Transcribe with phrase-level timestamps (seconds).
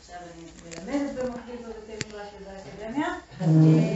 [0.00, 3.08] עכשיו אני מלמדת במקביל בבתי מדרש ובאקדמיה.
[3.40, 3.91] אמ,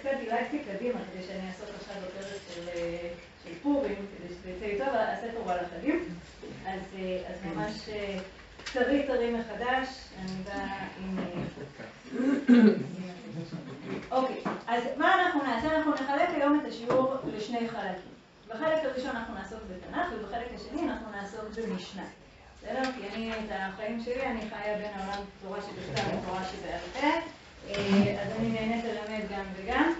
[0.00, 2.40] קצת דילגתי קדימה כדי שאני אעסוק עכשיו בפרק
[3.44, 6.04] של פורים, כדי שזה יצא לי טוב, הוא על החגים.
[6.66, 7.88] אז ממש
[8.72, 9.88] טרי טרי מחדש,
[10.20, 11.18] אני באה עם...
[14.10, 15.76] אוקיי, אז מה אנחנו נעשה?
[15.76, 18.14] אנחנו נחלק היום את השיעור לשני חלקים.
[18.48, 22.04] בחלק הראשון אנחנו נעסוק בתנ"ך, ובחלק השני אנחנו נעסוק במשנה.
[22.58, 22.82] בסדר?
[22.96, 27.08] כי אני, את החיים שלי, אני חיה בין העולם תורה שבכתב לתורה שבעל פה,
[27.70, 29.92] אז אני נהנית ללמד גם וגם.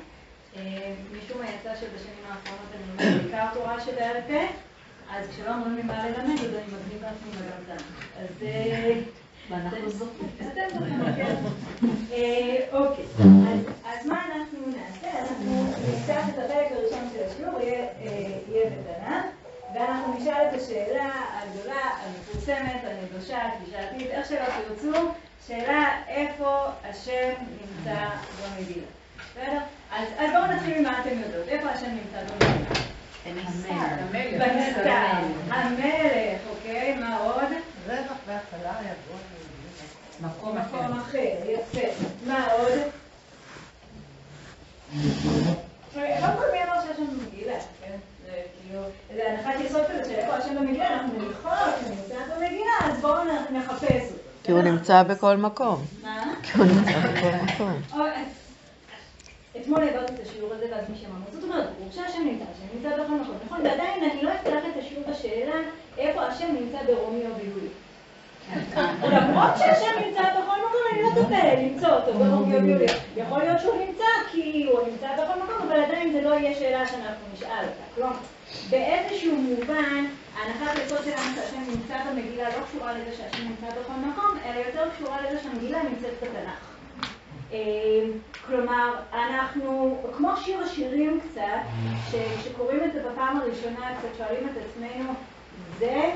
[1.12, 4.40] משום מה יצא שבשנים האחרונות אני לומדת בעיקר תורה שבעל פה,
[5.10, 7.84] אז כשלא אומרים לי מה ללמד, אז אני מגניבה עצמי בגמתן.
[8.18, 8.44] אז...
[9.50, 10.28] ואנחנו זוכרים.
[10.40, 11.34] אתם זוכרים, כן.
[12.72, 13.04] אוקיי,
[13.84, 15.20] אז מה אנחנו נעשה?
[15.20, 19.24] אנחנו נפתח את החלק הראשון של השיעור, יהיה בתנ"ך,
[19.74, 24.98] ואנחנו נשאל את השאלה הגדולה, המפורסמת, הנדושה, הקלישאתית, איך שלא תרצו,
[25.46, 28.04] שאלה איפה השם נמצא
[28.42, 28.86] במגילה.
[29.32, 29.58] בסדר?
[29.90, 31.48] אז בואו נתחיל ממה אתם יודעות.
[31.48, 32.80] איפה השם נמצא במגילה?
[34.38, 34.90] בנסתר.
[35.50, 37.52] המלך, אוקיי, מה עוד?
[37.86, 39.18] רווח והצלה יבוא
[40.20, 40.58] מקום
[40.98, 42.04] אחר, יפה.
[42.26, 42.78] מה עוד?
[45.92, 47.96] קודם כל מי אמר שהשם במגילה, כן?
[48.26, 48.82] זה כאילו,
[49.14, 54.23] זה הנחת יסוד כזה שאיפה השם במגילה, אנחנו שהוא נמצא במגילה, אז בואו נחפש אותו.
[54.44, 55.84] כי הוא נמצא בכל מקום.
[56.02, 56.34] מה?
[56.42, 57.80] כי הוא נמצא בכל מקום.
[59.60, 63.04] אתמול העברתי את השיעור הזה ואז מי שמע, זאת אומרת, ברור שהשם נמצא, השם נמצא
[63.04, 63.60] בכל מקום, נכון?
[63.66, 65.54] ועדיין אני לא אפתח את השיעור בשאלה
[65.98, 67.68] איפה השם נמצא ברומי או ביולי.
[69.02, 72.86] למרות שהשם נמצא בכל מקום, אני לא אטפל למצוא אותו ברומי או ביולי.
[73.16, 76.86] יכול להיות שהוא נמצא כי הוא נמצא בכל מקום, אבל עדיין זה לא יהיה שאלה
[76.86, 77.84] שאנחנו נשאל אותה.
[77.94, 78.12] כלומר,
[78.70, 80.04] באיזשהו מובן,
[80.36, 84.90] ההנחת היסוד שלנו שהשם נמצא במגילה לא קשורה לזה שהשם נמצא בכל מקום, אלא יותר
[84.96, 86.70] קשורה לזה שהמגילה נמצאת בתנ"ך.
[88.46, 95.12] כלומר, אנחנו, כמו שיר השירים קצת, שקוראים את זה בפעם הראשונה, קצת שואלים את עצמנו,
[95.78, 96.10] זה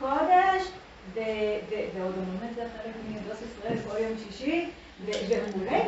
[0.00, 0.62] קודש,
[1.14, 4.70] ועוד אומרים את זה חלק מדוס ישראל כל יום שישי,
[5.06, 5.80] וכולי,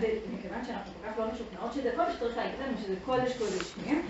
[0.00, 4.02] ומכיוון שאנחנו כל כך לא משוכנעות שזה קודש, צריך להגיד לנו שזה קודש קודשים,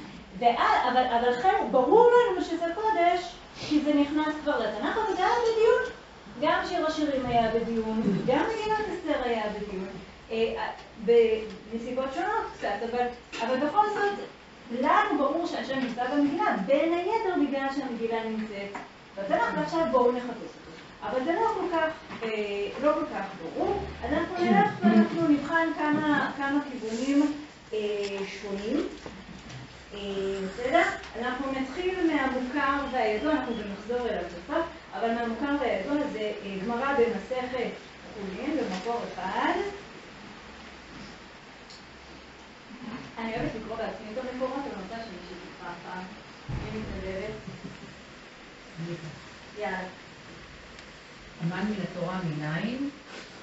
[0.92, 3.34] אבל לכן ברור לנו שזה קודש,
[3.68, 5.94] כי זה נכנס כבר לתנ"ך, אבל היה בדיוק.
[6.40, 9.88] גם שיר השירים היה בדיון, גם מגילת אסתר היה בדיון,
[11.04, 12.96] בנסיבות שונות קצת,
[13.42, 14.18] אבל בכל זאת,
[14.80, 18.76] לנו ברור שהשם נמצא במגילה, בין היתר בגלל שהמגילה נמצאת
[19.18, 20.70] בתנ"ך, ועכשיו בואו נחפש אותו.
[21.02, 22.18] אבל זה לא כל כך,
[22.82, 25.68] לא כל כך ברור, אז אנחנו נלך ואנחנו נבחן
[26.36, 27.32] כמה כיוונים
[28.26, 28.88] שונים.
[29.92, 30.82] בסדר?
[31.18, 36.32] אנחנו נתחיל מהמוכר והידוע, אנחנו גם נחזור אליו בסוף, אבל מהמוכר והידוע זה
[36.64, 37.70] גמרא במסכת
[38.14, 39.52] חולין, במקור אחד.
[43.18, 46.02] אני אוהבת לקרוא בעצמי את המקורות, אבל אני רוצה שמישהי תקרא פעם.
[46.48, 47.53] מי מתנדבת?
[49.58, 49.78] יאללה.
[51.42, 52.90] המן מן התורה מנין?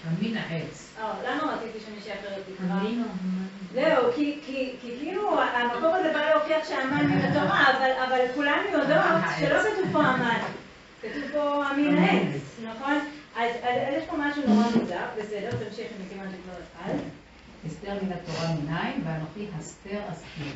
[0.05, 0.93] המין העץ.
[0.99, 2.79] למה רציתי שמישהי אחרת תקרא?
[3.73, 7.65] זהו, כי כאילו המקור הזה בא להוכיח שהמן מן התורה,
[8.07, 10.39] אבל כולנו יודעות שלא כתוב פה המן,
[11.01, 12.93] כתוב פה המין העץ, נכון?
[13.35, 13.51] אז
[13.97, 17.01] יש פה משהו נורא מוזר, בסדר, תמשיכי מכיוון שכבר התחלת.
[17.67, 20.53] אסתר מן התורה מנין, ואנוכי הסתר אסתיר.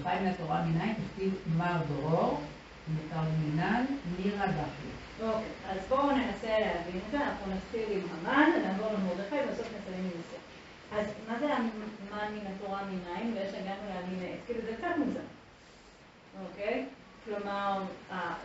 [0.00, 2.40] וחי מן התורה מנין, כתיב מר דרור,
[2.88, 3.84] מותר מינן,
[4.18, 4.90] נירה דחי.
[5.22, 10.04] אוקיי, אז בואו ננסה להבין את זה, אנחנו נתחיל עם המן, נעבור למרדכי, ובסוף נסיים
[10.04, 10.42] עם אסתר.
[10.98, 14.40] אז מה זה המן מן התורה מנין, ואיך הגענו להמין העץ?
[14.46, 15.20] כאילו זה קצת מוזר,
[16.42, 16.84] אוקיי?
[17.24, 17.82] כלומר,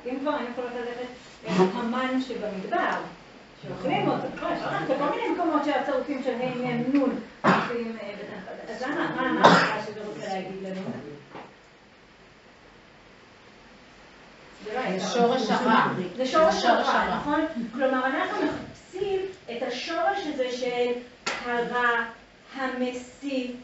[0.05, 1.07] אם כבר אני יכולה ללכת
[1.73, 3.01] המן שבמדבר,
[3.61, 4.27] שאוכלים אותו?
[4.53, 6.99] יש בכל מיני מקומות שהצירופים של ה' מ' נ'
[7.45, 8.47] מופיעים בתנ"ך.
[8.69, 10.81] אז למה, מה ההשפעה שזה רוצה להגיד לנו?
[14.63, 15.93] זה שורש הרע.
[16.15, 17.45] זה שורש הרע, נכון?
[17.73, 19.19] כלומר, אנחנו מחפשים
[19.51, 20.91] את השורש הזה של
[21.45, 22.05] הרע,
[22.55, 23.55] המסית,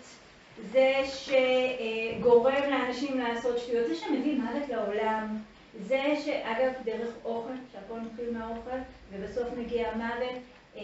[0.71, 5.37] זה שגורם לאנשים לעשות שטויות, זה שמביא מוות לעולם,
[5.79, 8.77] זה שאגב דרך אוכל, שהכל מתחיל מהאוכל,
[9.11, 10.37] ובסוף מגיע מוות,
[10.77, 10.81] אה,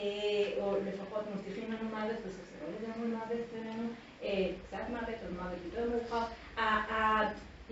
[0.61, 3.87] או לפחות מבטיחים לנו מוות, בסוף זה לא לגמרי מוות בינינו,
[4.23, 6.25] אה, קצת מוות, אבל מוות יותר מאוחר.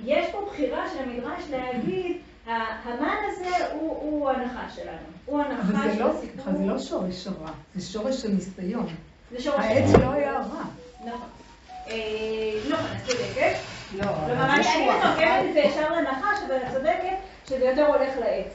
[0.06, 6.08] יש פה בחירה של המדרש להגיד, המן הזה הוא, הוא הנחש שלנו, הוא הנחש של
[6.08, 6.46] הסיפור.
[6.46, 8.88] אבל זה לא שורש הרע, זה שורש של ניסיון.
[9.32, 9.94] זה שורש העץ.
[9.94, 10.64] לא היה רע.
[11.06, 11.30] נכון.
[11.88, 13.54] אה, נכון, את צודקת.
[13.96, 17.18] לא, כלומר, אני זה מתרגמת את זה ישר לנחש, אבל את צודקת
[17.48, 18.54] שזה יותר הולך לעץ.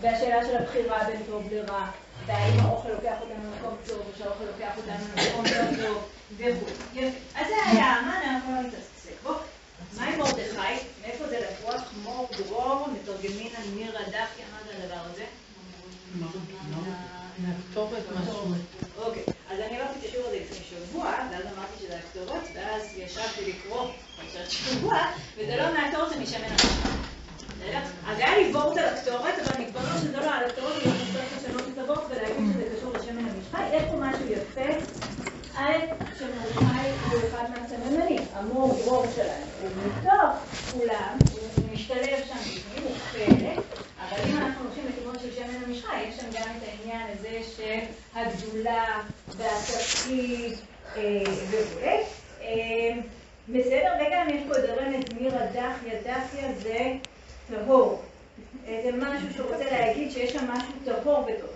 [0.00, 1.86] והשאלה של הבחירה בין טוב לרע,
[2.26, 7.00] והאם האוכל לוקח אותנו למקום טוב, או שהאוכל לוקח אותנו למקום לא טוב, וכו'.
[7.34, 9.30] אז זה היה המן, אנחנו לא נתעסק בו.
[9.98, 10.84] מה עם מרדכי?
[11.02, 11.53] מאיפה זה לקוח?
[12.14, 15.24] מור, דרור, מתרגמין על מירה דחיה, מה זה הדבר הזה?
[17.38, 18.54] מהכתובת משהו.
[18.98, 23.52] אוקיי, אז אני עברתי את השיעור הזה לפני שבוע, ואז אמרתי שזה הכתובות, ואז ישבתי
[23.52, 24.98] לקרוא פרשת שבוע,
[25.36, 26.90] וזה לא מהתור של משמן המשפט.
[28.06, 31.64] אז היה לי וורט על הקטורת, אבל מתברר שזה לא על הקטורת, אני צריך לשנות
[31.72, 33.60] את הוורט ולהגיד שזה קשור לשמן המשפט.
[33.72, 34.70] יש פה משהו יפה.
[35.56, 35.72] א',
[36.18, 39.44] שמרדכי הוא אחד מהסממנים, המור דרור שלנו.
[39.60, 40.36] הוא מתוך
[40.72, 43.64] כולם, הוא משתלב שם בפנים, הוא חלק,
[43.98, 47.78] אבל אם אנחנו הולכים לכיוון של שמן המשחה, יש שם גם את העניין הזה של
[48.14, 50.52] הגדולה והתפקיד
[50.96, 51.02] אה,
[51.50, 51.88] וכו'.
[52.42, 52.92] אה,
[53.48, 56.92] בסדר, וגם יש פה את הרמז מירה דחיה, דחיה זה
[57.48, 58.02] טהור.
[58.66, 61.53] זה משהו שרוצה להגיד שיש שם משהו טהור בתוך.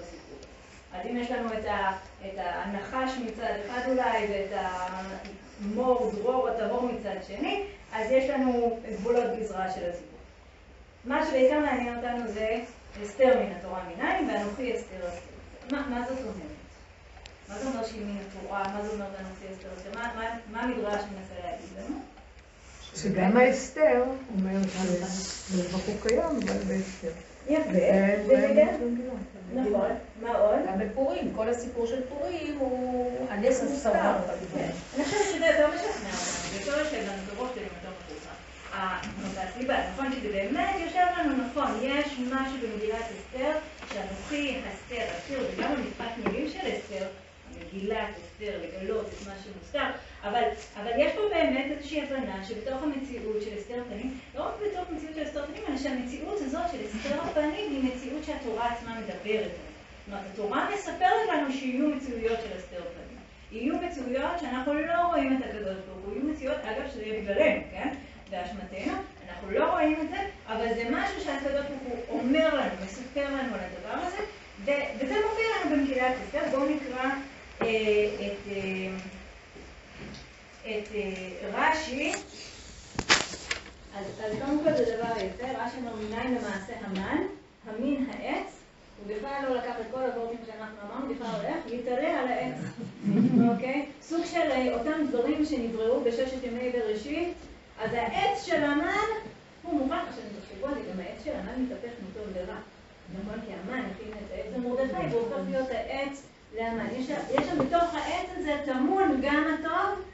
[0.92, 1.92] אז אם יש לנו את, ה,
[2.26, 4.60] את הנחש מצד אחד אולי, ואת
[5.60, 10.18] המור, דרור, הטהור מצד שני, אז יש לנו גבולות גזרה של הסיפור.
[11.04, 12.60] מה שבעיקר מעניין אותנו זה
[13.02, 15.76] אסתר מן התורה מנין, ואנוכי אסתר אסתר.
[15.76, 16.58] מה, מה זאת אומרת?
[17.48, 18.62] מה זה אומר שהיא מן התורה?
[18.62, 19.98] מה זה אומר ואנוכי אסתר אסתר?
[19.98, 21.96] מה, מה, מה המדרש מנסה להגיד לנו?
[22.96, 24.02] שגם האסתר
[24.34, 27.27] אומר שזה בחוק קיים, אבל באסתר.
[27.48, 27.72] יפה,
[28.26, 28.68] זה- גם,
[29.54, 29.90] נכון,
[30.22, 30.54] מה עוד?
[30.68, 33.92] גם בפורים, כל הסיפור של פורים הוא הנס מוסתר.
[34.54, 34.68] כן.
[34.96, 38.30] אני חושבת שזה יותר משכנע אותנו, זה יושב לנו בראש שלי יותר מחוצה.
[39.42, 43.50] הסיבה, נכון, שזה באמת יושב לנו נכון, יש משהו במגילת אסתר,
[43.94, 47.06] שאנוכי אסתר, אסתר, וגם המשפט מילים של אסתר,
[47.58, 49.90] מגילת אסתר, לגלות את מה שמוסתר,
[50.24, 50.42] אבל,
[50.76, 55.14] אבל יש פה באמת איזושהי הבנה שבתוך המציאות של אסתר פנים, לא רק בתוך המציאות
[55.14, 59.68] של אסתר פנים, אלא שהמציאות הזאת של אסתר הפנים היא מציאות שהתורה עצמה מדברת עליה.
[60.06, 63.18] זאת אומרת, התורה מספרת לנו שיהיו מציאויות של אסתר פנים.
[63.52, 67.62] יהיו מציאויות שאנחנו לא רואים את הקדוש ברוך הוא, יהיו מציאויות, אגב, שזה יהיה בגללנו,
[67.70, 67.88] כן?
[68.30, 68.92] באשמתנו,
[69.28, 70.16] אנחנו לא רואים את זה,
[70.46, 74.18] אבל זה משהו שהקדוש ברוך הוא אומר לנו, מספר לנו על הדבר הזה,
[74.98, 76.40] וזה מופיע לנו במגילת אסתר.
[76.50, 77.04] בואו נקרא
[77.62, 78.96] את, אה,
[80.60, 82.12] את אה, רש"י.
[83.96, 87.22] אז, אז קודם כל זה דבר יפה, רש"י אומר מניין למעשה המן,
[87.66, 88.60] המין העץ,
[88.98, 92.54] הוא בכלל לא לקח את כל הגורמים שאנחנו אמרנו, בכלל הולך, יתעלה על העץ,
[93.52, 93.86] אוקיי?
[94.02, 97.34] סוג של אה, אותם דברים שנבראו בששת ימי בראשית,
[97.80, 99.08] אז העץ של המן
[99.62, 102.56] הוא מוכן, עכשיו תחשבו על זה, גם העץ של המן מתהפך מטוב לרע.
[103.20, 103.40] נכון?
[103.46, 106.22] כי המן הכין את העץ למרדכי והוא הופך להיות העץ
[106.56, 106.86] להמן.
[106.92, 110.04] יש, יש שם בתוך העץ הזה טמון גם הטוב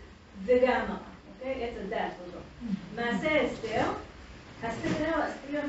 [0.44, 0.96] וגם הרע,
[1.38, 1.64] אוקיי?
[1.64, 2.38] עץ הדעת אותו.
[2.94, 3.84] מעשה אסתר,
[4.62, 5.60] אסתר, אסתר,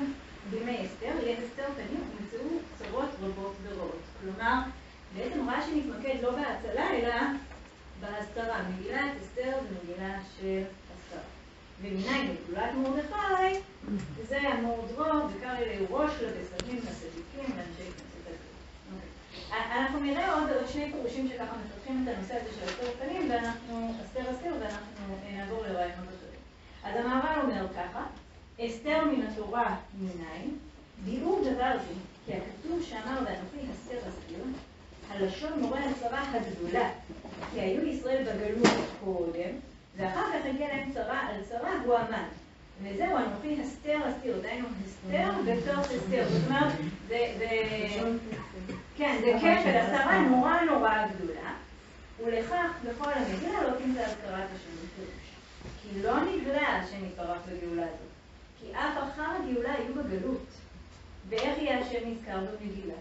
[0.50, 4.01] בימי אסתר, ליד אסתר פנים, נמצאו צרות רבות ורעות.
[4.22, 4.60] כלומר,
[5.15, 7.15] בעצם רש"י מתמקד לא בהצלה, אלא
[8.00, 8.62] בהסתרה.
[8.69, 10.63] מגילת אסתר זה מגילה של
[10.95, 11.22] הסתרה.
[11.81, 13.60] ומנין בגלולת מרדכי,
[14.27, 18.14] זה המור דרור, וקרא אליהו ראש לבשרים, לצדיקים, לאנשי כנסת.
[19.51, 24.31] אנחנו נראה עוד שני פירושים שככה מפתחים את הנושא הזה של אסתר פנים, ואנחנו, אסתר
[24.31, 26.39] אסתר, ואנחנו אה, נעבור לרעיונות אחרים.
[26.83, 28.05] אז המעבר אומר ככה,
[28.59, 30.57] אסתר מן התורה מנין,
[31.05, 31.93] ביאור דבר זה,
[32.25, 34.43] כי הכתוב שאמר ואנוכי אסתר אסתר,
[35.09, 36.89] הלשון מורה הצרה הגדולה,
[37.51, 39.51] כי היו ישראל בגלות קודם,
[39.97, 42.27] ואחר כך הגיע להם צרה על צרה, הוא המן.
[42.83, 46.25] וזהו, אנוכי הסתר אסתיר, דהיינו הסתר בתוך הסתר.
[46.29, 46.73] זאת אומרת,
[47.07, 47.33] זה,
[48.97, 51.53] כן, זה כפל, הסתרה נורא נורא גדולה,
[52.23, 55.25] ולכך בכל המגילה לא תמצא הזכרת השם בפירוש.
[55.81, 58.09] כי לא נגלה השם יתברך בגאולה הזאת.
[58.59, 60.45] כי אף אחר הגאולה היו בגלות.
[61.29, 62.93] ואיך יהיה השם נזכר במגילה?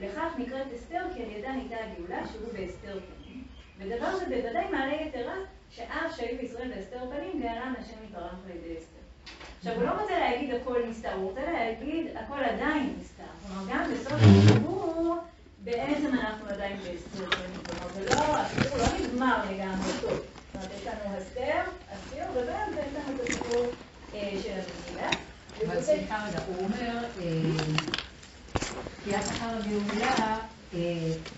[0.00, 3.44] לכך נקראת אסתר, כי על ידה ניתה הגאולה, שהוא באסתר פנים.
[3.78, 5.34] ודבר זה בוודאי מעלה יתרה,
[5.70, 9.01] שאף שהיו בישראל באסתר פנים, גאלם השם יתברך על ידי אסתר.
[9.62, 13.22] עכשיו, הוא לא רוצה להגיד הכל נסתר, הוא רוצה להגיד הכל עדיין נסתר.
[13.42, 15.16] כלומר, גם בסוף הסיפור,
[15.58, 17.60] בעצם אנחנו עדיין באסתר פנים.
[17.66, 20.20] כלומר, זה לא, הסיפור לא נגמר לגמרי טוב.
[20.54, 23.76] אומרת, יש לנו הסתר, הסתיר, ובאמצע יש לנו את הסיפור
[24.14, 25.16] אה, של המגילה.
[25.66, 27.08] אבל סליחה רגע, הוא אומר,
[29.04, 30.38] קריאת אחר הגאולה, אה,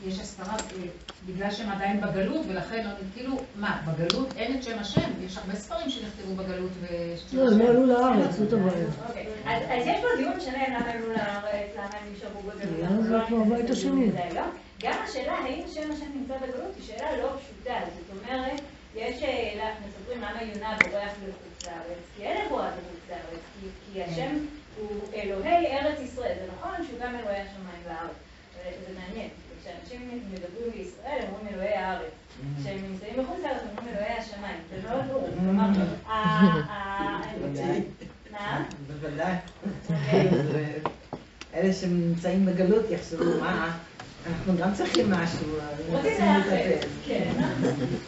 [0.06, 0.86] יש הסתרה אה,
[1.26, 5.10] בגלל שהם עדיין בגלות, ולכן, לא- כאילו, מה, בגלות אין את שם השם?
[5.26, 8.86] יש הרבה ספרים שנכתבו בגלות ושם לא, הם לא עלו לארץ, זאת הבעיה.
[9.08, 12.80] אוקיי, אז יש פה דיון שלם למה הם עלו לארץ, למה הם נשארו בגלות.
[12.82, 14.10] אה, אנחנו זה לא כבר ניכנס הבית השני.
[14.82, 17.74] גם השאלה האם שם השם נמצא בגלות היא שאלה לא פשוטה.
[17.94, 18.60] זאת אומרת,
[18.94, 23.68] יש, אה, לה- מספרים למה יונה בורח לחוץ לארץ, כי אין נבואה בחוץ לארץ, כי-
[23.92, 24.36] כי השם
[24.78, 26.34] הוא אלוהי ארץ ישראל.
[26.40, 28.23] זה נכון שהוא גם אלוהי השמיים והארץ.
[28.64, 30.00] זה מעניין, כי כשאנשים
[30.32, 32.10] מדברים בישראל, הם אומרים אלוהי הארץ.
[32.60, 34.56] כשהם נמצאים בחוץ לארץ, הם אומרים אלוהי השמיים.
[34.70, 35.28] זה מאוד ברור.
[35.40, 35.64] כלומר,
[36.06, 37.20] ה- ה-
[38.30, 38.64] מה?
[38.86, 39.34] בוודאי.
[39.90, 40.28] אוקיי.
[41.54, 43.76] אלה שנמצאים בגלות יחשבו, מה,
[44.26, 45.46] אנחנו גם צריכים משהו,
[45.88, 46.20] רוצים רוצים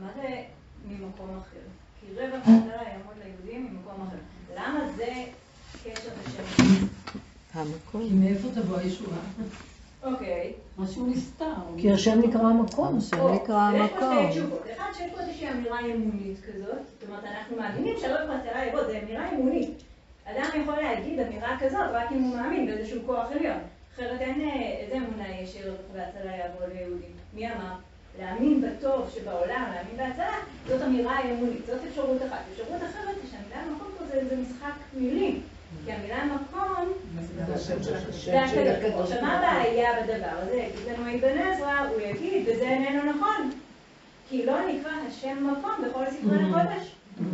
[0.00, 0.42] מה זה
[0.88, 1.58] ממקום אחר?
[2.00, 4.16] כי רבע מהצלה יעמוד ליהודים ממקום אחר.
[4.56, 5.24] למה זה
[5.84, 6.86] קשר לשם?
[7.54, 8.08] המקום.
[8.08, 9.18] כי מאיפה תבוא הישועה?
[10.02, 10.52] אוקיי.
[10.78, 11.54] משהו נסתר.
[11.76, 12.98] כי השם נקרא המקום.
[12.98, 14.30] השם נקרא יש פה שתי המקום.
[14.30, 14.62] תשובות.
[14.76, 18.92] אחד, שיש פה איזושהי אמירה אמונית כזאת, זאת אומרת, אנחנו מאמינים שהרב מהצלה יבוא, זו
[19.02, 19.70] אמירה אמונית.
[20.24, 23.58] אדם יכול להגיד אמירה כזאת רק אם הוא מאמין באיזשהו כוח עליון.
[23.94, 27.10] אחרת אין אה, איזה אמונה יש שרב והצלה יבוא ליהודים.
[27.34, 27.74] מי אמר?
[28.18, 31.66] להאמין בטוב שבעולם, להאמין בהצלה, זאת אמירה אמונית.
[31.66, 32.38] זאת אפשרות אחת.
[32.52, 35.40] אפשרות אחרת היא שהמילה מקום פה זה, זה משחק מילים.
[35.84, 36.92] כי המילה מקום
[37.36, 37.70] זה הקדוש.
[37.70, 39.12] הקדוש.
[39.12, 40.56] עכשיו, מה הבעיה בדבר הזה?
[40.56, 43.50] יגיד לנו אבן עזרא, הוא יגיד, וזה איננו נכון.
[44.28, 46.92] כי לא נקרא השם מקום בכל ספרי הקודש,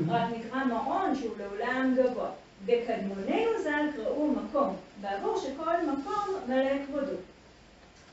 [0.08, 2.28] רק נקרא מעון שהוא לעולם גבוה.
[2.66, 7.16] בקדמוננו ז"ל קראו מקום, בעבור שכל מקום מלא כבודו.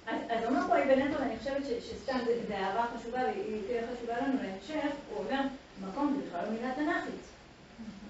[0.07, 4.39] אז, אומר פה אבן עזרא, ואני חושבת שסתם זו הערה חשובה, והיא תהיה חשובה לנו
[4.43, 5.41] להמשך, הוא אומר,
[5.81, 7.21] מקום זה בכלל לא מילה תנ"כית.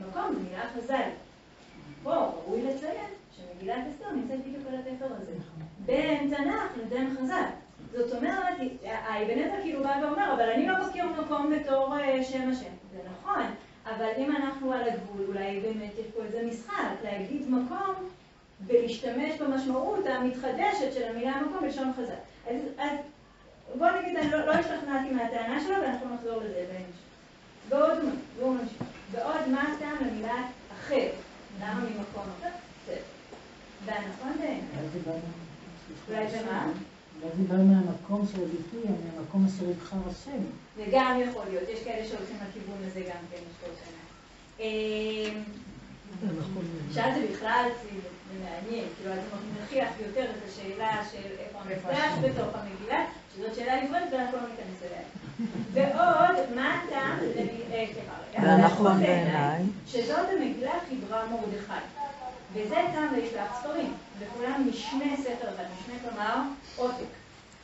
[0.09, 1.09] מקום זה מילה חז"ל.
[2.03, 5.31] פה ראוי לציין שמגילת אסתר נמצאת בדיוק על התפר הזה.
[5.85, 7.45] בין תנ"ך לבין חז"ל.
[7.91, 12.49] זאת אומרת, האבן עזרא כאילו בא ואומר, אבל אני לא מכיר מקום בתור אה, שם
[12.51, 12.71] השם.
[12.91, 13.43] זה נכון,
[13.85, 17.93] אבל אם אנחנו על הגבול, אולי באמת יש פה איזה משחק, להגיד מקום
[18.67, 22.49] ולהשתמש במשמעות המתחדשת של המילה מקום בלשון חז"ל.
[22.49, 22.97] אז, אז
[23.77, 27.01] בוא נגיד, אני לא, לא השתכנעתי מהטענה שלו, ואנחנו נחזור לזה בהמשך.
[27.69, 28.83] בעוד מה, בואו נמשיך.
[29.11, 31.09] בעוד מה הטעם למילה אחר?
[31.61, 32.49] למה ממקום אחר?
[32.83, 33.01] בסדר.
[33.85, 34.61] והנכון בעיניי,
[36.09, 36.67] אולי זה מה?
[37.21, 38.81] ואז זה בא מהמקום של הביטוי,
[39.15, 40.43] מהמקום אשר יבחר השם.
[40.75, 44.01] זה גם יכול להיות, יש כאלה שהולכים לכיוון הזה גם כן, יש כל שנה.
[46.93, 47.65] שאז זה בכלל
[48.39, 53.83] מעניין, כאילו אז זה מכריח יותר את השאלה של איפה המפתח בתוך המגילה, שזאת שאלה
[53.83, 55.01] נפרדת ואנחנו לא ניכנס אליה.
[55.73, 57.19] ועוד, מה הטעם,
[57.71, 59.63] אה, סליחה, רגע, והנכון בעיניי.
[59.87, 61.85] שזאת המגילה חיברה מרדכי.
[62.53, 66.41] וזה טעם וישלח ספרים, וכולם משנה ספר אחד, משנה כלומר
[66.75, 67.05] עותק,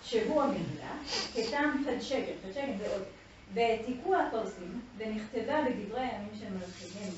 [0.03, 0.91] שהוא המגילה,
[1.33, 3.07] כטעם פדשגן, פדשגן זה עותק.
[3.53, 7.13] והעתיקו הפרסים, ונכתבה בדברי הימים של מלכיהם.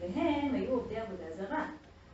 [0.00, 1.64] והם היו עובדי עבודה זרה,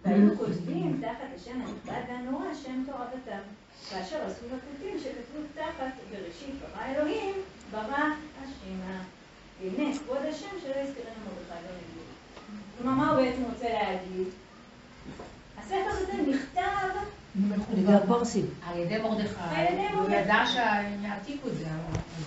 [0.04, 3.42] והיו כותבים תחת השם הנכבד והנורא שם תורתם,
[3.90, 7.35] כאשר עשו לקוטים שכתבו תחת בראשית ברא אלוהים,
[7.73, 8.04] ברא
[8.42, 9.02] השמה.
[9.61, 12.11] והנה כבוד השם שלא יזכרנו מרדכי במגילה.
[12.78, 14.26] כלומר, מה הוא בעצם רוצה להגיד?
[15.59, 17.00] הספר הזה נכתב
[18.09, 18.47] פרסים.
[18.66, 19.40] על ידי מרדכי.
[19.54, 20.16] על ידי הוא מרדכי.
[20.16, 21.64] ידע שהם יעתיקו את זה.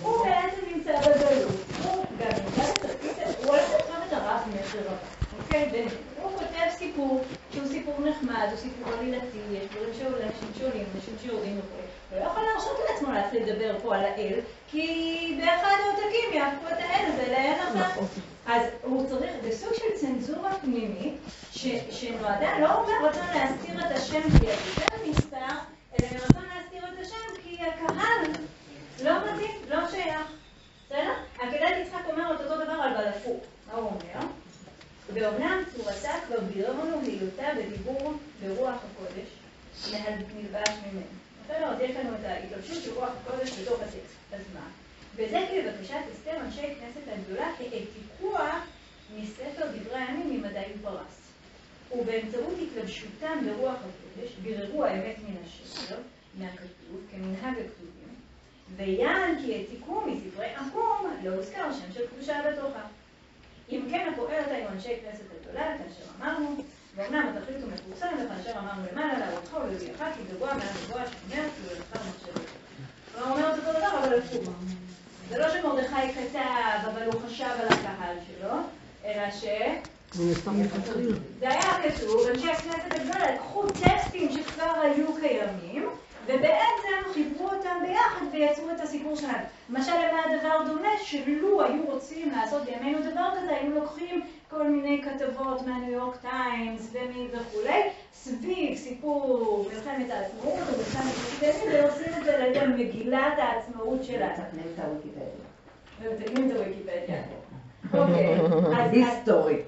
[0.02, 3.10] הוא בעצם נמצא בגלות, הוא גם נמצא בתפקיד,
[3.42, 5.70] הוא הולך עכשיו את הרב מכר רבה, אוקיי?
[6.18, 11.14] והוא כותב סיפור שהוא סיפור נחמד, הוא סיפור עלילתי, יש דברים שעולים, אנשים שעולים, אנשים
[11.22, 11.76] שיורדים וכו'.
[12.10, 16.78] הוא לא יכול להרשות לעצמו להתחיל לדבר פה על האל, כי באחד העותקים יהפכו את
[16.78, 18.02] האל הזה לאל אחר.
[18.46, 21.14] אז הוא צריך, בסוג של צנזורה פנימית,
[21.90, 25.54] שנועדה לא מרצון להסתיר את השם כי הכותרת נסתר,
[26.00, 28.32] אלא מרצון להסתיר את השם כי הקהל
[29.02, 30.32] לא מתאים, לא שייך.
[30.86, 31.12] בסדר?
[31.38, 33.40] עקדת יצחק אומר אותו דבר על בלפור.
[33.66, 34.26] מה הוא אומר?
[35.12, 39.28] ואומנם צורתה כבר ביררנו היותה בדיבור ברוח הקודש,
[39.92, 41.06] נלבש ממנו.
[41.44, 41.66] בסדר?
[41.66, 44.16] אז יש לנו את ההתלבשות של רוח הקודש בתוך הטקסט.
[44.32, 44.68] אז מה?
[45.16, 48.60] וזה כבקשת אסתר אנשי כנסת הגדולה כעתיקוע
[49.16, 51.20] מספר דברי הימים ממדי ופרס.
[51.92, 55.96] ובאמצעות התלבשותם ברוח הקודש ביררו האמת מן השקר,
[56.38, 58.14] מהכתוב, כמנהג הכתובים,
[58.76, 62.86] ויען כי העתיקו מספרי עקום, לא הוזכר שם של קדושה בתוכה.
[63.70, 66.56] אם כן, הפועלת היו אנשי כנסת הגדולה, כאשר אמרנו,
[66.96, 71.62] ואומנם התכלית הוא מפורסם, וכאשר אמרנו למעלה להרותך ולהביאך, כי גבוה מעל גבוה שאומר, כי
[71.68, 72.48] הוא לך מחשבת.
[73.14, 74.54] כלומר, הוא אומר את אותו דבר, אבל הפוך.
[75.28, 78.52] זה לא שמרדכי כתב, אבל הוא חשב על הקהל שלו,
[79.04, 79.44] אלא ש...
[81.40, 85.88] זה היה כתוב, אנשי הכנסת הגדולה לקחו טקסטים שכבר היו קיימים,
[86.26, 89.40] ובעצם חיברו אותם ביחד ויצרו את הסיפור שלהם.
[89.70, 90.88] למשל, למה הדבר דומה?
[91.02, 96.92] שלו היו רוצים לעשות בימינו דבר כזה, היו לוקחים כל מיני כתבות מהניו יורק טיימס
[96.92, 97.80] ומי וכולי,
[98.12, 101.14] סביב סיפור מלחמת העצמאות או מלחמת
[101.72, 104.32] ועושים את זה לידי מגילת העצמאות שלנו.
[104.32, 105.24] מתקנים את הוויקיפדיה.
[106.02, 107.22] ומתקנים את הוויקיפדיה.
[107.94, 108.38] אוקיי,
[108.76, 109.62] אז- היסטורי.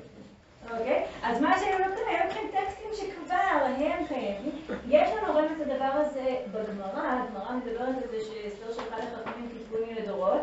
[0.70, 1.04] אוקיי?
[1.22, 4.52] אז מה שהם לוקחים, הם לוקחים טקסטים שכבר הם קיימים.
[4.88, 9.94] יש לנו רואים את הדבר הזה בגמרא, הגמרא מדברת על זה שאסתר שלחה לחכמים כתבוני
[9.94, 10.42] לדורות,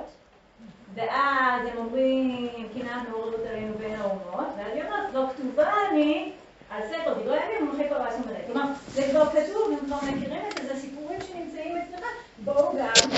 [0.96, 6.32] ואז הם אומרים, קנאת מעוררות עלינו בין האומות, ואז היא אומרת, לא כתובה אני
[6.70, 8.40] על ספר דברי הימים ומלכי פרס ומדי.
[8.46, 12.06] כלומר, זה כבר כתוב, הם כבר מכירים את זה, זה סיפורים שנמצאים אצלך,
[12.44, 13.10] בואו גם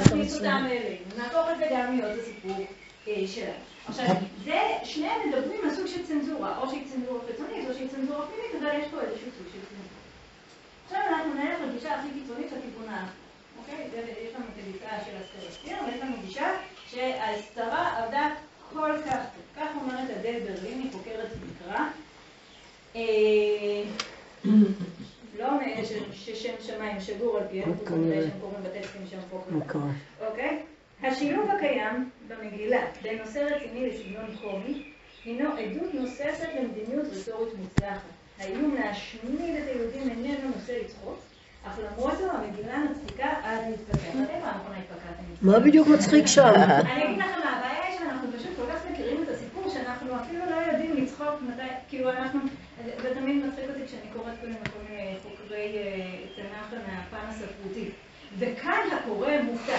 [0.00, 2.66] נכניס אותם אלינו, נהפוך את זה גם להיות הסיפור
[3.08, 3.73] אה, שלהם.
[3.88, 4.06] עכשיו,
[4.44, 8.54] זה, שניהם מדברים על סוג של צנזורה, או שהיא צנזורה חיצונית, או שהיא צנזורה פנימית,
[8.62, 9.94] אבל יש פה איזשהו סוג של צנזורה.
[10.86, 13.04] עכשיו אנחנו נלך לגישה הכי קיצונית האחר,
[13.58, 13.88] אוקיי?
[13.90, 16.50] זה- יש לנו את הגישה של אסתר אסתיר, ויש לנו גישה
[16.86, 18.30] שההסתרה עבדה
[18.72, 19.18] כל כך.
[19.56, 21.80] כך אומרת אדל ברליני, חוקרת מקרא.
[22.96, 23.02] אה,
[25.38, 29.62] לא מאלה ששם שמיים שגור על פיהם, חוץ מזה שהם קוראים בטקסטים שם ודעת.
[30.30, 30.62] אוקיי?
[31.06, 34.82] השילוב הקיים במגילה בין נושא רציני לסגנון קומי
[35.24, 38.00] הינו עדות נוספת למדיניות רטורית מוצלחת.
[38.38, 41.18] האיום להשמיד את היהודים איננו נושא לצחוק,
[41.66, 44.14] אך למרות זאת המגילה מצחיקה עד להתפתח.
[44.14, 45.22] מתי פעם אחרונה התפקדתם?
[45.42, 46.52] מה בדיוק מצחיק שם?
[46.54, 50.44] אני אגיד לכם מה, הבעיה היא שאנחנו פשוט כל כך מכירים את הסיפור, שאנחנו אפילו
[50.50, 52.40] לא יודעים לצחוק מתי, כאילו אנחנו,
[53.02, 57.90] זה תמיד מצחיק אותי כשאני קוראת כל מיני כל מיני חוקרי אה, תנ"ך מהפן הספרותי.
[58.38, 59.78] וכאן הקורא מופתע.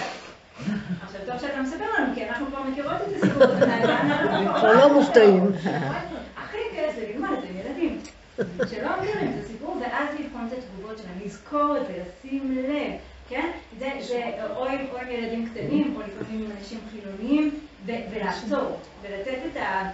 [1.02, 5.52] עכשיו, טוב שאתה מספר לנו, כי אנחנו כבר מכירות את הסיפור אנחנו כבר לא מופתעים.
[6.36, 8.00] הכי כיף זה ללמוד את זה עם ילדים.
[8.70, 12.92] שלא מכירים את הסיפור, ואז לבחון את התגובות שלהם, לזכור את זה, לשים לב,
[13.28, 13.50] כן?
[13.78, 14.22] זה, זה
[14.56, 19.90] או עם, או עם ילדים קטנים, או לפעמים עם אנשים חילוניים, ולעצור, ולתת את ה...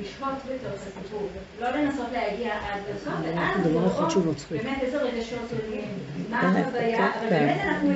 [0.00, 1.28] לשהות בתוך הסיפור,
[1.60, 4.62] לא לנסות להגיע עד לסוף, ואז לראות מצחיק.
[4.62, 5.88] באמת איזה רגשות עולים,
[6.30, 7.90] מה החוויה, אבל באמת אנחנו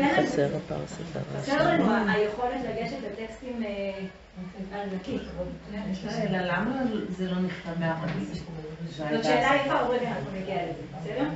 [1.38, 4.06] חסר לנו היכולת לגשת לטקסטים אה,
[4.72, 5.18] על נקי.
[6.22, 8.42] אלא למה זה לא נכתב בערבית?
[8.96, 11.28] זאת שאלה יפה, עוד רגע אנחנו נגיע לזה, בסדר?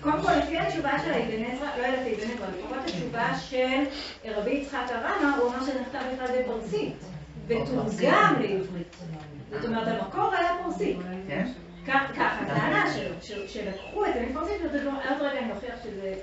[0.00, 4.50] קודם כל, לפי התשובה של אבן עזרא, לא יודעת אבן עזרא, לפחות התשובה של רבי
[4.50, 6.96] יצחק הרמה, הוא אמר שזה נכתב בכלל בפרסית,
[7.46, 8.96] ותורגם לעברית.
[9.54, 10.96] זאת אומרת, המקור היה פרסי.
[11.28, 11.46] כן?
[11.86, 16.14] כך הטענה שלו, שלקחו את זה מפרסית, ועוד רגע אני אוכיח שזה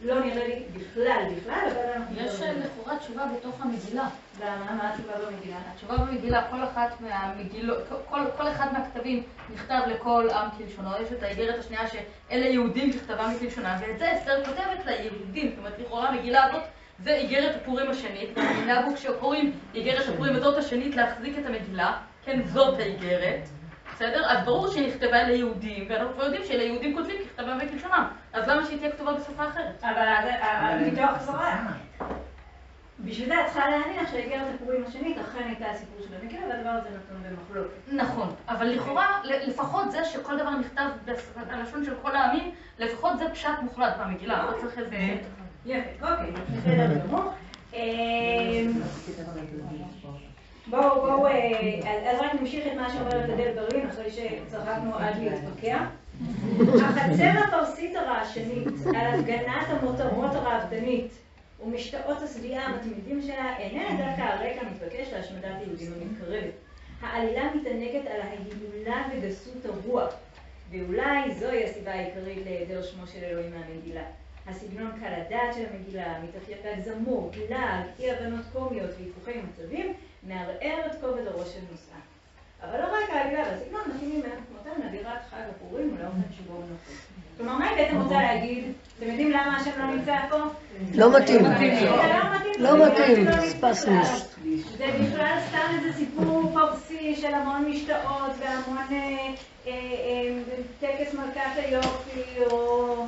[0.00, 2.16] לא נראה לי בכלל בכלל, אבל אנחנו...
[2.20, 2.52] יש זה.
[2.52, 4.08] לכאורה תשובה בתוך המגילה.
[4.40, 4.72] למה?
[4.72, 5.56] מה התשובה במגילה?
[5.72, 9.22] התשובה במגילה, כל אחת מהמגילות, כל, כל אחד מהכתבים
[9.54, 14.44] נכתב לכל עם כלשונו, יש את האיגרת השנייה שאלה יהודים ככתבם מכלשונם, ואת זה אסתר
[14.44, 16.62] כותבת ליהודים, זאת אומרת לכאורה המגילה הזאת
[17.04, 21.96] זה איגרת הפורים השנית, והמילה בו כשקוראים איגרת הפורים הזאת השנית להחזיק את המגילה,
[22.28, 23.48] כן, זאת האיגרת,
[23.94, 24.26] בסדר?
[24.26, 28.78] אז ברור שהיא נכתבה ליהודים, ואנחנו כבר יודעים שליהודים כותבים ככתבם וכלשונם, אז למה שהיא
[28.78, 29.84] תהיה כתובה בשפה אחרת?
[29.84, 31.20] אבל אה, דבריי.
[31.24, 32.04] שפה.
[33.00, 36.88] בשביל זה את צריכה להניח שאיגרת הפורים השנית אכן הייתה הסיפור של המגילה, והדבר הזה
[36.88, 37.92] נתון במחלוקת.
[37.92, 43.30] נכון, אבל לכאורה, לפחות זה שכל דבר נכתב בשפת הלשון של כל העמים, לפחות זה
[43.30, 44.96] פשט מוחלט במגילה, לא צריך איזה...
[45.66, 47.32] יפה, אוקיי, בסדר גמור.
[50.70, 55.84] בואו, בואו, אה, אז רק נמשיך את מה שאומרת אדל ברלין, אחרי שצחקנו עד להתפקע.
[56.84, 61.12] החצר הפרסית הרעשנית על הפגנת המותרות הרעבדנית
[61.64, 66.54] ומשתאות השביעה המתמידים שלה איננה דווקא הרקע המתבקש להשמדת היהודים המתקרבת.
[67.02, 70.14] העלילה מתענגת על ההילולה וגסות הרוח,
[70.70, 74.04] ואולי זוהי הסיבה העיקרית להיעדר שמו של אלוהים מהמגילה.
[74.48, 81.00] הסגנון קל הדעת של המגילה, מתאפיין בהגזמות, לעג, אי הבנות קומיות והיפוכי מצבים, מערער את
[81.00, 82.00] כובד הראש של נושאה.
[82.62, 86.92] אבל לא רק העלילה והסגנון מתאימים כמותם לאווירת חג הפורים ולאופן שבו הוא נופל.
[87.36, 88.64] כלומר, מה היא בעצם רוצה להגיד?
[88.98, 90.36] אתם יודעים למה השם לא נמצא פה?
[90.94, 91.44] לא מתאים.
[91.44, 91.86] לא מתאים.
[92.58, 94.36] לא מתאים, זה לא ספסמוס.
[94.76, 99.34] זה בכלל סתם איזה סיפור פרסי של המון משתאות והמון אה,
[99.66, 100.40] אה, אה,
[100.80, 103.06] טקס מלכת היופי, או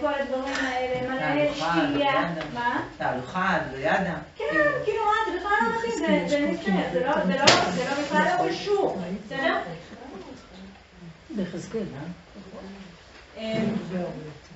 [0.00, 2.34] כל הדברים האלה, מלא תהלוכה, שתייה.
[2.54, 2.82] מה?
[2.98, 4.14] תהלוכה, דויאדה.
[4.36, 4.44] כן,
[4.84, 8.24] כאילו מה, זה בכלל לא מתאים, זה- זה נצטרך, זה לא זה לא- לא בכלל
[8.44, 9.56] לא קשור, בסדר?
[11.30, 11.82] ביחזקאל.
[13.38, 13.62] אה,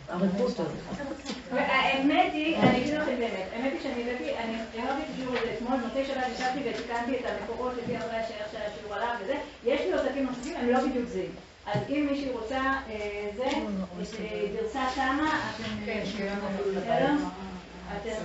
[0.08, 0.62] הרפוטו.
[1.52, 5.54] והאמת היא, אני אגיד לכם באמת, האמת היא שאני הבאתי, אני הערתי את השיעור הזה
[5.56, 9.80] אתמול, מוצאי שבת ישבתי ותיקנתי את המקורות לפי אחרי השער של השיעור עליו וזה, יש
[9.80, 11.30] לי עותקים נוספים, הם לא בדיוק זהים.
[11.74, 12.58] אז אם מישהי רוצה
[12.90, 15.86] אה, זה, את אה, גרסה תמה, אתם...
[15.86, 16.02] כן.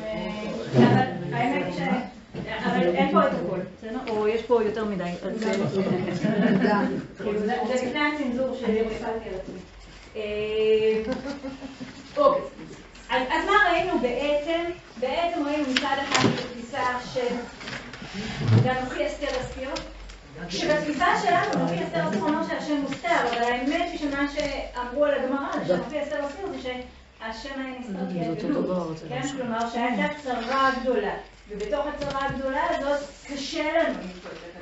[0.03, 0.43] אה,
[0.77, 1.79] אבל האמת ש...
[2.65, 3.99] אבל אין פה את הכל, בסדר?
[4.07, 5.11] או יש פה יותר מדי.
[5.35, 5.51] זה-
[7.17, 7.31] כאילו,
[7.73, 9.59] לפני הצנזור שהפעלתי על עצמי.
[12.17, 12.41] אוקיי.
[13.09, 14.61] אז מה ראינו בעצם?
[14.99, 17.35] בעצם ראינו מצד אחד את התפיסה של
[18.63, 19.69] והנוכחי אסתר אסתיר,
[20.49, 25.51] שבתפיסה שלנו נוכחי אסתר אסתיר אומר שהשם מוסתר, אבל האמת היא שמה שאמרו על הגמרא,
[25.67, 28.99] שנוכחי אסתר אסתיר זה שהשם היה נסתר גלות.
[29.09, 31.15] כן, כלומר שהייתה צרה גדולה,
[31.49, 34.55] ובתוך הצרה הגדולה הזאת קשה לנו למצוא את.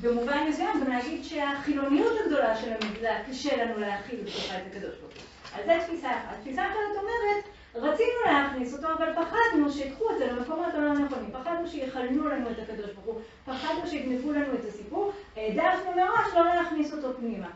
[0.00, 5.12] במובן מסוים גם להגיד שהחילוניות הגדולה של המגזר קשה לנו להכיל בתוכה את הקדוש ברוך
[5.12, 5.60] הוא.
[5.60, 6.36] אז זו תפיסה אחת.
[6.42, 7.44] תפיסה אחרת אומרת,
[7.76, 11.30] רצינו להכניס אותו, אבל פחדנו שיקחו את זה למקומות הלא נכונים.
[11.32, 16.44] פחדנו שיכלנו לנו את הקדוש ברוך הוא, פחדנו שיגנבו לנו את הסיפור, העדפנו מראש לא
[16.44, 17.48] להכניס אותו פנימה.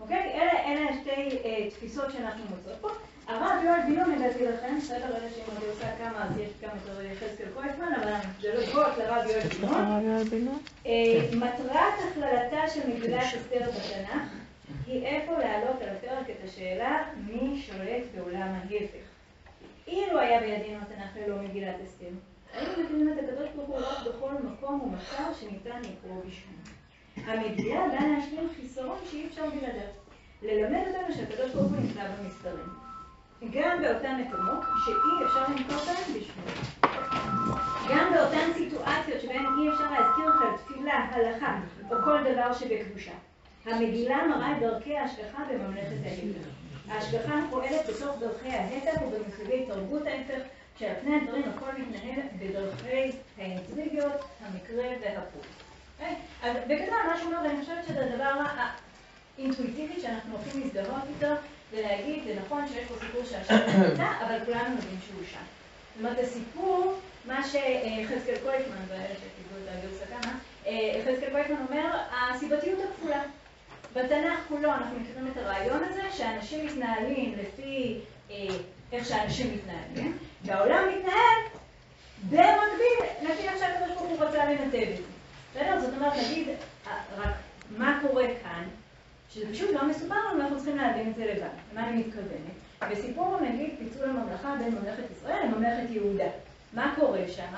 [0.00, 0.32] אוקיי?
[0.34, 2.88] אלה, אלה השתי אה, תפיסות שאנחנו מוצאות פה.
[3.28, 7.04] הרב יואל בילון הבאתי לכם, בסדר, אלה שאם אני עושה כמה, אז יש גם את
[7.12, 9.48] יחזקאל קויפמן, אבל זה לא גבוהות לרב יואל
[10.24, 10.58] בילון.
[10.86, 10.92] אה,
[11.32, 14.22] מטרת הכללתה של מגילת אסתר בתנ"ך
[14.86, 19.05] היא איפה להעלות על הפרק את השאלה מי שולט בעולם ההפך.
[19.86, 22.06] אילו היה בידינו התנ"ך ללא מגילת אסתר,
[22.52, 26.56] היינו מכירים את הקדוש ברוך הוא רק בכל מקום ומחקר שניתן לקרוא בשמו.
[27.16, 29.88] המגילה באה להשלים חיסרון שאי אפשר בלעדיו.
[30.42, 32.68] ללמד אותנו שהקדוש ברוך הוא נמצא במסתרים.
[33.52, 36.42] גם באותן מקומות שאי אפשר לנקוט בהם בשמו.
[37.90, 41.58] גם באותן סיטואציות שבהן אי אפשר להזכיר לך תפילה, הלכה
[41.90, 43.12] או כל דבר שבקדושה.
[43.64, 46.65] המגילה מראה את דרכי ההשגחה בממלכת ההפך.
[46.88, 50.42] ההשגחה פועלת בתוך דרכי ההפך ובמושגי תרבות ההפך,
[50.78, 55.46] שעל פני הדברים הכל מתנהל בדרכי האינטריגיות, המקרה והפוך.
[55.98, 56.14] אוקיי?
[56.42, 58.42] אז בגדול מה שהוא אומר, ואני חושבת שזה הדבר
[59.38, 61.34] האינטואיטיבי שאנחנו הולכים להזדהות איתו,
[61.72, 63.54] ולהגיד, זה נכון שיש פה סיפור שהשם
[63.88, 65.38] נמצא, אבל כולנו יודעים שהוא שם.
[65.38, 70.32] זאת אומרת, הסיפור, מה שיחזקאל קויפמן, ואלה שקיבלו את הגרסה כמה,
[70.72, 73.22] יחזקאל קויפמן אומר, הסיבתיות הכפולה.
[73.96, 78.46] בתנ"ך כולו אנחנו מכירים את הרעיון הזה, שאנשים מתנהלים לפי אה,
[78.92, 81.38] איך שאנשים מתנהלים, והעולם מתנהל
[82.22, 85.02] במקביל לפי איך שהקדוש ברוך הוא רצה לנתב את זה.
[85.54, 85.80] בסדר?
[85.80, 86.48] זאת אומרת, נגיד,
[86.86, 87.34] אה, רק
[87.78, 88.64] מה קורה כאן,
[89.30, 91.48] שזה פשוט לא מסופר לנו, אנחנו צריכים להבין את זה לבד.
[91.72, 92.90] למה אני מתכוונת?
[92.90, 96.28] בסיפור נגיד פיצול הממלכה בין ממלכת ישראל לממלכת יהודה.
[96.72, 97.54] מה קורה שם?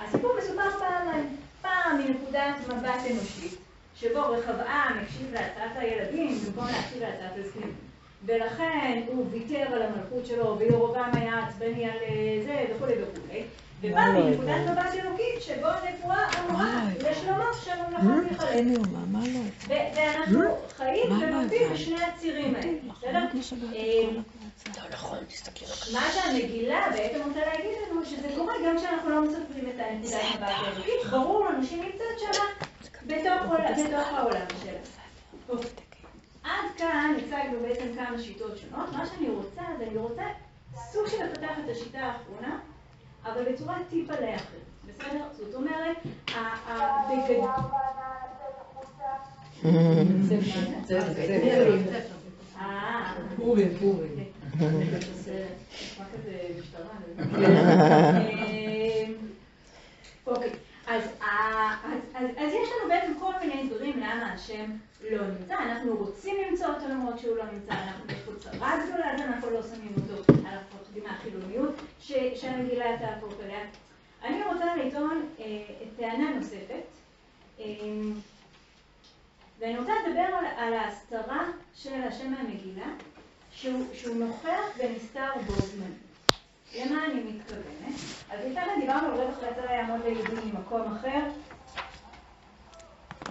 [0.00, 1.36] הסיפור מסופר פעמיים.
[1.62, 3.58] פעם מנקודת מבט אנושית,
[4.02, 7.74] שבו רחבעם הקשיב להצעת הילדים במקום להקשיב להצעת הזקנים.
[8.26, 13.42] ולכן הוא ויתר על המלכות שלו, וירובעם היה עצבני על אה, זה וכולי וכולי.
[13.80, 14.56] ובא מנקודת.
[14.70, 17.10] מבט אלוקית, שבו הנבואה אמרה וואי.
[17.10, 18.64] לשלמה שהממלכה תיחלק.
[19.68, 19.76] לא?
[19.94, 20.40] ואנחנו
[20.76, 21.72] חיים לא ולומדים הבנת?
[21.72, 23.18] בשני הצירים האלה, בסדר?
[23.34, 25.50] לשבת את אה, כל הקבוצה.
[25.92, 30.48] מה שהמגילה בעצם רוצה להגיד לנו, שזה קורה גם כשאנחנו לא מספרים את הנקודת מבט
[30.48, 32.44] האלוקית, ברור לנו שהיא נמצאת שמה
[33.06, 35.56] בתוך עול- בתוך העולם שלה.
[36.44, 38.92] עד כאן הצגנו בעצם כמה שיטות שונות.
[38.92, 40.22] מה שאני רוצה, זה אני רוצה
[40.92, 42.58] סוג של לפתח את השיטה האחרונה,
[43.24, 44.62] אבל בצורה טיפה לאחרת.
[44.88, 45.24] בסדר?
[45.38, 45.96] זאת אומרת,
[46.34, 47.44] ה- ה- בגד...
[52.60, 53.72] אה, פורים.
[57.34, 59.04] אה,
[60.26, 60.50] אוקיי,
[60.92, 64.70] אז אז- אז- אז יש לנו בעצם כל מיני דברים למה השם
[65.10, 65.54] לא נמצא.
[65.54, 69.50] אנחנו רוצים למצוא אותו למרות שהוא לא נמצא, אנחנו יש פה צרה גדולה, אז אנחנו
[69.50, 71.74] לא שמים אותו, אנחנו מפחדים מהחילוניות
[72.34, 73.60] שהמגילה תהפוך אליה.
[74.24, 75.44] אני רוצה לטעון אה,
[75.96, 76.82] טענה נוספת.
[77.60, 77.64] אה,
[79.58, 82.86] ואני רוצה לדבר על, על ההסתרה של השם מהמגילה,
[83.52, 85.90] שהוא, שהוא נוכח ונסתר בו זמן.
[86.74, 87.94] למה אני מתכוונת?
[88.30, 91.20] אז לפני כן דיברנו על רווח יצא יעמוד ליהודים ממקום אחר.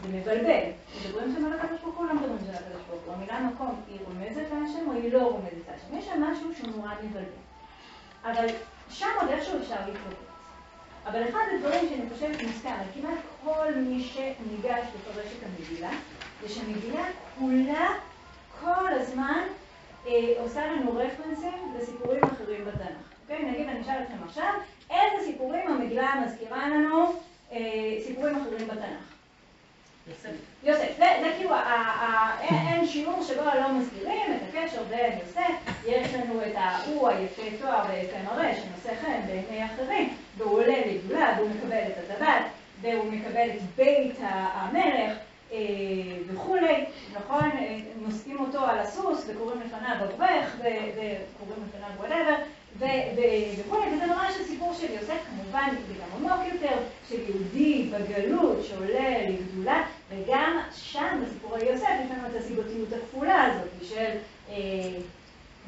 [0.02, 0.70] זה מבלבל.
[1.06, 3.14] מדברים שם על הקדוש ברוך הוא, לא מדברים שם על הקדוש ברוך הוא.
[3.14, 5.98] המילה מקום היא רומזת להשם או היא לא רומזת להשם?
[5.98, 7.26] יש שם משהו נורא מבלבל.
[8.24, 8.46] אבל
[8.90, 10.32] שם עוד איכשהו אפשר להתווכח.
[11.06, 15.92] אבל אחד הדברים שאני חושבת מוסכם על כמעט כל מי שניגש לפרש את המגילה,
[16.42, 17.06] זה שהמגילה
[17.40, 17.90] כולה
[18.62, 19.44] כל הזמן
[20.08, 23.11] אה, עושה לנו רפרנסים לסיפורים אחרים בתנ"ך.
[23.32, 23.52] אוקיי?
[23.52, 24.54] נגיד, אני אשאל אתכם עכשיו,
[24.90, 27.14] איזה סיפורים המגילה מזכירה לנו
[27.52, 27.58] אה,
[28.06, 29.14] סיפורים אחרים בתנ"ך?
[30.08, 30.30] יוסף.
[30.64, 31.56] יוסף, זה, זה כאילו,
[32.42, 37.86] אין, שיעור שבו לא מזכירים את הקשר בין יוסף, יש לנו את ההוא היפה תואר
[37.90, 42.44] ויפה מראה שנושא חן בעיני אחרים, והוא עולה לגדולה והוא מקבל את הטבעת,
[42.82, 45.18] והוא מקבל את בית המלך
[45.52, 45.58] אה,
[46.28, 47.52] וכולי, נכון?
[47.52, 52.36] אה, נושאים אותו על הסוס וקוראים לפניו אברך וקוראים לפניו וואטאבר
[52.78, 56.76] וכולי, וזה ממש הסיפור של יוסף, כמובן זה גם עמוק יותר,
[57.10, 63.70] של יהודי בגלות שעולה לגדולה, וגם שם בסיפורי יוסף יש לנו את הסיבתיות הכפולה הזאת
[63.82, 64.10] של
[64.50, 64.56] אה,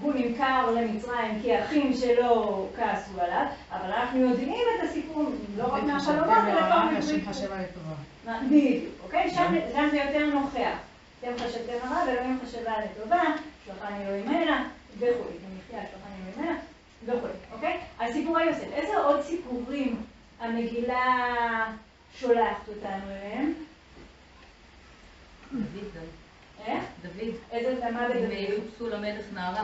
[0.01, 5.23] הוא נמכר למצרים כי האחים שלו כעסו עליו, אבל אנחנו יודעים את הסיפור
[5.57, 7.23] לא רק מהחלומות, אלא גם מברית.
[8.45, 9.29] בדיוק, אוקיי?
[9.29, 10.77] שם שם זה יותר נוכח.
[11.19, 13.21] אתם חשבתם הרע ואלוהים חשבה לטובה,
[13.65, 15.13] שלחני אלוהים הנה, וכולי.
[15.13, 16.59] במחיה שלחני אלוהים הנה,
[17.05, 17.79] וכולי, אוקיי?
[17.99, 18.67] אז סיפורי יוסף.
[18.73, 20.01] איזה עוד סיפורים
[20.39, 21.15] המגילה
[22.19, 23.53] שולחת אותנו אליהם?
[25.51, 26.03] דוד.
[26.65, 26.83] איך?
[27.01, 27.33] דוד.
[27.51, 28.31] איזה, מה אם בדוד?
[28.31, 29.63] יחפשו למלך נערה.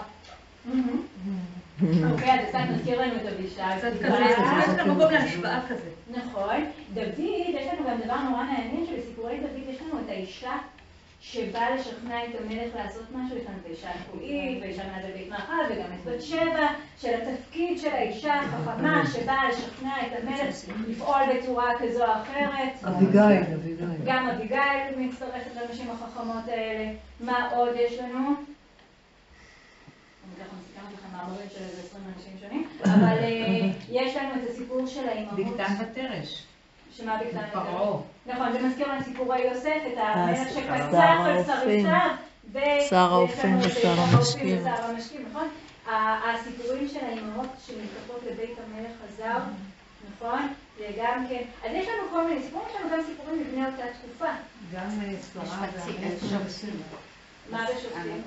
[2.11, 3.55] אוקיי, אז קצת מזכיר לנו את אבישי.
[3.77, 3.91] קצת.
[4.05, 5.89] כזה, יש כאן מקום להשוואה כזה.
[6.11, 6.65] נכון.
[6.93, 10.57] דוד, יש לנו גם דבר נורא מעניין שבסיפורי דוד יש לנו את האישה
[11.21, 15.29] שבאה לשכנע את המלך לעשות משהו, יש לנו את האישה הנקולית, ואישה מה זה בית
[15.29, 20.55] מאכל, וגם את בת שבע, של התפקיד של האישה החכמה שבאה לשכנע את המלך
[20.87, 22.83] לפעול בצורה כזו או אחרת.
[22.83, 23.87] אביגיל, אביגיל.
[24.05, 26.91] גם אביגיל מצטרפת לנשים החכמות האלה.
[27.19, 28.27] מה עוד יש לנו?
[28.27, 28.35] אני
[30.45, 34.87] ככה מסתכלת לכם מאמרים של איזה 20 אנשים שונים, אבל אה, יש לנו את הסיפור
[34.87, 35.39] של האימהות.
[35.39, 36.48] בגתן ותרש.
[36.97, 37.39] שמה יותר?
[37.53, 37.97] פרעה.
[38.25, 41.45] נכון, זה מזכיר לנו סיפורי יוסף, את המלך שר שקצף על האופים.
[41.61, 42.09] שריציו.
[42.51, 44.57] ו- שר האופים ושר המשקים.
[44.61, 45.47] ושר המשקים, נכון?
[46.33, 49.37] הסיפורים של האימהות שנלקחות לבית המלך הזר,
[50.15, 50.53] נכון?
[50.77, 51.41] זה גם כן.
[51.65, 54.31] אז יש לנו כל מיני סיפורים, יש לנו גם סיפורים מבני אותה תקופה.
[54.73, 56.23] גם אה, שרה והמלך.
[57.51, 58.21] מה בשופטים?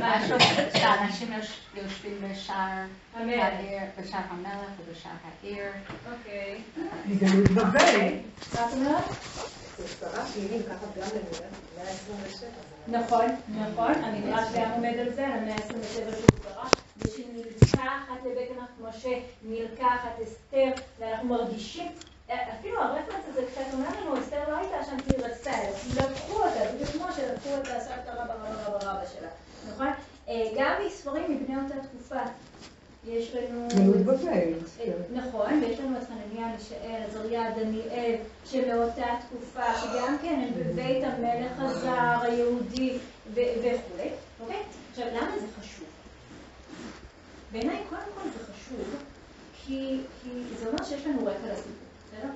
[0.00, 0.76] מה השופט?
[0.78, 2.84] שאנשים יוש- יושבים בשער.
[3.14, 5.64] העיר, בשער המלך ובשער העיר.
[6.12, 6.60] אוקיי.
[7.06, 8.10] מגלות בבל.
[8.54, 9.04] מה את אומרת?
[10.00, 12.44] שרה שהיא נלקחת גם למאה ה-27.
[12.88, 17.82] נכון, נכון, המדרש גם עומד על זה, על המאה ה-27 של שרה, ושנלקחת
[18.26, 21.92] לבית המלך כמו שנלקחת אסתר, ואנחנו מרגישים,
[22.58, 25.50] אפילו הרפרנס הזה קצת אומר לנו, אסתר לא הייתה שם כי היא רצתה,
[25.96, 29.28] לקחו אותה, בדיוק כמו שלקחו את הסבתא רבא רבא רבא רבא שלה,
[29.72, 29.86] נכון?
[30.28, 32.20] אה, גם מספרים מבני אותה תקופה,
[33.06, 33.68] יש לנו...
[33.68, 34.28] גלות בבל.
[34.28, 34.92] אה, אסתר.
[35.12, 41.52] נכון, ויש לנו את חנניה, מישאל, עזריה, דניאל, שמאותה תקופה, שגם כן הם בבית המלך
[41.58, 42.98] הזר, היהודי
[43.32, 44.62] וכולי, אוקיי?
[44.90, 45.86] עכשיו, למה זה חשוב?
[47.52, 48.84] בעיניי, קודם כל זה חשוב,
[49.66, 50.00] כי
[50.58, 51.83] זה אומר שיש לנו רקע לסיפור,
[52.14, 52.28] בסדר?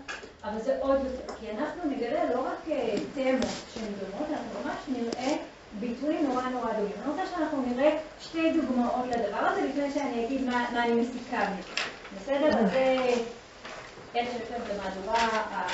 [0.45, 4.77] אבל זה עוד יותר, כי אנחנו נגלה לא רק אה, תמות שהן דומות, אנחנו ממש
[4.89, 5.37] נראה
[5.81, 6.93] ביטויים נורא נורא דומים.
[7.03, 11.51] אני רוצה שאנחנו נראה שתי דוגמאות לדבר הזה, לפני שאני אגיד מה, מה אני מסיקה
[11.59, 11.69] מזה.
[12.21, 12.59] בסדר?
[12.59, 12.97] אז זה
[14.15, 15.29] איך שיושב במהדורה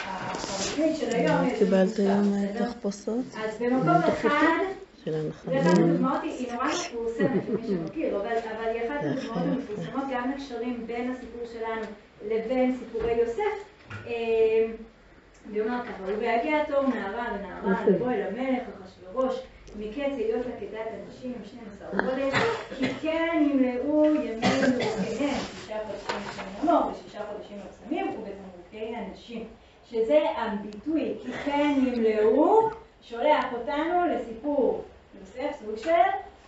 [0.05, 1.37] הרשמית של היום.
[1.37, 2.67] לנו קיבלת היום אה?
[2.67, 4.65] תחפושות אז במקום אחד...
[5.05, 5.59] של זה הנכדים.
[5.59, 10.87] אחת הדוגמאות, היא נורא מפורסמת למי שמכיר, אבל, אבל היא אחת הדוגמאות המפורסמות גם לקשרים
[10.87, 11.87] בין הסיפור שלנו
[12.27, 13.74] לבין סיפורי יוסף.
[14.05, 19.41] והיא אומרת ככה, ובהגיע התור נערה ונערה לבוא אל המלך אחשוורוש
[19.79, 22.35] מקץ היות כדת הנשים עם 12 חודש,
[22.79, 29.47] כי כן ימלאו ימים ורוקניהם, שישה חודשים ימו ושישה חודשים לקסמים ובתמרוקי הנשים.
[29.91, 32.69] שזה הביטוי, כי כן ימלאו,
[33.03, 34.85] שולח אותנו לסיפור
[35.21, 35.91] יוסף, סוג של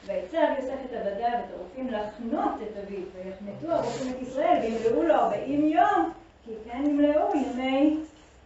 [0.07, 5.15] ויצב יוסף את עבדיו ואת הרופאים לחנות את אביו, ויחנתו הרופאים את ישראל, וימלאו לו
[5.15, 6.13] 40 יום,
[6.47, 7.97] כי כן ימלאו ימי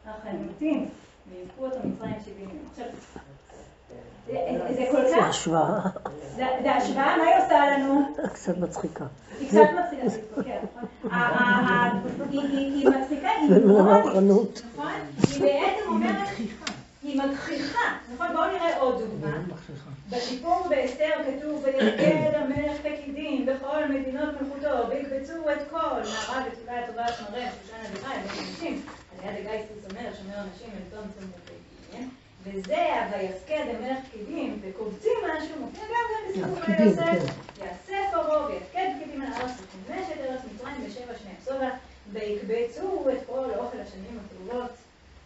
[0.07, 0.89] החנותים,
[1.31, 2.59] ויבכו אותו מצרים 70 יום.
[2.71, 2.87] עכשיו,
[4.27, 5.81] זה- זה כל כך, השוואה
[6.37, 8.03] זה זה השוואה, מה היא עושה לנו?
[8.35, 9.05] קצת מצחיקה.
[9.41, 11.11] היא קצת מצחיקה להתווכח, נכון?
[11.11, 14.63] ה- ה- ה- היא- היא היא מצחיקה, היא המהפכנות.
[14.75, 14.93] נכון?
[15.33, 16.29] היא בעצם אומרת,
[17.03, 17.79] היא מגחיכה,
[18.15, 18.27] נכון?
[18.33, 19.37] בואו נראה עוד דוגמה.
[20.11, 26.87] בסיפור באסתר כתוב, ויגד המלך פקידים בכל מדינות מלכותו, ויקבצו את כל נערה בתולה את
[26.87, 28.83] טובת מראה, שושן אביחי, בית אנשים,
[29.19, 31.59] על יד הגיא סוס המלך, שומר אנשים אל תום צמותי,
[31.93, 32.09] כן?
[32.45, 39.23] וזה, ויפקד המלך פקידים, וקובצים משהו, מופיע גם כאן בסיפור יוסף, יאסף אורו, ויפקד פקידים
[39.23, 41.71] על הארץ, וחומש את ארץ מצרים בשבע שני עשרה,
[42.13, 44.71] ויקבצו את כל אוכל השנים הטובות,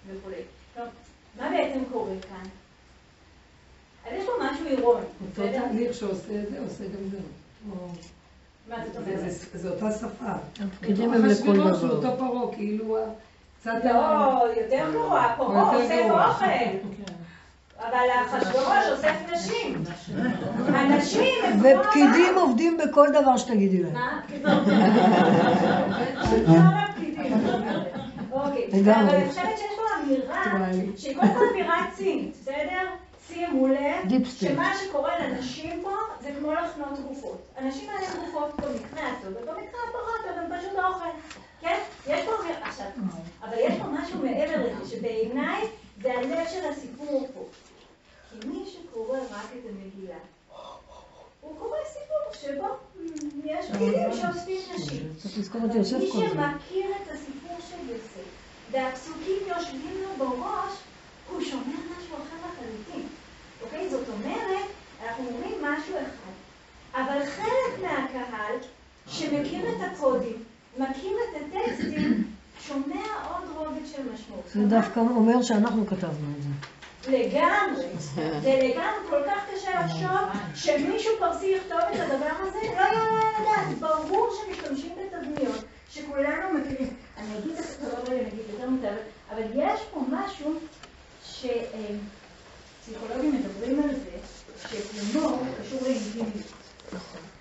[0.06, 0.42] וכולי.
[0.74, 0.86] טוב,
[1.38, 2.63] מה בעצם קורה כאן?
[4.06, 5.00] אז יש פה משהו אירוני,
[5.38, 5.42] אותו?
[5.52, 7.16] תהליך שעושה את זה, עושה גם זה.
[9.04, 9.30] זה-?
[9.30, 10.30] זה- זה אותה שפה.
[10.64, 11.90] הפקידים הם לכל דבר.
[11.96, 12.96] אותו פרעה, כאילו
[13.60, 13.70] קצת...
[13.84, 13.90] לא,
[14.60, 16.26] יותר גרוע, או פרעה אוסף גרוע.
[16.28, 16.44] אוכל,
[17.78, 19.84] אבל אחשוורוש אוסף נשים.
[20.68, 21.68] הנשים הם כמו...
[21.80, 23.92] ופקידים עובדים בכל דבר שתגידי להם.
[23.94, 24.20] מה?
[28.32, 28.66] אוקיי.
[28.82, 30.44] אבל אני חושבת שיש פה אמירה,
[30.96, 32.86] שהיא כל אמירה צינית, בסדר?
[33.34, 34.08] שימו לב.
[34.54, 37.42] שמה שקורה לנשים פה זה כמו לחנות גופות.
[37.56, 41.08] הנשים האלה גופות במקרה הטוב, ובמקרה הפחות הן פשוט אוכל.
[41.60, 41.78] כן?
[42.06, 42.86] יש פה עכשיו,
[43.42, 45.62] אבל יש פה משהו מעבר לזה, שבעיניי
[46.02, 47.44] זה הלב של הסיפור פה.
[48.30, 50.16] כי מי שקורא רק את המגילה,
[51.40, 52.66] הוא קורא סיפור שבו
[53.44, 55.12] יש פקידים שאוספים נשים.
[55.98, 56.10] מי.
[56.30, 58.28] שמכיר את הסיפור של יוסף,
[58.70, 60.72] והפסוקים יושבים לו בראש,
[61.30, 61.62] הוא שומע
[61.98, 63.08] משהו אחר לחלוטין.
[63.64, 63.88] אוקיי?
[63.90, 64.66] זאת אומרת,
[65.04, 68.54] אנחנו אומרים משהו אחד, אבל חלק מהקהל
[69.06, 70.42] שמכיר את הקודים,
[70.78, 72.24] מכיר את הטקסטים,
[72.60, 74.44] שומע עוד רובד של משמעות.
[74.54, 76.48] זה דווקא אומר שאנחנו כתבנו את זה.
[77.08, 77.86] לגמרי.
[78.42, 83.34] זה לגמרי כל כך קשה לחשוב שמישהו פרסי יכתוב את הדבר הזה, לא יעלה על
[83.36, 83.78] הדעת.
[83.78, 86.96] ברור שמשתמשים בתבניות שכולנו מכירים.
[87.18, 88.88] אני אגיד את זה, לא נגיד יותר מדי,
[89.32, 90.54] אבל יש פה משהו
[92.84, 94.10] שפסיכולוגים מדברים על זה,
[95.12, 96.46] שהומור קשור לאינטימיות.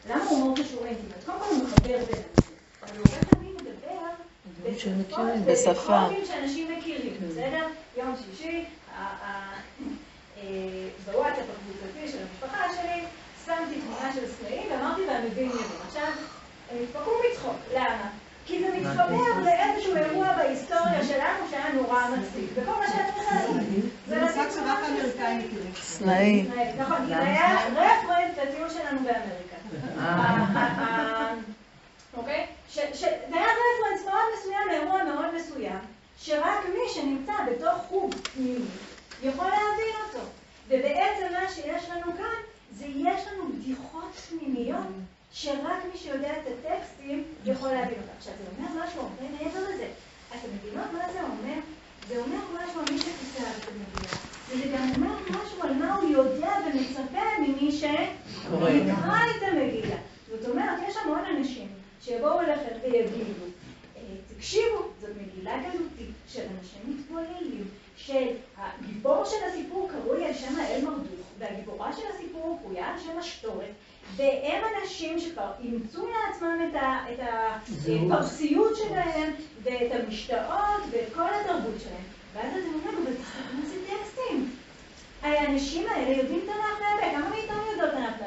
[0.09, 1.23] למה הומור קשור לאינטימיות?
[1.25, 2.55] קודם כל הוא מחבר בין אנשים.
[2.83, 3.99] אבל הרבה פעמים מדבר
[5.45, 6.07] בשפה.
[6.25, 7.67] שאנשים מכירים, בסדר?
[7.97, 8.65] יום שישי,
[8.97, 9.53] אה,
[11.05, 13.03] בוואטסאפ הקבוצתי של המשפחה שלי,
[13.45, 15.77] שמתי תמונה של סלעים ואמרתי והמבין יבין.
[15.87, 16.11] עכשיו,
[16.71, 17.55] הם התפקעו מצחוק.
[17.73, 18.09] למה?
[18.45, 22.49] כי זה מתחבר לאיזשהו אירוע בהיסטוריה שלנו שהיה נורא מצחיק.
[22.55, 23.55] וכל מה שאת צריכה לעשות
[24.07, 26.45] זה לשים תמונה של סלעים.
[26.51, 26.73] סנאי.
[26.77, 29.55] נכון, כי זה היה רפרנס לטיול שלנו באמריקה.
[32.17, 32.45] אוקיי?
[32.69, 35.79] ש- ש- זה היה רפרנס מאוד מסוים לאירוע מאוד מסוים,
[36.17, 38.65] שרק מי שנמצא בתוך חוג פנימי
[39.23, 40.25] יכול להבין אותו.
[40.67, 42.35] ובעצם מה שיש לנו כאן,
[42.71, 44.77] זה יש לנו בדיחות פנימיות,
[45.33, 48.11] שרק מי שיודע את הטקסטים יכול להבין אותם.
[48.17, 49.87] עכשיו, זה אומר משהו הרבה מעבר לזה.
[50.29, 51.59] אתם מבינות מה זה אומר?
[52.07, 54.13] זה אומר משהו על מי שכתב את המגילה.
[54.49, 57.99] וזה גם אומר משהו על מה הוא יודע ומצפה ממי שיקרא
[59.37, 59.97] את המגילה.
[60.29, 61.67] זאת אומרת, יש המון אנשים
[62.01, 63.45] שיבואו אליכם ויגידו,
[63.97, 64.01] "אה,
[64.35, 70.81] תקשיבו, זאת מגילה גלותית של אנשים מתבוללים, של הגיבור של הסיפור קרוי על שם האל
[70.85, 73.71] מרדוך, והגיבורה של הסיפור קרויה על שם השטורת,
[74.15, 77.19] והם אנשים שכבר אימצו לעצמם את ה- את
[78.11, 79.33] הפרסיות שלהם,
[79.63, 82.03] ואת המשתאות, ואת כל התרבות שלהם.
[82.33, 84.55] ואז אתם אומרים, אבל תסתכלו איזה טקסטים.
[85.21, 88.25] האנשים האלה יודעים תנ"ך פה, כמה מאיתנו יודעות תנ"ך פה?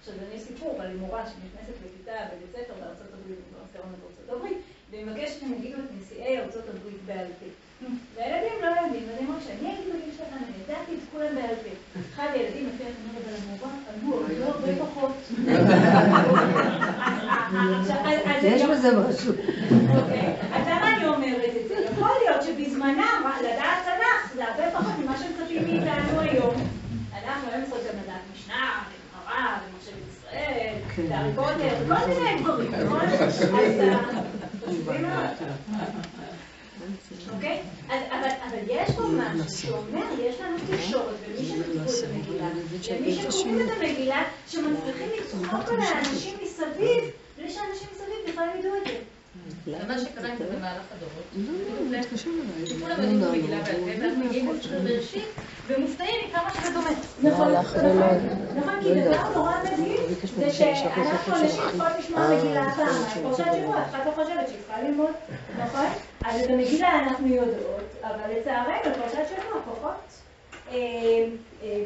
[0.00, 4.58] עכשיו, אני סיפור על מורה שנכנסת לכיתה בבית ספר בארצות הברית, במבשרת ארצות הברית,
[4.90, 7.46] והיא מבקשת שהם יגידו את נשיאי ארצות הברית בעל פה.
[8.16, 11.54] והילדים לא יודעים, אז אני אומרת שאני הייתי בגיל שלכם, אני ידעתי את כולם בעל
[11.62, 12.00] פה.
[12.14, 15.14] אחד הילדים לפי התמונה אבל המורה, אמרו, לא הרבה פחות.
[18.42, 19.32] יש בזה משהו.
[19.96, 21.74] אוקיי, אז למה אני אומרת את זה?
[21.92, 26.54] יכול להיות שבזמנם, לדעת תנ"ך, זה הרבה פחות ממה שהם צפים מאיתנו היום.
[27.24, 31.02] אנחנו לא היום צריכים לדעת משנה, גמרא, ומחשבת ישראל, כן.
[31.08, 32.72] והרי כל מיני דברים.
[32.74, 33.00] נכון?
[37.34, 37.62] אוקיי?
[37.88, 42.48] אבל יש פה משהו שאומר, יש לנו תקשורת, ומי שכתבו את המגילה,
[43.00, 47.04] ומי שקוראים את המגילה, שמצליחים לצחוק על האנשים מסביב,
[47.36, 49.15] בלי שאנשים מסביב בכלל ידעו את זה.
[49.66, 51.24] זה מה שקרה זה במהלך הדורות.
[51.36, 55.28] לא, יודעים את המגילה בעל פה, ואז מגיעים לספר בראשית,
[55.66, 56.90] ומופתעים מכמה שזה דומה.
[57.22, 58.18] נכון, הלך נכון,
[58.56, 59.04] נכון, כי לא.
[59.04, 59.96] דבר נורא מדהים
[60.36, 61.62] זה שאנחנו של אנשים.
[61.62, 65.10] צריכות לשמוע מגילה פעמיים, של פרשת שבוע, אחד לא חושבת שהיא צריכה ללמוד,
[65.58, 65.86] נכון?
[66.24, 70.22] אז את המגילה אנחנו יודעות, אבל לצערנו פרשת שבוע פחות.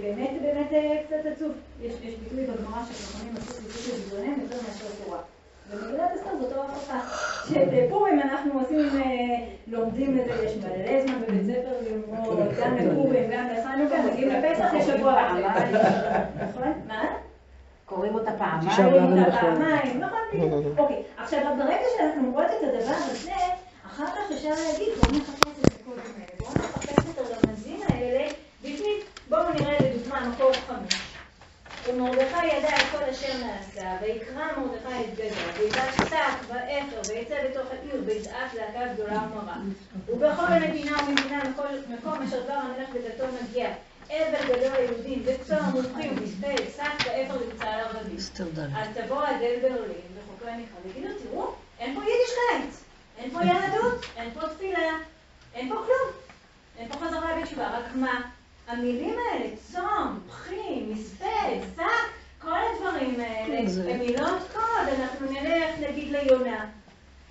[0.03, 1.53] באמת, באמת אה, קצת עצוב.
[1.81, 5.19] יש ביטוי בגמרא שחכמים עשו ציטוט לדבריהם יותר מאשר תורה.
[5.73, 7.01] במגילת אסתר זאת לא הוכחה.
[7.49, 13.31] שבפורים אנחנו עושים, אה, לומדים את זה, יש מלא זמן בבית ספר ללמוד, גם לפורים,
[13.31, 15.73] גם לחנוכה, מגיעים לפסח לשבוע וחצי.
[16.51, 16.73] נכון?
[16.89, 17.03] מה?
[17.87, 18.93] קוראים אותה פעמיים.
[18.93, 19.55] רואים אותה נכון.
[19.55, 20.79] פעמיים, נכון, בדיוק.
[20.79, 23.33] אוקיי, עכשיו ברגע שאנחנו רואות את הדבר הזה,
[23.87, 28.29] אחר כך אפשר להגיד, בואו נחפש את הקודים האלה, בואו נחפש את הרמזים האלה
[28.61, 29.01] בפנים.
[29.29, 31.10] בואו נראה לדוגמה מקור חמש.
[31.87, 37.67] ומרדכי ידע את כל אשר נעשה, ויקרע מרדכי את בגדיו, וילבש שק ואפר, ויצא בתוך
[37.71, 39.57] העיר, ויזעק זעקה גדולה ומרה.
[40.09, 43.71] ובכל מדינה ומדינה מכל מקום אשר דבר המלך בדתו מגיע.
[44.11, 48.17] אבל גדול ליהודים, וצום ובכי ומספד, שק ואפר לערבים.
[48.17, 48.59] אסתר ד'.
[48.77, 52.85] אז תבוא אדל ברלין וחוקרי מקרא ויגידו, תראו, אין פה יידישקייט,
[53.19, 54.93] אין פה יהדות, אין פה תפילה,
[55.55, 56.13] אין פה כלום.
[56.79, 58.21] אין פה חזרה בתשובה, רק מה?
[58.71, 61.27] המילים האלה, צום, בחים, מספד,
[61.77, 61.83] שק,
[62.43, 66.67] כל הדברים האלה, זה- הם מילות קוד, אנחנו נלך נגיד ליונה.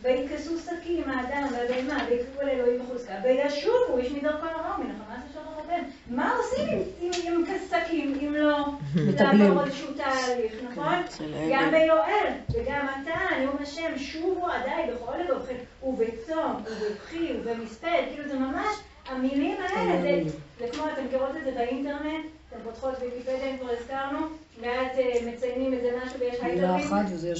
[0.02, 5.84] ויכסו שקים האדם והבהמה, ויקראו אל אלוהים בחוזקה, וישובו איש מדרכו הרע מנחמת אשר רבם.
[6.10, 8.58] מה עושים עם- שקים אם לא.
[9.20, 10.94] לעבור איזשהו תהליך, נכון?
[11.06, 11.52] אצל העגל.
[11.56, 18.40] גם ביואל, וגם אתה, נאום השם, שובו עדיי בכל לבבכם, ובצום, ובבכי, ובמספד, כאילו זה
[18.40, 18.76] ממש,
[19.10, 20.30] המילים האלה, זה,
[20.60, 24.20] זה כמו, אתם מכירות את זה באינטרנט, אתם פותחות ויקיפדיה, אם כבר הזכרנו,
[24.62, 26.64] ואז אה, מציינים איזה משהו ויש הייטרים.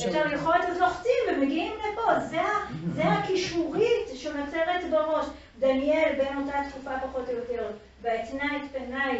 [0.08, 2.42] אפשר ללחוץ אז לוחצים ומגיעים לפה, זה,
[2.96, 5.26] זה הקישורית שנוצרת בראש.
[5.60, 9.18] דניאל בין אותה תקופה פחות או יותר, ואתנה את פניי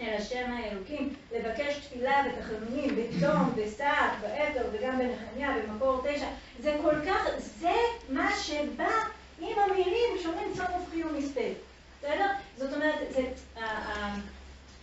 [0.00, 3.84] אל השם האלוקים, לבקש תפילה ותחנונים בצום, בשק,
[4.20, 6.26] באפר וגם בנחמיה, במקור תשע.
[6.60, 7.72] זה כל כך, זה
[8.08, 8.90] מה שבא
[9.38, 11.52] עם המילים שאומרים צום ובכי ומספד.
[11.98, 12.26] בסדר?
[12.56, 13.22] זאת אומרת, זה,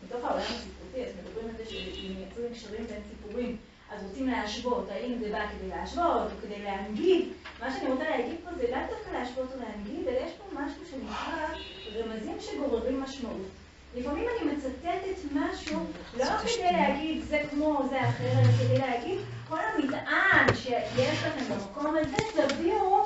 [0.08, 3.58] בתוך העולם הספרותי, אז מדברים על זה שמייצרים קשרים בין סיפורים,
[3.92, 7.26] אז רוצים להשוות, האם זה בא כדי להשוות או כדי להנגיד.
[7.60, 10.82] מה שאני רוצה להגיד פה זה לאו דווקא להשוות או להנגיד, אלא יש פה משהו
[10.92, 11.48] שנקרא
[11.96, 13.48] רמזים שגוררים משמעות.
[13.96, 15.80] לפעמים אני מצטטת משהו,
[16.18, 21.96] לא כדי להגיד זה כמו זה אחר, אלא כדי להגיד כל המטען שיש לכם במקום
[21.96, 23.04] הזה, תביאו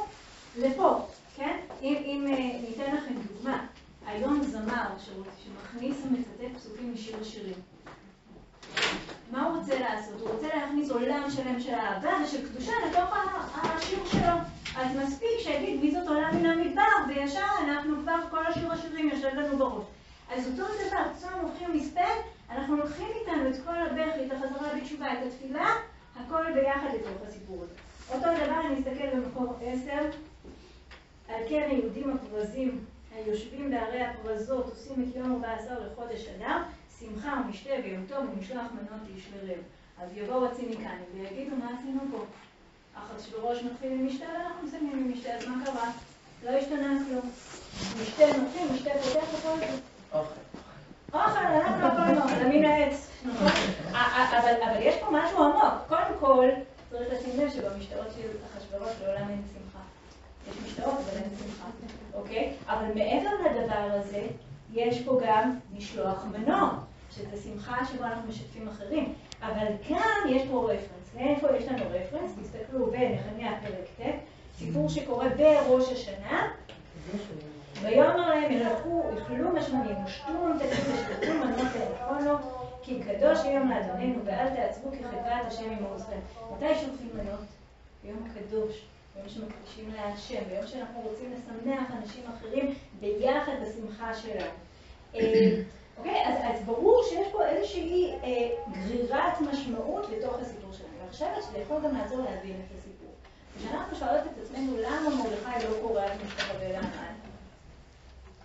[0.58, 1.58] לפה, כן?
[1.82, 3.66] אם, אם אה, ניתן לכם דוגמה,
[4.08, 7.54] היום זמר שרוצ- שמכניס ומצטט פסוקים משיר השירים.
[9.32, 10.22] מה הוא רוצה לעשות?
[10.22, 13.16] הוא רוצה להכניס עולם שלם של אהבה ושל קדושה לתוך
[13.64, 14.34] השיר שלו.
[14.78, 19.36] אז מספיק שיגיד מי זאת עולה מן המדבר, וישר אנחנו כבר, כל השיר השירים יושב
[19.36, 19.84] לנו בראש.
[20.36, 22.16] אז אותו דבר, צום הולכים מספד,
[22.50, 25.68] אנחנו לוקחים איתנו את כל הבכי, את החזרה בתשובה, את התפילה,
[26.16, 27.74] הכל ביחד לתוך הסיפור הזה.
[28.10, 29.92] אותו דבר, אני אסתכל במקור 10,
[31.30, 36.58] על כן היהודים הפרזים היושבים בערי הפרזות עושים את יום 14 לחודש אדר,
[37.00, 39.58] שמחה ומשתה ויום טוב ומשלוח מנות איש לרב.
[40.02, 42.18] אז יבואו הציניקנים ויגידו מה עשינו פה.
[42.96, 45.92] אחשוורוש מתחיל עם משתה ואנחנו מסיימים עם משתה, אז מה קרה?
[46.44, 47.32] לא השתנה כלום.
[48.02, 49.68] משתה מתחיל, משתה פותח הכל זה.
[51.14, 53.48] אוכל, אנחנו הכל מאוכל, מן העץ, נכון?
[53.94, 55.74] א- א- אבל אבל יש פה משהו עמוק.
[55.88, 56.50] קודם כל,
[56.90, 59.65] צריך לשים לב שבמשתאות של אחשוורוש לעולם אין שמחה.
[60.50, 61.66] יש משתאות, אבל אין שמחה,
[62.14, 62.54] אוקיי?
[62.68, 64.28] אבל מעבר לדבר הזה,
[64.74, 66.74] יש פה גם משלוח מנות,
[67.12, 69.14] שזה שמחה שבה אנחנו משתפים אחרים.
[69.42, 71.16] אבל כאן יש פה רפרנס.
[71.16, 72.32] מאיפה יש לנו רפרנס?
[72.42, 74.14] תסתכלו בנחמיה פרק ט',
[74.58, 76.52] סיפור שקורה בראש השנה.
[77.82, 82.38] ויאמר להם, ילכו, יכלו משמנים, ושתום תקום ושתתו מנות לאכולו,
[82.82, 86.18] כי קדוש יום לאדוננו, ואל תעצרו כי חדרת השם עמכם.
[86.56, 87.46] מתי שולחים מנות?
[88.04, 88.86] ביום הקדוש,
[89.16, 94.52] ביום שמקדישים להשם, ביום שאנחנו רוצים לשמח אנשים אחרים ביחד בשמחה שלנו.
[95.16, 95.62] אה,
[95.98, 100.90] אוקיי, אז, אז ברור שיש פה איזושהי אה, גרירת משמעות לתוך הסיפור שלנו.
[101.00, 103.12] ואני חושבת שזה יכול גם לעזור להבין את הסיפור.
[103.72, 107.14] אנחנו שואלות את עצמנו למה מרדכי לא קורא ומשתחווה להמן?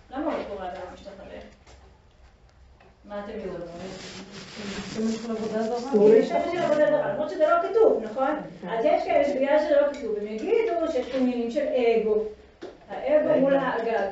[0.09, 1.60] למה הוא לא קורא ולא משתחווה?
[3.05, 3.53] מה אתם יודעים?
[4.93, 5.91] שימוש של עבודה זרה.
[6.25, 8.35] של עבודה זרה, למרות שזה לא כתוב, נכון?
[8.69, 12.15] אז יש כאלה שבגלל שזה לא כתוב, הם יגידו שיש פה עניינים של אגו.
[12.89, 14.11] האגו מול האגג.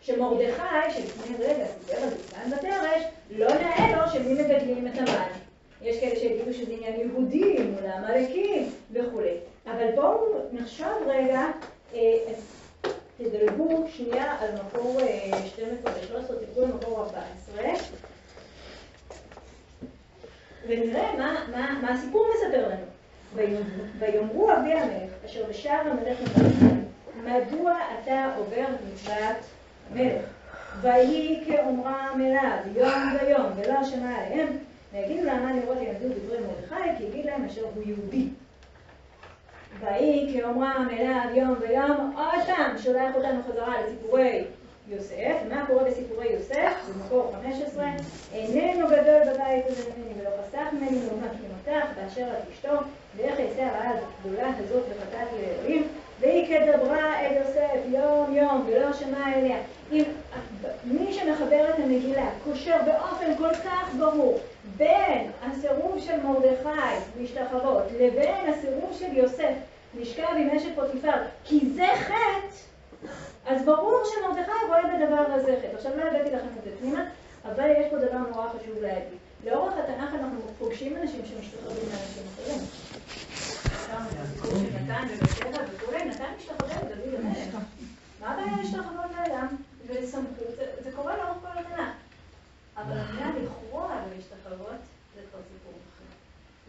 [0.00, 2.02] שמרדכי, שלפני רגע סיפר
[2.42, 5.28] על זה כאן לא נאה לו שמי מגדלים את המן.
[5.82, 9.36] יש כאלה שיגידו שזה עניין יהודי מול העמלקים וכולי.
[9.66, 10.18] אבל בואו
[10.52, 11.46] נחשוב רגע,
[11.94, 12.16] אה,
[13.18, 17.22] תדלגו שנייה על מקור אה, 12 ו-13, תלכו למקור 14.
[20.66, 22.86] ונראה מה, מה, מה הסיפור מספר לנו.
[23.98, 26.72] ויאמרו- אבי המלך, אשר בשער המלך מלך,
[27.24, 29.36] מדוע אתה עובר מצוות
[29.90, 30.22] המלך?
[30.80, 34.48] ויהי כאומרם אליו יום ויום, ולא שמע עליהם,
[34.92, 38.28] ויגידו לאמן לראות ילמדו דברי מרדכי, כי יגיד להם אשר הוא יהודי.
[39.80, 44.44] ויהי כאומרם אליו יום ויום, עוד פעם שולח אותנו חזרה לסיפורי
[44.88, 45.36] יוסף.
[45.48, 46.72] מה קורה בסיפורי יוסף?
[46.88, 47.86] במקור 15,
[48.32, 52.72] איננו גדול בבית הזה ממני ולא חסך ממני לעומת תמונותיך באשר את אשתו,
[53.16, 55.88] ואיך יעשה הרעה הגדולה הזאת וחטאת לאלוהים,
[56.20, 59.56] והיא כדברה אל יוסף יום יום ולא שמע אליה.
[59.92, 60.02] אם
[60.84, 64.38] מי שמחבר את המגילה קושר באופן כל כך ברור
[64.76, 69.52] בין הסירוב של מרדכי להשתחוות לבין הסירוב של יוסף
[69.98, 71.12] לשכב עם אשת פוטיפר,
[71.44, 72.56] כי זה חטא,
[73.46, 75.76] אז ברור שמרדכי רואה בדבר הזה חטא.
[75.76, 77.04] עכשיו לא הבאתי לכם את זה פנימה,
[77.44, 79.18] אבל יש פה דבר נורא חשוב להגיד.
[79.44, 82.60] לאורך התנ"ך אנחנו פוגשים אנשים שמשתחררים לאנשים אחרים.
[86.08, 87.56] נתן משתחרר לדוד המלך.
[88.20, 89.46] מה הבעיה להשתחוות לאדם
[89.86, 90.46] ולסמכות?
[90.84, 91.88] זה- קורה לאורך כל התנ"ך.
[92.76, 94.80] אבל המילה לכרוע ולהשתחוות
[95.14, 96.04] זה כבר סיפור אחר.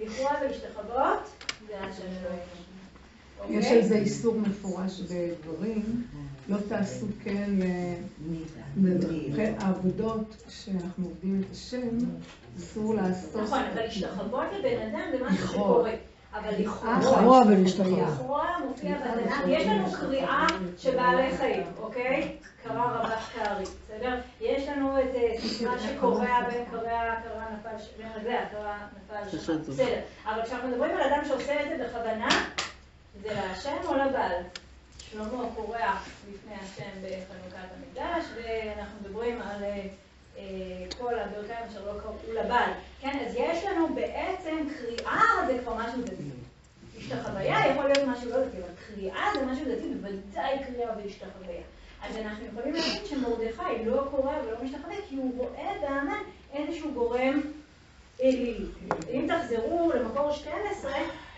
[0.05, 1.19] לכרוע ולהשתחוות
[1.67, 3.59] זה השם אלוהים.
[3.59, 3.71] יש?
[3.71, 6.03] על זה איסור מפורש בדברים,
[6.49, 7.49] לא תעשו כן
[8.83, 11.97] לדרכי העבודות, כשאנחנו עובדים את השם,
[12.57, 13.41] אסור לעשות...
[13.41, 15.47] נכון, אבל להשתחוות לבן אדם זה משהו.
[15.47, 15.91] שקורה.
[16.33, 17.99] אבל לכרוע, לכרוע ולהשתחוות.
[18.13, 22.35] לכרוע מופיע בתנ"ך, יש לנו קריאה של בעלי חיים, אוקיי?
[22.63, 24.19] קרא רבת כארי, בסדר?
[24.41, 29.37] יש לנו את אה, ספרה שקורע בין קרע, קרע נפל, ש- בין רגליה, קרע נפל
[29.37, 29.99] שחר, בסדר.
[30.25, 32.27] אבל כשאנחנו מדברים על אדם שעושה את זה בכוונה,
[33.23, 34.33] זה להשם או לבעל?
[35.13, 35.95] שלמה קורע
[36.33, 39.87] לפני השם בחנוכת המקדש, ואנחנו מדברים על אה,
[40.37, 40.43] אה,
[40.99, 42.71] כל הברכיים אשר לא קראו לבעל.
[43.01, 46.29] כן, אז יש לנו בעצם קריאה זה כבר משהו דתי.
[46.97, 51.61] השתחוויה יכול להיות משהו לא דתי, אבל קריאה זה משהו דתי, בוודאי קריאה והשתחוויה.
[52.01, 57.41] אז אנחנו יכולים להגיד שמרדכי לא קורא ולא משתחווה, כי הוא רואה באמן איזשהו גורם
[58.23, 58.65] אלילי.
[59.09, 60.91] אם תחזרו למקור 12,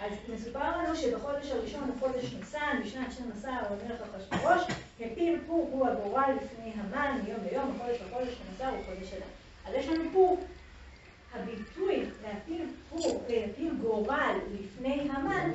[0.06, 4.62] אז מסופר לנו שבחודש הראשון הוא חודש ניסן, בשנת 12 המלך אחשוורוש,
[5.00, 9.28] הפיל פור הוא הגורל לפני המן מיום ליום, מחודש לחודש 12 הוא חודש אדם.
[9.66, 10.40] אז יש לנו פור.
[11.34, 15.52] הביטוי להפיל פור, להפיל גורל לפני המן,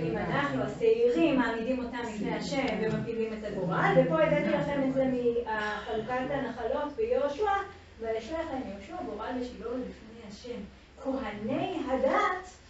[0.00, 5.04] אם אנחנו השעירים מעמידים אותם לפני השם ומפילים את הגורל, ופה הבאתי לכם את זה
[5.04, 7.52] מחלוקת הנחלות ביהושע,
[8.00, 10.60] וישלח להם יהושע גורל ושילה לפני השם.
[11.02, 12.61] כהני הדת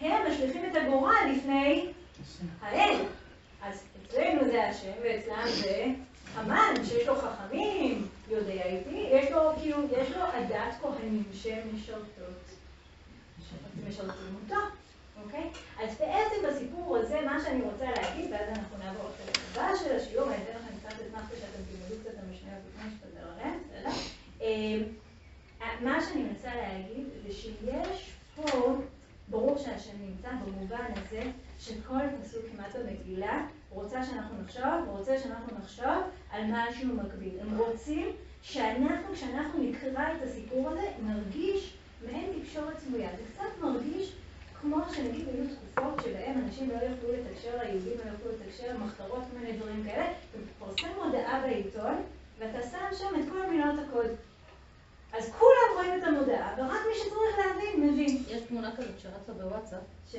[0.00, 1.86] הם משליכים את הגורל לפני
[2.60, 3.04] האל.
[3.62, 5.86] אז אצלנו זה השם ואצלם זה
[6.34, 12.44] המן, שיש לו חכמים, יודע איתי, יש לו כאילו, יש לו עדת כהנים שמשרתות,
[13.88, 14.60] משרתים אותו,
[15.24, 15.50] אוקיי?
[15.82, 20.28] אז בעצם בסיפור הזה, מה שאני רוצה להגיד, ואז אנחנו נעבור לחלק הבא של השיעור,
[20.28, 23.90] אני אתן לכם קצת אתנחתא שאתם תלמדו קצת את המשניות לפני שתדבר עליהן, בסדר?
[24.40, 24.82] אמ,
[25.84, 28.76] מה שאני מנסה להגיד זה שיש פה,
[29.30, 31.22] ברור שהשם נמצא במובן הזה
[31.58, 37.40] שכל פסוק כמעט במגילה רוצה שאנחנו נחשוב, רוצה שאנחנו נחשוב על משהו מקביל.
[37.40, 38.06] הם רוצים
[38.42, 41.76] שאנחנו, כשאנחנו נקרא את הסיפור הזה, נרגיש
[42.06, 43.10] מעין תקשורת סמויה.
[43.16, 44.12] זה קצת מרגיש
[44.60, 49.38] כמו שנגיד היו תקופות שבהן אנשים לא יכלו לתקשר, היהודים לא יכלו לתקשר, מחתרות, כל
[49.38, 51.94] מיני דברים כאלה, ומפרסם מודעה בעיתון,
[52.38, 54.06] ואתה שם שם את כל מילות הקוד.
[55.12, 58.22] אז כולם רואים את המודעה, ורק מי שצריך להבין, מבין.
[58.28, 59.78] יש תמונה כזאת שרצה בוואטסאפ,
[60.10, 60.16] ש...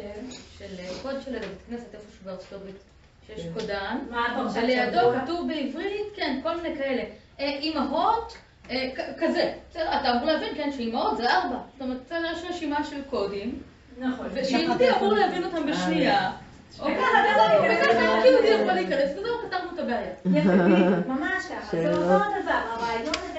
[0.58, 2.76] של אה, קוד של בית כנסת איפשהו בארצות הברית.
[3.28, 5.22] שיש קודן, מה הפרשת ולידו?
[5.24, 7.04] כתוב בעברית, כן, כל מיני כאלה.
[7.40, 8.38] אה, אימהות,
[8.70, 9.54] אה, כזה.
[9.70, 11.58] בסדר, אתה אמור להבין, כן, שאימהות זה ארבע.
[11.74, 13.62] זאת אומרת, בסדר, יש רשימה של קודים,
[13.98, 14.28] נכון.
[14.34, 16.32] ושיהודי אמור להבין אותם בשנייה.
[16.80, 18.26] אוקיי, וככה אתה וזהו, יכול וככה להיכנס.
[18.26, 20.12] יהודי יכול להיכנס, וזהו, פתרנו את הבעיה.
[20.26, 20.50] יפה,
[21.08, 21.78] ממש ככה.
[21.84, 23.39] זה אותו דבר, הרעיון הזה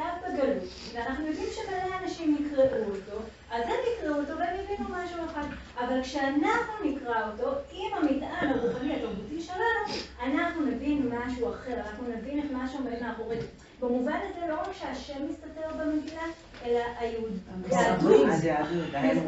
[0.00, 5.24] כתב בגלות, ואנחנו יודעים שמלא אנשים יקראו אותו, אז הם יקראו אותו והם יבינו משהו
[5.24, 5.42] אחד.
[5.78, 12.38] אבל כשאנחנו נקרא אותו, עם המטען הרוחני התרבותי שלנו, אנחנו נבין משהו אחר, אנחנו נבין
[12.38, 13.46] איך משהו עומד מאחורי זה.
[13.80, 16.22] במובן הזה לא רק שהשם מסתתר במגילה,
[16.64, 17.30] אלא היהדות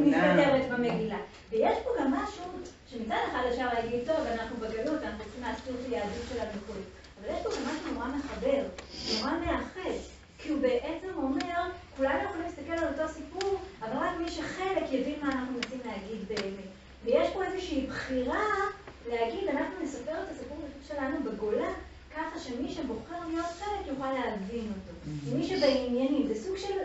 [0.08, 1.18] מסתתרת במגילה.
[1.50, 2.44] ויש פה גם משהו
[2.90, 6.72] שמצד אחד אפשר להגיד, טוב, אנחנו בגלות, אנחנו צריכים להסתיר את היהדות שלנו וכו'.
[7.20, 8.62] אבל יש פה גם משהו נורא מחבר,
[9.18, 9.71] נורא מאחר.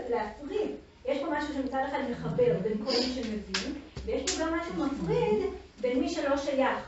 [0.09, 0.71] להפריד.
[1.05, 3.73] יש פה משהו שמצד אחד מחבר בין כל מי שמבין,
[4.05, 5.43] ויש פה גם משהו מפריד
[5.81, 6.79] בין מי שלא שייך.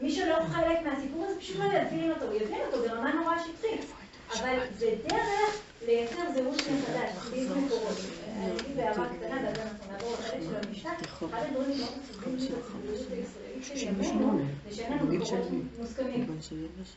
[0.00, 3.92] מי שלא חלק מהסיפור הזה פשוט לא יבין אותו, הוא יבין אותו ברמה נורא שטחית.
[4.40, 7.96] אבל זה דרך לייצר זהות מחדש, בלי מקורות.
[8.36, 10.92] אני אגיד בהערה קטנה, ואז אנחנו נעבור לחלק של המשנה.
[11.30, 14.38] אחד הדברים מאוד חשובים לי בציבוריות הישראלית של ימינו,
[14.68, 15.48] זה שאין לנו מקורות
[15.78, 16.26] מוסכמים.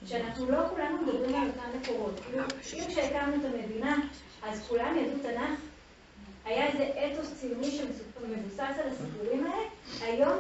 [0.06, 2.20] שאנחנו לא כולנו מדברים על אותם מקורות.
[2.20, 2.44] כאילו,
[2.74, 3.98] אם כשהקמנו את המדינה,
[4.46, 5.60] אז כולם ידעו תנ"ך.
[6.46, 9.64] היה איזה אתוס ציוני שמבוסס על הסיפורים האלה.
[10.02, 10.38] היום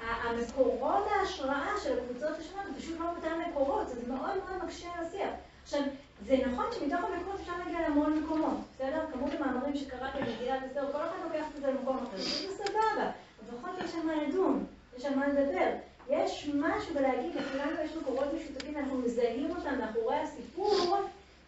[0.00, 5.30] המקורות ההשראה של הקבוצות השונות פשוט לא אותם מקורות, זה מאוד מאוד מקשה על השיח.
[5.62, 5.80] עכשיו,
[6.26, 9.04] זה נכון שמתוך המקורות אפשר להגיע להמון מקומות, בסדר?
[9.12, 13.10] כמות המאמרים שקראתי במגילת אסתר, כל אחד לוקח את זה למקום אחר, זה סבבה,
[13.48, 14.64] לפחות יש על מה לדון,
[14.98, 15.70] יש על מה לדבר.
[16.10, 20.96] יש משהו בלהגיד, לכולנו יש מקורות משותפים, אנחנו מזהים אותם מאחורי הסיפור,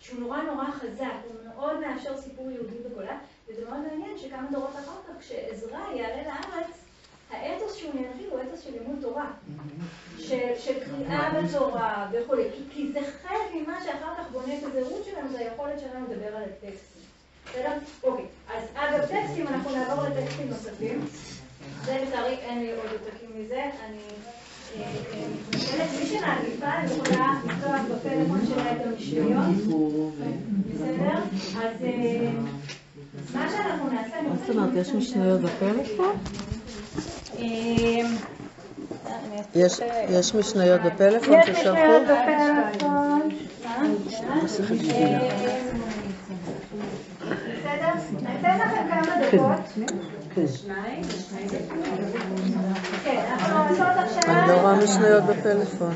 [0.01, 3.19] שהוא נורא נורא חזק, הוא מאוד מאפשר סיפור יהודי בגולה,
[3.49, 6.85] וזה מאוד מעניין שכמה דורות אחר כך, כשעזרא יעלה לארץ,
[7.31, 9.31] האתוס שהוא ינחיל הוא אתוס של לימוד תורה,
[10.19, 15.05] של, של קריאה בתורה וכולי, כי, כי זה חלק ממה שאחר כך בונה את הזהות
[15.05, 17.03] שלנו, זה היכולת שלנו לדבר על הטקסטים.
[17.45, 17.73] בסדר?
[18.03, 18.25] אוקיי,
[18.55, 21.07] אז אגב טקסטים, אנחנו נעבור לטקסטים נוספים.
[21.85, 24.03] זה לצערי אין לי עוד עותקים מזה, אני.
[24.77, 29.57] מי שמעדיפה, אני יכולה לפתוח בפלאפון שלה את המשניות.
[30.75, 31.19] בסדר?
[31.57, 32.31] אז אה,
[33.35, 34.37] מה שאנחנו נעשה, מה.
[34.37, 36.17] זאת אומרת, יש משניות בפלאפון?
[37.39, 37.45] אה,
[39.55, 41.71] יש יש משניות בפלאפון יש ששלחו?
[41.71, 43.29] משניות בפלאפון.
[47.35, 47.93] בסדר?
[48.27, 50.18] אני אתן לכם כמה דקות.
[50.35, 50.45] כן.
[54.29, 55.95] אני לא רואה משניות בפלאפון.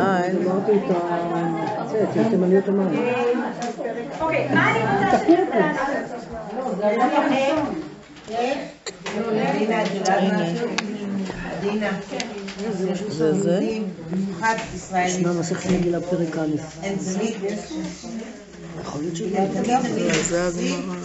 [0.00, 0.46] אה, אין לי.
[0.46, 1.88] אמרתי את ה...
[1.90, 2.88] זה, את התימניות אמרת.
[4.20, 5.88] אוקיי, מה אני רוצה שתעשו?
[13.08, 13.60] זה זה?
[14.10, 15.16] במיוחד ישראלית.
[15.16, 16.56] ישנה מסכת מגילה פרק א'.
[18.82, 19.46] יכול להיות שזה...
[19.52, 20.96] תמיד זה הגמרא.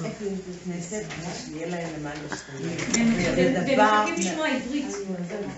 [0.65, 1.03] כנסת,
[1.45, 2.97] שיהיה להם למה להשתמש.
[3.37, 4.03] והם זה דבר...
[4.03, 4.95] מחכים לשמוע עברית.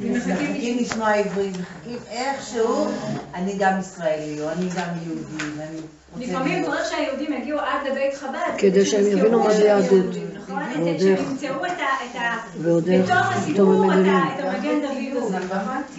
[0.01, 2.87] מחכים לשמוע עברית, מחכים איכשהו,
[3.33, 5.79] אני גם ישראלי, או אני גם יהודי, ואני
[6.17, 6.65] לפעמים.
[6.65, 8.57] צריך שהיהודים יגיעו עד לבית חב"ד.
[8.57, 10.15] כדי שהם יבינו מה זה יהדות.
[10.43, 10.63] נכון?
[10.75, 11.19] ועוד שהם איך.
[11.31, 11.71] ימצאו את
[12.15, 12.35] ה-.
[12.63, 13.97] בתוך הסיפור את
[14.39, 15.37] המגן דוד הזה?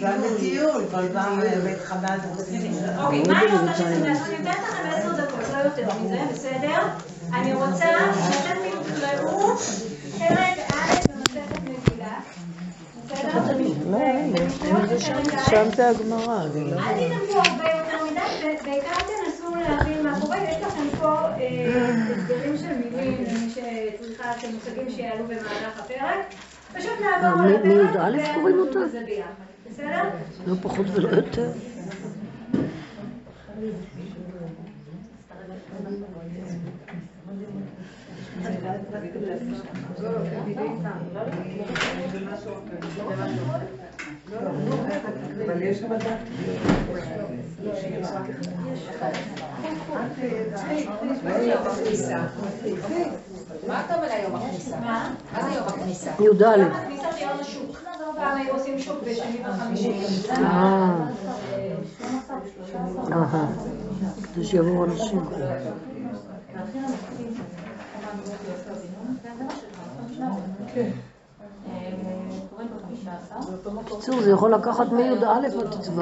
[0.01, 2.17] גם בטיול, כל פעם בית חב"ד.
[2.97, 4.25] אוקיי, מה אני רוצה שאתם תעשו?
[4.25, 5.06] אני נותנת לכם לא
[5.67, 6.81] יותר מזה, בסדר?
[7.33, 7.85] אני רוצה
[8.31, 9.57] שאתם תקראו
[10.17, 12.19] פרק א' במסכת מגילה.
[13.91, 13.99] לא.
[15.49, 16.77] שם זה הגמרא, אני לא...
[16.79, 18.19] אל תדברו הרבה יותר מדי,
[18.61, 20.37] ובעיקר תנסו להבין מה קורה.
[20.37, 26.33] יש לכם פה אה, הסברים של מילים למי שצריכה, של מושגים שיעלו במהלך הפרק.
[26.73, 28.79] פשוט נעבור אה, על מ- הפרק מי"א קוראים אותה?
[29.71, 30.03] בסדר?
[30.47, 31.49] לא פחות ולא יותר.
[45.45, 46.15] אבל יש מדע.
[53.67, 54.79] מה אתה אומר היום הכניסה?
[54.79, 55.13] מה?
[55.33, 56.11] מה זה יום הכניסה?
[56.19, 56.41] י"ד.
[56.41, 57.77] יום הכניסה זה יום השוק.
[58.17, 58.97] פעם היו עושים שוק
[70.75, 70.89] אה.
[73.75, 76.01] בקיצור, זה יכול לקחת מי"א עד ט"ו.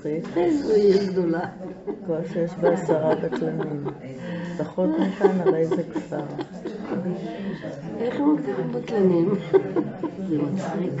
[0.00, 0.36] מצחיק.
[0.36, 1.40] איזו עיר גדולה.
[2.04, 3.84] כבר שיש בה עשרה בטלנים.
[4.58, 6.24] פחות מכאן הרי זה כפר.
[7.98, 9.34] איך הם מגדירים בטלנים?
[10.28, 10.92] זה מצחיק.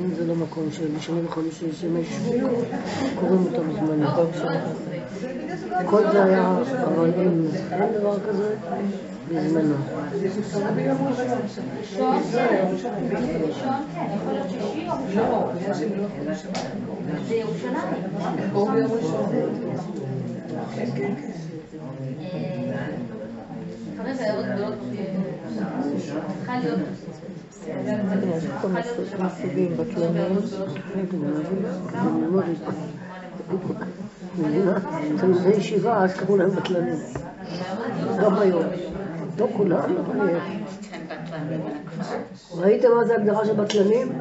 [0.00, 2.32] אם זה לא מקום של שני וחמישי שהם ישבו,
[3.20, 4.06] קוראים אותם בזמנו.
[5.86, 6.56] כל זה היה,
[7.16, 8.54] אם אין דבר כזה,
[9.28, 9.74] בזמנו.
[17.28, 18.12] זה ירושלים.
[24.54, 24.74] גדולות
[26.38, 26.78] צריכה להיות...
[35.18, 36.98] תלמידי ישיבה, אז קראו להם בטלנים.
[38.22, 38.64] גם היום.
[39.38, 40.42] לא כולם, אבל יש.
[42.58, 44.12] ראיתם מה זה הגדרה של בטלנים?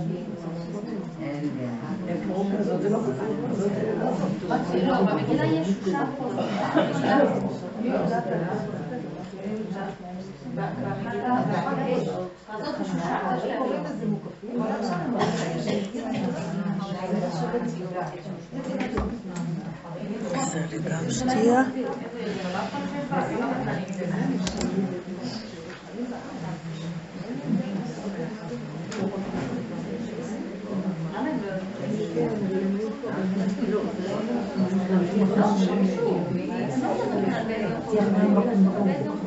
[20.52, 21.64] זה לי גם שתייה.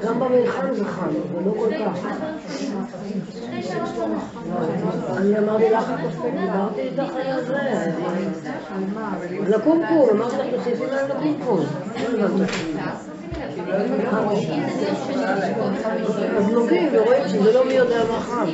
[0.03, 2.07] גם במיכל זה חם, אבל לא כל כך.
[5.17, 5.93] אני אמרתי לך,
[6.41, 7.59] דיברתי איתך על זה.
[9.47, 11.65] על הקומקום, אמרתי לך תוסיפי להם לקומקום.
[16.37, 18.47] אז נוגעים ורואים שזה לא מי יודע מה חם.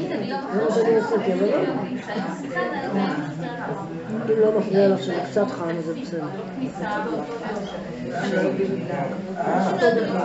[0.55, 3.24] זה מה שאני עשיתי, אבל לא.
[4.31, 6.27] אם לא מפריע לך שזה קצת חם, זה בסדר.
[9.37, 10.25] אז בוודאי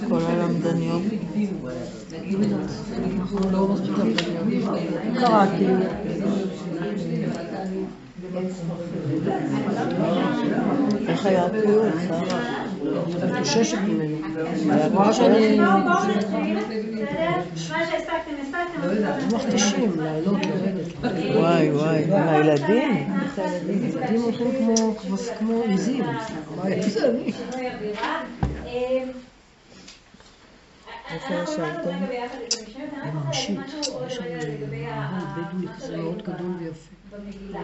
[0.08, 1.02] כל הלמדניות.
[3.18, 4.78] אנחנו לא מספיק למדניות.
[5.14, 5.66] קראתי.
[11.08, 12.65] איך היה הפיוט, שרה?
[12.94, 14.16] את חוששת ממנו.
[15.12, 16.58] שאני בואו נתחיל?
[17.70, 20.86] מה שהספקתם הספקתם, לעלות, לרדת.
[21.36, 23.12] וואי, וואי, הילדים?
[23.94, 24.76] ילדים הולכים
[25.38, 26.04] כמו- עיזים.
[26.04, 26.24] מה
[26.80, 27.32] זה אני?
[31.10, 31.62] איפה אנחנו ישבתם?
[31.88, 35.36] למדנו רגע ביחד את המשניות, אני רק רוצה להגיד משהו עוד רגע לגבי ה- ה-
[35.52, 37.16] בדואי כזה מאוד גדול ויפה.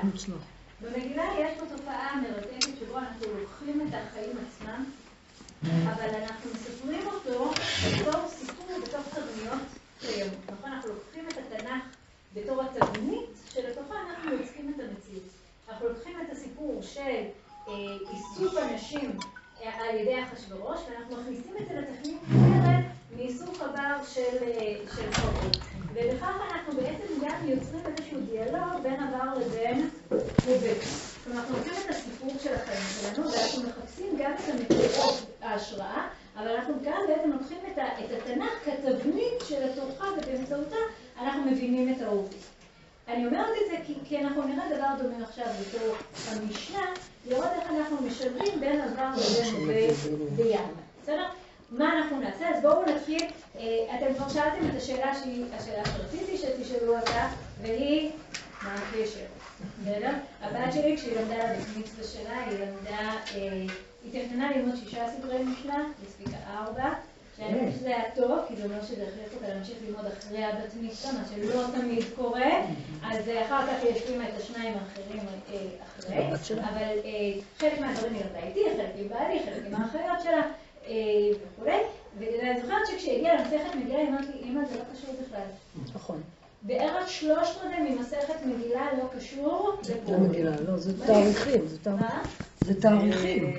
[0.02, 0.34] מוצלח.
[0.82, 4.84] במגילה יש פה תופעה מרתקת שבו אנחנו לוקחים את החיים עצמם,
[5.70, 9.62] אבל אנחנו מספרים אותו בתור סיפור, בתור תבניות
[10.00, 10.34] קיימות.
[10.52, 10.72] נכון?
[10.72, 11.82] אנחנו לוקחים את התנ"ך
[12.34, 15.28] בתור התבנית שלתוכה אנחנו יוצקים את המציאות.
[15.68, 17.00] אנחנו לוקחים את הסיפור של
[17.68, 17.72] אה,
[18.12, 19.18] איסוף הנשים
[19.62, 22.84] אה, על ידי אחשוורוש, ואנחנו מכניסים את זה לתכנית אחרת
[23.16, 25.56] מאיסוף עבר של, אה, חובות.
[25.94, 29.90] ובכך אנחנו בעצם גם יוצרים איזשהו דיאלוג בין עבר לבין
[30.46, 31.11] הווה.
[31.24, 36.48] כלומר, אנחנו לוקחים את הסיפור של החיים שלנו, ואנחנו מחפשים גם את המקורות ההשראה, אבל
[36.48, 40.76] אנחנו גם בעצם לוקחים את, את התנ"ך כתבנית שלתוכה ובאמצעותה
[41.20, 42.28] אנחנו מבינים את ההווה.
[43.08, 45.96] אני אומרת את זה כי, כי אנחנו נראה דבר דומה עכשיו בתור
[46.28, 46.86] המשנה,
[47.26, 49.94] לראות איך אנחנו משלבים בין עבר לבין הווה
[50.36, 50.72] ביחד.
[51.02, 51.24] בסדר?
[51.70, 52.48] מה אנחנו נעשה?
[52.48, 53.26] אז בואו נתחיל.
[53.56, 57.28] אה, אתם כבר שאלתם את השאלה שהיא השאלה שרציתי שתשאלו אותה,
[57.62, 58.10] והיא,
[58.62, 59.41] מה הקשר?
[60.42, 63.64] הבת שלי, כשהיא למדה לבית מצווה שלה, היא למדה, אה,
[64.04, 66.90] היא תכננה ללמוד שישה סדרי משנה, היא הספיקה ארבע.
[67.36, 70.74] שאני חושבת שזה היה טוב, כי זה אומר שזה הכריח אותה להמשיך ללמוד אחרי הבת
[70.80, 72.50] מצווה, מה שלא תמיד קורה.
[73.02, 75.56] אז אה, אחר כך היא השלימה את השניים האחרים אה,
[75.98, 76.16] אחרי.
[76.16, 76.50] הבת?
[76.60, 76.98] אבל
[77.58, 80.42] חלק מהדברים היא למדה איתי, חלק עם בעלי, חלק עם האחיות שלה
[81.42, 81.78] וכולי.
[82.18, 85.46] ואני זוכרת שכשהגיעה למסכת מגילה, היא אמרת לי, אמא, זה לא קשור בכלל.
[85.94, 86.22] נכון.
[86.64, 90.12] בערך שלושת רבעי ממסכת מגילה לא קשור זה לפה.
[90.12, 91.66] מגילה, לא, זה תאריכים.
[91.66, 92.00] זה תאריכים.
[92.00, 92.22] מה?
[92.60, 93.54] זה תאריכים.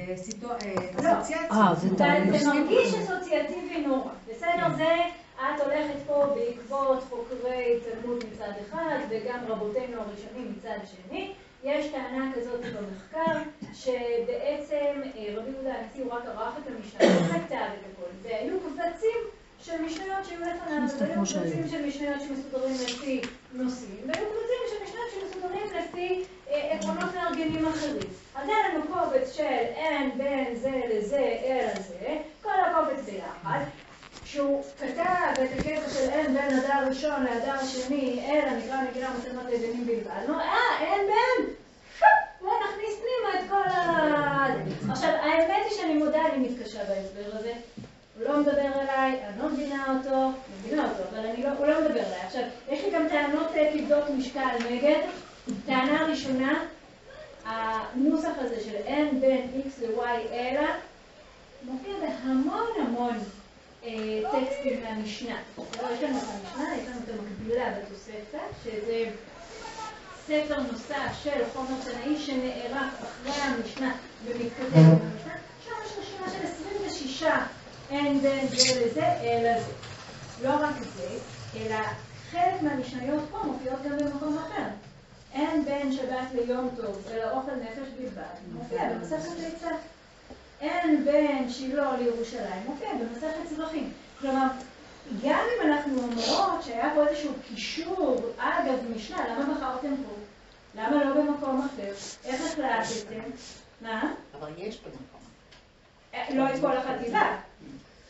[1.52, 2.38] אה, זה תאריכים.
[2.38, 4.12] זה מרגיש אסוציאטיבי נורא.
[4.30, 4.76] בסדר?
[4.78, 4.96] זה,
[5.36, 11.34] את הולכת פה בעקבות חוקרי תלמוד מצד אחד, וגם רבותינו הראשונים מצד שני.
[11.64, 13.40] יש טענה כזאת במחקר,
[13.74, 18.10] שבעצם אה, רבי יהודה הנשיא הוא רק ערך את המשנה, לא כתב את הכל.
[18.22, 19.18] והיו קבצים
[19.66, 21.24] של משניות שהיו לפניו, והיו.
[21.24, 23.22] קבצים של משניות שמסודרים לפי
[23.54, 28.10] נושאים, והיו קבצים של משניות שמסודרים לפי אה, עקרונות מארגנים אחרים.
[28.36, 29.44] אז היה לנו קובץ של
[29.76, 33.60] אין בין זה לזה אלא זה, כל הקובץ ביחד.
[34.26, 39.46] שהוא כתב את הקטע של אין בין הדר ראשון להדר שני, אלא נקרא מגילה מצלמת
[39.54, 40.28] לבנים בלבד.
[40.28, 41.54] נו, אה, אין בין!
[42.42, 44.48] בואי נכניס פנימה את כל ה...
[44.92, 47.54] עכשיו, האמת היא שאני מודה, אני מתקשה בהסבר הזה.
[48.18, 51.82] הוא לא מדבר אליי, אני לא מבינה אותו, מבינה אותו, אבל אני לא, הוא לא
[51.82, 52.22] מדבר אליי.
[52.26, 55.00] עכשיו, יש לי גם טענות אה, כבדות משקל נגד.
[55.66, 56.64] טענה ראשונה,
[57.46, 60.62] הנוסח הזה של n בין x ל-y אלא,
[61.64, 63.18] מופיע בהמון המון
[63.84, 65.36] אה, טקסטים מהמשנה.
[65.58, 69.06] לא, יש לנו את המשנה, יש לנו את המקבילה בתוספתא, שזה
[70.28, 73.96] ספר נוסף של חומר תנאי שנערך אחרי המשנה
[74.26, 75.34] ומתכתב עם המשנה.
[75.66, 76.48] שם יש רשימה של
[76.88, 77.24] 26
[77.94, 79.72] אין בין זה לזה אלא זה.
[80.44, 81.08] לא רק זה,
[81.58, 81.76] אלא
[82.32, 84.64] חלק מהמשניות פה מופיעות גם במקום אחר.
[85.34, 88.24] אין בין שבת ליום טוב, אלא אוכל נפש בלבד.
[88.54, 89.70] מופיע במסכת ליצה.
[90.62, 93.92] אין בין שילה לירושלים, מופיע במסכת צרכים.
[94.20, 94.48] כלומר,
[95.24, 100.14] גם אם אנחנו אומרות שהיה פה איזשהו קישור, אגב משנה, למה בחרתם פה?
[100.76, 101.94] למה לא במקום אחר?
[102.26, 103.30] איך החלטתם?
[103.82, 104.14] מה?
[104.40, 105.20] אבל יש במקום.
[106.14, 107.38] אה, לא את כל החטיבה.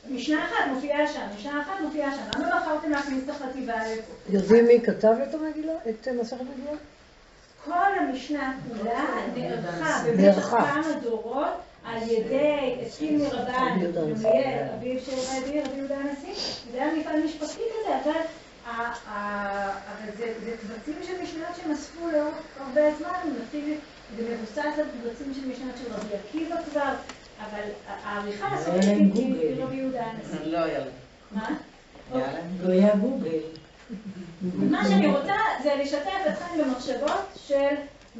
[0.09, 2.41] משנה אחת מופיעה שם, משנה אחת מופיעה שם.
[2.41, 4.13] למה בחרתם להכניס את החטיבה לפה?
[4.29, 5.73] יודעים מי כתב את המגילה?
[5.89, 6.77] את מסכת מגילה?
[7.65, 10.49] כל המשנה כולה נערכה במשך.
[10.49, 11.53] כמה דורות
[11.85, 13.79] על ידי הסכים מרבן.
[13.95, 16.33] גמליאל, אביו של רבי, רבי יהודה הנשיא,
[16.71, 18.21] זה היה מפעל משפחתי כזה, אבל
[20.17, 23.33] זה קבצים של משניות שהם אספו לאורך הרבה זמן,
[24.17, 26.93] זה מבוסס על קבצים של משניות של רבי עקיבא כבר,
[27.49, 27.63] אבל
[28.03, 29.63] העריכה הסופית היא.
[29.63, 30.45] רבי יהודה הנשיא.
[30.45, 30.87] לא היה להם.
[31.31, 31.47] מה?
[32.13, 32.45] היה להם.
[32.63, 33.39] לא היה גוגל.
[34.55, 35.33] מה שאני רוצה
[35.63, 37.75] זה לשתף אתכם במחשבות של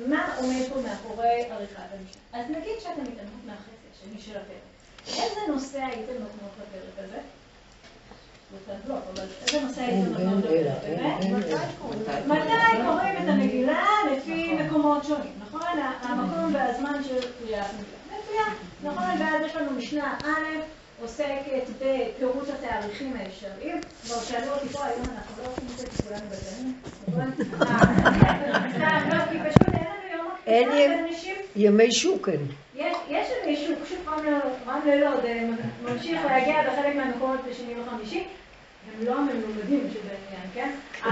[0.07, 2.21] מה עומד פה מאחורי עריכת המשנה.
[2.33, 5.23] אז נגיד שאתם מתעלמות מהחצי השני של הפרק.
[5.23, 7.17] איזה נושא הייתם נותנות לפרק הזה?
[8.53, 11.13] לא קצת בלוק, אבל איזה נושא הייתם נותנות לפרק הזה?
[12.27, 15.61] מתי קוראים את המגילה לפי מקומות שונים, נכון?
[16.01, 18.02] המקום והזמן של קריאת מגילה.
[18.83, 19.03] נכון?
[19.19, 20.59] ואז יש לנו משנה א',
[21.01, 23.81] עוסקת בפירוט התאריכים האפשריים.
[24.05, 26.25] כבר שאלו אותי פה, היום אנחנו לא עושים את זה כולנו
[27.07, 27.31] נכון?
[27.61, 31.35] אה, סתם, לא, כי פשוט אין לנו יום אין הכניסה לאנשים.
[31.55, 32.31] ימי שוקן.
[32.75, 35.49] יש יש פשוט רמלה רמלה לא, זה
[35.83, 38.23] ממשיך להגיע בחלק מהמקומות בשני וחמישי,
[38.87, 40.71] הם לא המלומדים שבעניין, כן?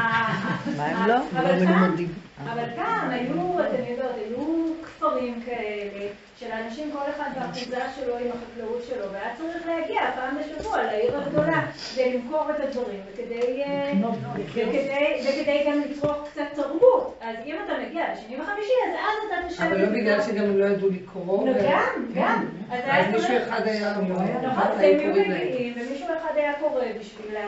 [0.77, 1.15] מה הם לא?
[1.15, 2.13] לא מלומדים.
[2.43, 6.07] אבל פעם היו, אתם יודעות, היו כפרים כאלה,
[6.39, 11.17] של אנשים כל אחד באחוזה שלו עם החקלאות שלו, והיה צריך להגיע פעם בשבוע לעיר
[11.17, 11.61] הגדולה
[11.93, 13.93] כדי למכור את הדברים, וכדי, אה,
[14.35, 17.17] וכדי, וכדי גם לצרוך קצת תרבות.
[17.21, 19.63] אז אם אתה מגיע בשני וחמישי, אז אז אתה תשב...
[19.63, 21.47] אבל לא בגלל שגם הם לא ידעו לקרוא.
[21.47, 22.45] לא, ו- גם, גם.
[22.69, 23.93] אז מישהו אחד היה...
[24.09, 25.11] נכון, אחד הם היו.
[25.11, 27.47] מגיעים, ומישהו אחד היה קורא בשבילם,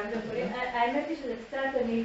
[0.74, 2.04] האמת היא שזה קצת, אני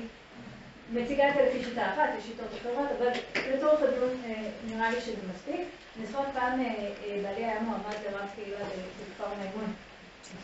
[0.92, 3.08] מציגה את זה לפי שיטה אחת, יש שיטות אחרות, אבל
[3.54, 4.34] לצורך הדיון אה,
[4.66, 5.60] נראה לי שזה מספיק.
[6.06, 9.72] זוכרת פעם אה, אה, בעלי היה מועמד לרב קהילה בכפר מימון,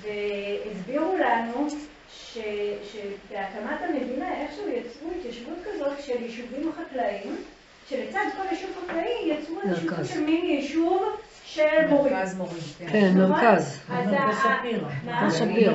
[0.00, 1.68] והסבירו לנו
[2.10, 2.38] ש-
[2.92, 7.36] שבהקמת המדינה איכשהו יצרו התיישבות כזאת של יישובים חקלאיים,
[7.88, 10.04] שלצד כל יישוב חקלאי יצרו איזשהו.
[10.14, 11.02] של מיני יישוב
[11.54, 12.12] של מורים.
[12.12, 12.58] מרכז מורים.
[12.88, 13.30] כן, נכון?
[13.30, 13.78] מרכז.
[15.04, 15.72] מרכז שפירא.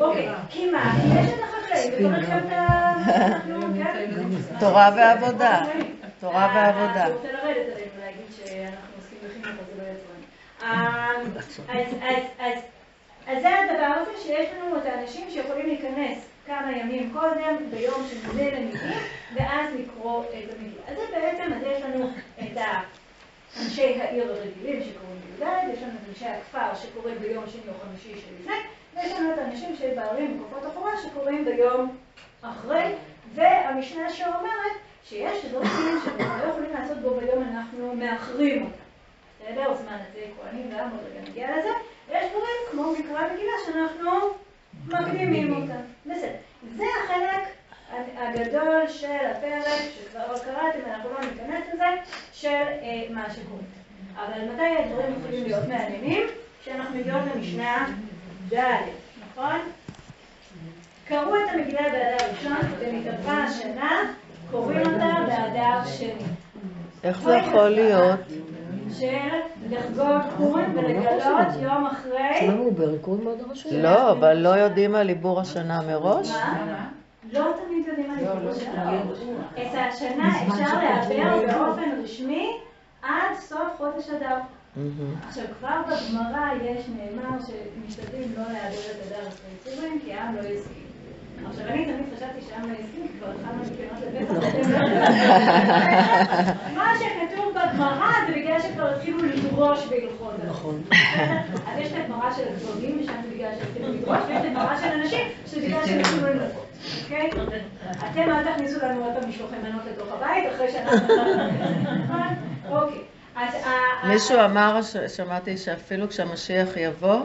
[0.00, 0.92] אוקיי, כי מה?
[1.02, 2.94] כי יש את החקלאים, וצריך גם את ה...
[3.78, 4.10] כן?
[4.60, 5.60] תורה ועבודה.
[6.20, 7.04] תורה ועבודה.
[7.06, 10.24] הוא רוצה לרדת עלינו להגיד שאנחנו עוסקים בחינוך, אז זה לא יצרני.
[10.62, 11.10] אה,
[11.80, 12.62] אז- אז- אז-
[13.26, 18.42] אז זה הדבר הזה שיש לנו את האנשים שיכולים להיכנס כמה ימים קודם, ביום שמונה
[18.50, 18.98] למילים,
[19.34, 20.28] ואז לקרוא את
[20.58, 20.82] המגילה.
[20.88, 22.10] אז זה בעצם, אז יש לנו
[22.42, 22.80] את ה...
[23.60, 28.20] אנשי העיר הרגילים שקוראים בי"ד, יש לנו את אנשי הכפר שקוראים ביום שני או חמישי
[28.20, 28.54] שלפני,
[28.94, 31.96] ויש לנו את האנשים שבערים ובקופות אחורה שקוראים ביום
[32.42, 32.94] אחרי,
[33.34, 34.72] והמשנה שאומרת
[35.04, 38.82] שיש דברים שאנחנו לא יכולים לעשות בו ביום, אנחנו מאחרים אותם.
[39.40, 39.74] בסדר?
[39.74, 41.68] זמן הזה כהנים גם, עוד רגע נגיע לזה.
[42.08, 44.10] ויש דברים כמו מקרא מגילה שאנחנו
[44.86, 45.82] מקדימים אותם.
[46.06, 46.34] בסדר.
[46.76, 47.61] זה החלק
[48.16, 51.84] הגדול של הפרק, שכבר קראתם, אנחנו לא ניכנס לזה,
[52.32, 53.62] של אה, מה שקורה.
[54.16, 56.26] אבל מתי הדברים יכולים להיות מעניינים?
[56.62, 57.88] כשאנחנו מגיעות למשנה
[58.52, 58.58] ד',
[59.30, 59.58] נכון?
[61.08, 64.00] קראו את המגילה באדר ראשון, ומתעברה השנה,
[64.50, 66.24] קוראים אותה באדר שני.
[67.04, 68.20] איך זה יכול להיות?
[68.98, 69.16] של
[69.70, 72.48] לחגוג פורים ולגלות יום אחרי...
[73.70, 76.30] לא, אבל לא יודעים על עיבור השנה מראש?
[76.30, 76.88] מה?
[77.32, 79.02] לא תמיד יודעים על עיבור השנה.
[79.54, 82.50] את השנה אפשר לעבר באופן רשמי
[83.02, 84.38] עד סוף חודש אדר.
[85.28, 90.40] עכשיו, כבר בגמרא יש נאמר שמשתדלים לא לעבר את אדר עשרי צורים, כי העם לא
[90.40, 90.82] יסכים.
[91.48, 94.72] עכשיו, אני תמיד חשבתי שהעם לא יסכים, כי כבר התחלנו ניקיונות לפסח.
[96.76, 100.34] מה שכתוב בגמרא זה בגלל שכבר התחילו לדרוש בהלכות.
[100.48, 100.82] נכון.
[101.66, 104.88] אז יש את הגמרא של הגברים, ושם זה בגלל שהתחילו לדרוש, ויש את הגמרא של
[104.88, 106.71] הנשים, שזה בגלל שהם התחילו לנקות.
[107.02, 107.30] אוקיי?
[107.98, 111.14] אתם אל תכניסו לנו עוד פעם משלוחי מנות לתוך הבית, אחרי שאנחנו...
[112.04, 112.22] נכון?
[112.68, 112.98] אוקיי.
[113.36, 117.20] אז ה- ה- מישהו אמר, ש- שמעתי שאפילו כשהמשיח יבוא,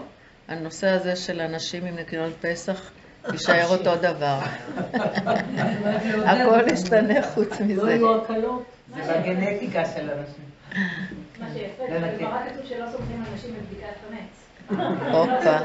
[0.47, 2.91] הנושא הזה של אנשים עם ניקיון פסח
[3.31, 4.39] יישאר אותו דבר.
[6.25, 7.91] הכל ישתנה חוץ לא מזה.
[7.91, 8.63] יהיו הקלות.
[8.95, 10.43] זה בגנטיקה של אנשים.
[11.39, 12.15] מה שיפה, לא נקי.
[12.15, 14.77] בגמרא כתוב שלא סומכים על נשים בבדיקת חמץ.
[15.13, 15.57] הופה.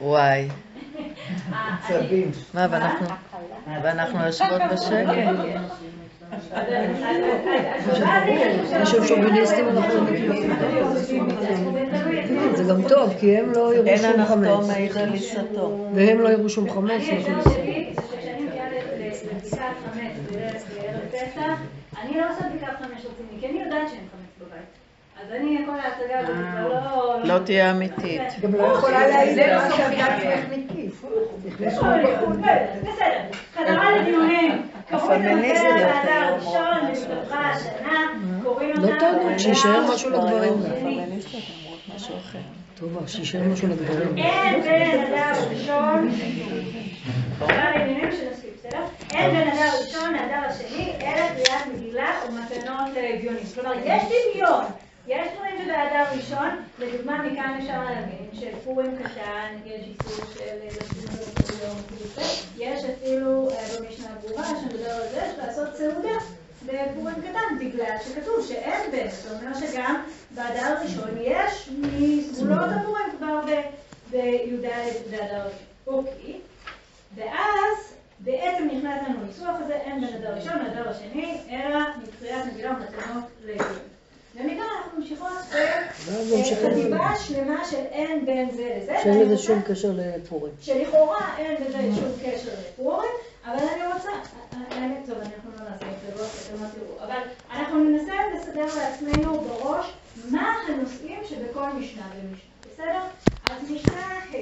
[0.00, 0.48] וואי.
[2.54, 2.66] מה,
[3.82, 5.08] ואנחנו, יושבות בשקט?
[8.72, 10.06] אנשים שוביניסטים אנחנו
[12.54, 14.68] זה גם טוב, כי הם לא יראו אין שום הנחתום חמץ.
[14.68, 15.88] מעיד על עיסתו.
[15.94, 17.02] והם לא יראו שום חמץ.
[22.02, 24.19] אני, לא עושה בדיקת חמץ רציני, כי אני יודעת שאין חמץ בבית.
[25.26, 27.20] אז אני, כל ההצגה הזאת כבר לא...
[27.24, 28.22] לא תהיה אמיתית.
[28.42, 30.40] גם לא יכולה להעיד זה על לא מה שהדת עליהם.
[30.42, 31.04] שלך מקיף.
[32.82, 33.20] בסדר,
[33.54, 34.62] חזרה לדיונים.
[34.90, 38.00] הפמיניסטיות באדר היו הראשון, במשפחה השנה,
[38.42, 38.98] קוראים לא אותה...
[38.98, 40.52] טענות, שיישאר באדר משהו לגברים.
[40.62, 41.06] השני.
[41.94, 42.38] משהו אחר.
[42.74, 44.16] טוב, אז שישאר משהו לגברים.
[44.18, 46.10] אין בין אדר ראשון,
[47.38, 48.84] חזרה לעניינים שנספיק, בסדר?
[49.14, 53.42] אין בין אדר ראשון לאדר השני, אלא קריאת מגילה ומתנות לאביונים.
[53.54, 54.02] כלומר, יש
[54.34, 54.64] דמיון.
[55.10, 56.48] יש דברים שבאדר ראשון,
[56.78, 60.58] לדוגמה מכאן אפשר להבין שפורים קטן, יש איסור של
[61.58, 62.22] ביום כזה,
[62.58, 66.18] יש אפילו אה, במשנה ברורה שמדבר על זה לעשות סעודה
[66.66, 73.40] בפורים קטן, בגלל שכתוב שאין בן, זאת אומרת שגם באדר הראשון יש מסגולות הפורים כבר
[74.10, 74.66] בי"ד
[75.10, 75.66] באדר ראשון.
[75.86, 76.40] אוקיי,
[77.14, 82.70] ואז בעצם נכנס לנו ניסוח הזה, אין בין אדר ראשון לאדר השני, אלא מקריאת מגילה
[82.70, 83.99] ומתנות לאביונים.
[84.34, 85.28] ומכאן אנחנו ממשיכות.
[85.50, 88.96] בחטיבה שלמה של אין בין זה לזה.
[89.02, 90.52] שאין לזה שום קשר לפורים.
[90.60, 93.10] שלכאורה אין בזה שום קשר לפורים,
[93.44, 94.10] אבל אני רוצה,
[94.70, 96.22] האמת, טוב, אנחנו לא נעשה את זה, לא
[96.60, 97.20] לא תראו, אבל
[97.50, 99.92] אנחנו ננסה לסדר לעצמנו בראש
[100.30, 103.00] מה הנושאים שבכל משנה ומשנה, בסדר?
[103.50, 104.36] אז משנה ה'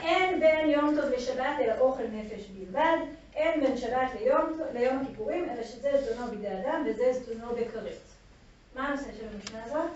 [0.00, 2.96] אין בין יום טוב לשבת אלא אוכל נפש בלבד,
[3.34, 8.11] אין בין שבת ליום, ליום הכיפורים, אלא שזה זדונו בידי אדם וזה זדונו בכרת.
[8.76, 9.90] מה הנושא של המשנה הזאת?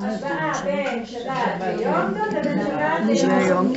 [0.00, 3.72] השוואה בין שבת ליום טוב לבין שבת ליום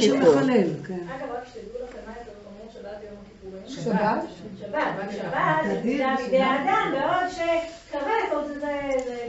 [0.87, 0.93] כן.
[0.93, 3.63] אגב, רק שתדעו לכם מה יותר חמור שבת ויום הכיפורים.
[3.67, 4.23] שבת?
[4.59, 8.81] שבת, שבת זה תפילה בידי האדם, בעוד שכרת, עוד זה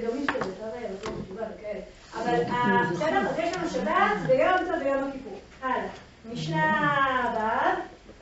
[0.07, 1.81] גמיש כזה, אפשר לעשות תשובה וכאלה.
[2.23, 5.39] אבל ה- בסדר, יש לנו שבת ויום טוב ויום הכיפור.
[5.63, 5.87] הלאה.
[6.33, 6.73] משנה
[7.25, 7.75] הבאה,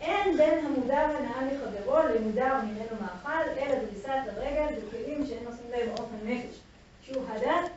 [0.04, 5.88] אין בין המודר הנאה מחברו למודר ממנו מאכל, אלא בביסת הרגל בכלים שאין עושים בהם
[5.90, 6.58] אופן נפש.
[7.02, 7.70] שהוא הדת.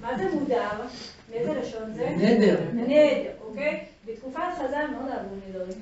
[0.00, 0.70] מה זה מודר?
[1.30, 2.08] מאיזה לשון זה?
[2.16, 2.60] נדר.
[2.74, 3.84] נדר, אוקיי?
[4.06, 5.80] בתקופת חז"ל מאוד אהבו נדרים.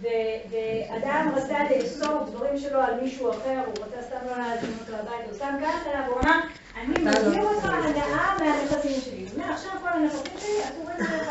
[0.00, 0.08] ו-
[0.50, 5.24] ואדם רצה לאסור דברים שלו על מישהו אחר, הוא רצה סתם לא להזמין אותו הביתה,
[5.24, 6.40] הוא סתם כעס עליו, הוא אמר,
[6.80, 9.26] אני מדיר אותך הנאה מהנכסים שלי.
[9.26, 11.30] זאת אומרת, עכשיו כל הנכסים שלי אסורים עליך.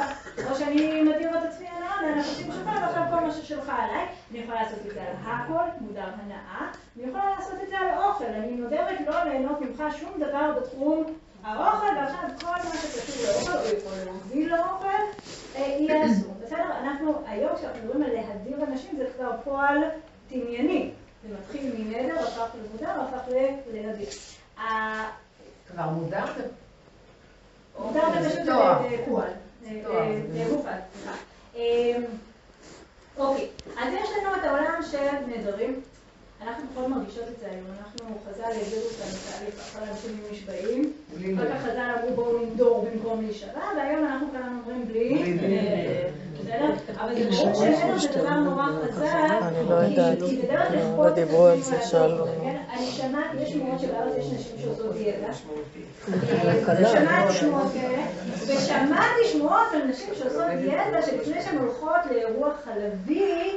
[0.50, 4.06] או שאני מדיר את עצמי הנאה מהנכסים שלך, ועכשיו כל מה ששלך עליי.
[4.32, 6.72] אני יכולה לעשות את זה על הכל, מודר הנאה.
[6.98, 8.26] אני יכולה לעשות את זה על האוכל.
[8.26, 11.04] אני נודרת לא ליהנות ממך שום דבר בתחום
[11.44, 14.88] האוכל, ועכשיו כל מה שקשור לאוכל, או יכול להוביל לאוכל,
[15.56, 16.34] אה, יהיה אסור.
[16.44, 16.72] בסדר?
[16.82, 19.78] אנחנו, היום כשאנחנו מדברים על להדיר אנשים, זה כבר פועל
[20.32, 20.92] דמייני.
[21.24, 23.32] זה מתחיל מנדר, הפך למודר, הפך
[23.74, 24.10] להדיר.
[25.72, 26.26] כבר מודר
[28.14, 28.84] זה פשוט תואר.
[28.84, 28.90] אה.
[29.66, 30.56] אה, תואר, אה, זה
[30.94, 31.18] סליחה.
[31.56, 31.98] אה,
[33.18, 35.82] אוקיי, אז יש לנו את העולם של נדרים.
[36.42, 37.66] אנחנו פחות מרגישות את זה היום.
[37.80, 40.94] אנחנו, חז"ל העבירו אותנו תהליך, אחר אנשים נשבעים.
[41.38, 45.34] אחר כך חז"ל אמרו בואו ננדור במקום להישבע, והיום אנחנו כאן אומרים בלי.
[46.40, 46.70] בסדר?
[46.98, 49.06] אבל זה ברור שנדר זה דבר נורא חזק.
[49.42, 49.76] אני לא
[50.28, 52.24] כי- בדרך כלל לא דיברו על זה, לעשות שאלו.
[52.26, 52.58] את זה, כן?
[52.78, 55.34] אני שמעתי, יש שמועות שבארץ יש נשים שעושות דיאטה.
[56.66, 56.90] קלה.
[56.90, 58.04] ושמעתי שמועות כאלה,
[58.48, 63.52] ושמעתי שמועות על נשים שעושות דיאטה, שלפני שהן הולכות לאירוע חלבי,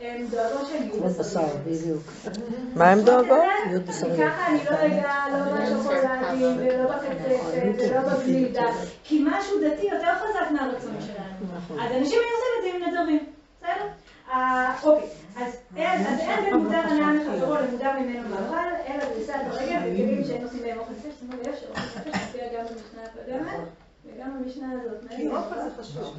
[0.00, 1.56] הן דואגות שהן יהיו כמו בשר.
[1.66, 2.02] בדיוק.
[2.76, 3.38] מה הן דואגות?
[3.66, 4.18] להיות בשריות.
[4.18, 8.66] ככה אני לא אגע, לא בשוקולדים, ולא בקצפת, ולא בגלידה,
[9.04, 11.82] כי משהו דתי יותר חזק מהרצון שלנו.
[11.82, 13.26] אז אנשים היו עושים את זה עם נדרים,
[13.58, 13.86] בסדר?
[14.32, 19.34] אה, אוקיי, אז אין אז אין בין מודר הנאה מחברו למודר ממנו מאכל, אלא דריסת
[19.46, 23.79] הרגל וכלים שאין עושים בהם אוכל נפש, שימו לב שאוכל נפש מופיע גם במשנה הקודמת
[24.06, 25.10] וגם במשנה הזאת.
[25.16, 26.18] כי אוכל זה חשוב.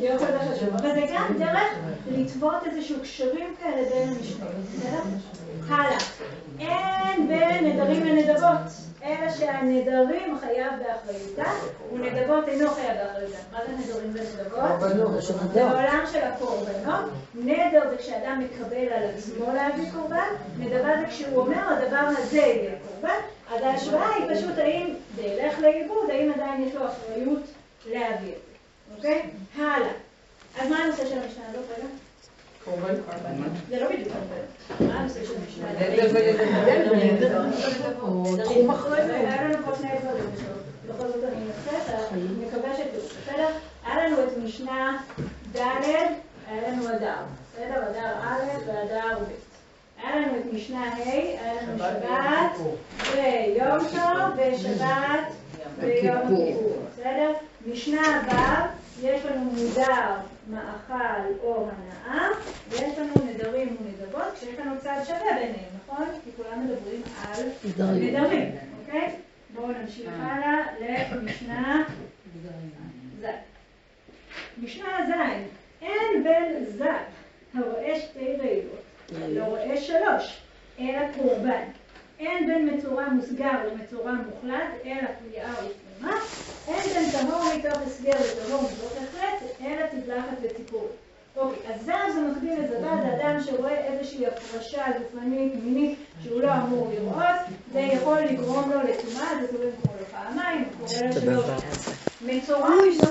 [0.00, 1.78] כי אוכל זה חשוב, אבל זה גם דרך
[2.10, 5.02] לטוות איזשהו קשרים כאלה בין בסדר?
[5.68, 5.98] הלאה.
[6.60, 8.60] אין בין נדרים לנדבות,
[9.04, 11.50] אלא שהנדרים חייב באחריותה,
[11.92, 13.38] ונדבות אינו חייב באחריותה.
[13.52, 14.90] מה זה נדרים ונדבות?
[15.52, 17.10] זה העולם של הקורבנות.
[17.34, 20.28] נדר זה כשאדם מקבל על עצמו להביא קורבן,
[20.58, 23.18] נדבה זה כשהוא אומר הדבר הזה יהיה קורבן,
[23.52, 27.42] אז ההשוואה היא פשוט האם זה ילך לאיבוד, האם עדיין יש לו אחריות
[27.86, 29.22] להביא את זה, אוקיי?
[29.56, 29.92] הלאה.
[30.60, 31.86] אז מה הנושא של המשנה הזאת רגע?
[32.64, 32.94] קורבן.
[33.68, 34.92] זה לא בדיוק קורבן.
[34.92, 35.68] מה הנושא של המשנה
[38.02, 39.10] או תחום אחריות.
[39.10, 40.24] היה לנו פה שני דברים,
[40.88, 43.48] בכל זאת אני אנסה, אני מקווה שתראו, בסדר?
[43.86, 44.98] היה לנו את משנה
[45.52, 45.58] ד',
[46.48, 47.16] היה לנו אדר,
[47.52, 47.90] בסדר?
[47.90, 49.53] אדר א' ואדר ב'.
[50.06, 52.58] היה לנו את משנה ה', היה לנו שבת
[53.14, 55.32] ויום טוב ושבת
[55.78, 57.32] ויום כיפור, בסדר?
[57.66, 60.14] משנה ו', יש לנו מודר,
[60.50, 62.28] מאכל או הנאה,
[62.68, 66.06] ויש לנו נדרים ונדבות, כשיש לנו צד שווה ביניהם, נכון?
[66.24, 68.14] כי כולם מדברים על נדרים.
[68.14, 68.50] נדרים,
[68.80, 69.10] אוקיי?
[69.54, 70.62] בואו נמשיך הלאה
[71.12, 71.84] למשנה
[73.22, 73.26] ז'.
[74.62, 75.12] משנה ז',
[75.82, 76.82] אין בן ז'
[77.54, 80.40] הרואה שתי רעילות, לא רואה שלוש,
[80.78, 81.64] אלא קורבן.
[82.18, 86.16] אין בין מצורע מוסגר למצורע מוחלט, אלא פליאה ופנימה.
[86.68, 90.88] אין בין טהור מתוך הסגר לטהור מתוך החלט, אלא תדלחת וציפור.
[91.36, 96.52] אוקיי, אז זר זה מקביל לזבה, זה אדם שרואה איזושהי הפרשה גופנית, מינית, שהוא לא
[96.54, 97.36] אמור לראות,
[97.72, 101.44] זה יכול לגרום לו לטומאה, זה קורה לו פעמיים, קורה לו שלוש.
[102.20, 103.10] מצורע מתוך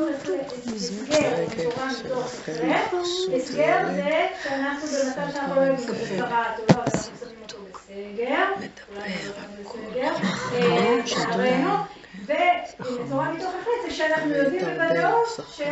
[0.75, 2.93] הסגר, מצורע מתוך החלט,
[3.35, 5.87] הסגר זה שאנחנו במצב שאנחנו לא יודעים
[6.17, 8.45] צרעת או לא, אנחנו שמים אותו בסגר,
[8.95, 10.13] אולי אנחנו בסגר,
[10.53, 11.92] אה, לצערנו,
[12.25, 15.65] ומצורע מתוך החלט זה שאנחנו יודעים בוודאות שזה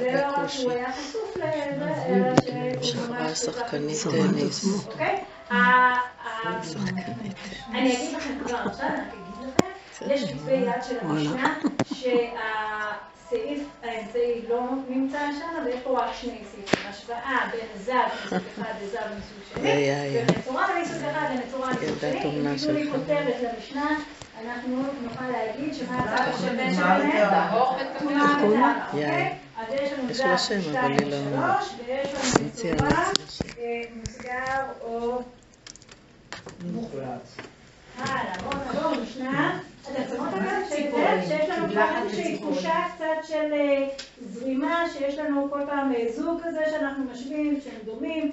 [0.00, 3.56] לא רק שהוא היה חשוף לזה, אלא שהוא ממש חשוף.
[4.86, 5.24] אוקיי?
[7.70, 11.54] אני אגיד לכם כבר עכשיו, אני אגיד לכם, יש כתבי יד של המשנה,
[11.94, 17.94] שהסעיף האמצעי לא נמצא שם, ויש פה רק שני סעיפים, השוואה בין זב
[18.24, 19.90] מסוג אחד לזב מסוג שני.
[20.28, 21.98] ומצורע מסוג אחד למצורע מסוג
[22.60, 22.90] שני, לי.
[22.90, 23.98] כותרת למשנה,
[24.44, 27.10] אנחנו נוכל להגיד שמה הצד השווה שלהם,
[28.94, 29.02] יאי.
[29.04, 29.34] אוקיי?
[29.58, 30.08] אז יש לנו
[30.86, 32.22] היא לא- ושלוש, ויש לנו
[32.56, 32.84] שם.
[33.58, 35.22] אה, מוסגר או
[36.64, 37.26] מוחלט.
[37.98, 39.60] הלאה, בואו נעבור למשנה.
[39.82, 40.28] אתם שמות
[41.28, 43.88] שיש לנו כבר איזושהי תחושה קצת של אה,
[44.32, 48.30] זרימה, שיש לנו כל פעם אה, זוג כזה שאנחנו משווים, שהם דומים.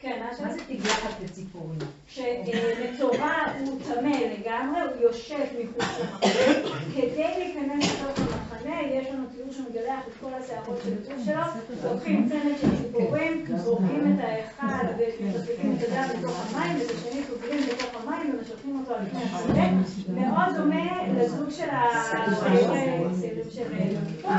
[0.00, 0.50] כן, שם?
[0.50, 1.78] זה תגלחת וציפורים?
[2.08, 3.32] שמצורע
[3.64, 6.78] הוא טמא לגמרי, הוא יושב מחוץ למחנה.
[6.94, 12.28] כדי להיכנס לתוך המחנה, יש לנו תיאור שמגלח את כל השערות של הגוף שלו, לוקחים
[12.28, 18.02] צמד של ציפורים, זורקים את האחד ומשפטים את הדם לתוך המים, ואת השני סוגרים לתוך
[18.02, 19.70] המים ומשלחים אותו על פני השדה.
[20.08, 23.10] מאוד דומה לזוג של החיילים
[23.50, 24.32] של יום כיפור.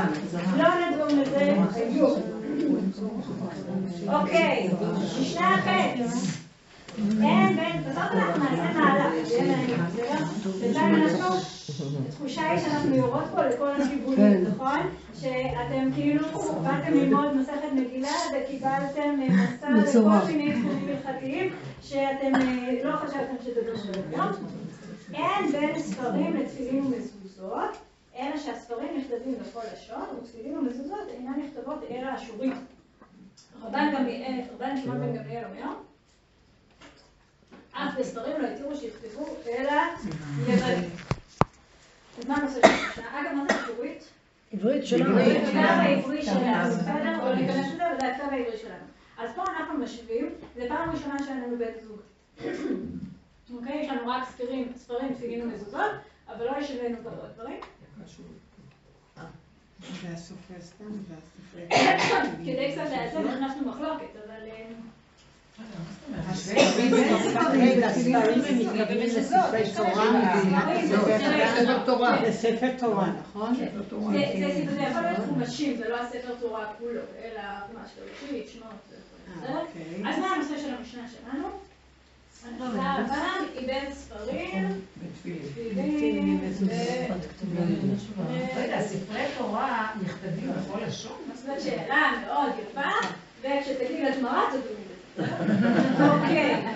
[0.56, 2.39] לא נדון לזה היום.
[4.08, 4.70] אוקיי,
[5.20, 6.10] משנה אחרת.
[7.22, 10.24] אין בין, בסוף אנחנו נעשה מהלך, זה יהיה מעניין, בסדר?
[10.60, 11.36] בינתיים אנחנו,
[12.08, 14.80] התחושה היא שאנחנו יורות פה לכל הכיוונים, נכון?
[15.20, 16.28] שאתם כאילו
[16.62, 19.98] באתם ללמוד מסכת מגילה וקיבלתם אה, מסע.
[20.00, 24.32] לכל מיני תחומים הלכתיים שאתם אה, לא חשבתם שזה קשור היום.
[25.14, 27.76] אין בין ספרים לתפילין ומזוזות,
[28.20, 32.52] אלא שהספרים נכתבים בכל לשון, ותפילין ומזוזות אינן נכתבות אלא אשורית.
[33.62, 35.72] רבן גמליאל, רבן שמעון בן גמליאל אומר,
[37.72, 39.72] אף בספרים לא התירו שיכתבו אלא
[40.48, 40.90] לבנים.
[42.18, 42.60] אז מה הנושא
[42.94, 43.02] של?
[43.12, 44.04] אגב, מה זה אשורית?
[44.52, 45.14] עברית שלנו.
[45.14, 47.24] זה הכתב העברי שלנו, בסדר?
[47.24, 48.84] לא ניכנס לזה, אבל זה הכתב העברי שלנו.
[49.18, 52.00] אז פה אנחנו משווים, זה פעם ראשונה שאין לנו בית זוג.
[53.54, 53.80] אוקיי?
[53.82, 55.90] יש לנו רק ספרים, ספרים, תפילין ומזוזות,
[56.28, 56.52] אבל לא
[57.02, 57.60] פה עוד דברים.
[60.02, 62.26] והסופר סתם, והסופר...
[62.46, 64.48] כדי קצת לאזן הכנסנו מחלוקת, אבל...
[64.50, 64.66] אה,
[71.84, 72.18] תורה.
[72.24, 73.54] זה ספר תורה, נכון?
[73.54, 73.64] זה
[74.64, 79.58] זה- זה יכול להיות חומשים, זה לא הספר תורה כולו, אלא חומש תלושית, שמות, בסדר?
[79.60, 80.02] אוקיי.
[80.12, 81.48] אז מה הנושא של המשנה שלנו?
[83.54, 84.80] היא בין ספרים,
[88.56, 91.18] רגע, ספרי תורה נכתבים בכל לשון?
[91.34, 92.88] זאת שאלה מאוד יפה,
[93.40, 95.24] וכשתגיעי לגמרא בזה.
[96.08, 96.66] אוקיי.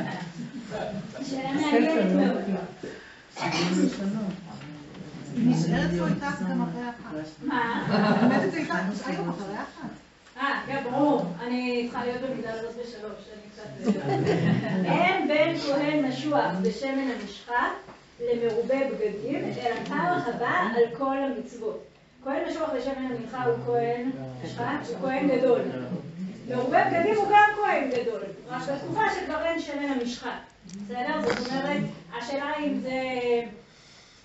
[1.22, 2.64] שאלה מעניינת מאוד.
[5.36, 7.26] נשארת פה איתך גם אחרי אחת.
[7.42, 7.86] מה?
[8.22, 8.74] עומדת איתך
[9.06, 10.03] היום אחרי אחת.
[10.36, 10.82] אה, כן.
[11.40, 11.90] אני.
[14.85, 17.70] אין בן כהן משוח בשמן המשחה
[18.20, 21.85] למרובה בגדים, אלא פעם הבא על כל המצוות.
[22.24, 24.11] כהן משוח בשמן המנחה הוא כהן
[24.44, 25.61] משחת, הוא כהן גדול.
[26.48, 30.39] מרובה בגדים הוא גם כהן גדול, רק בתקופה שכבר אין שמן המשחה.
[30.66, 31.20] בסדר?
[31.23, 31.82] זאת אומרת,
[32.19, 33.01] השאלה אם זה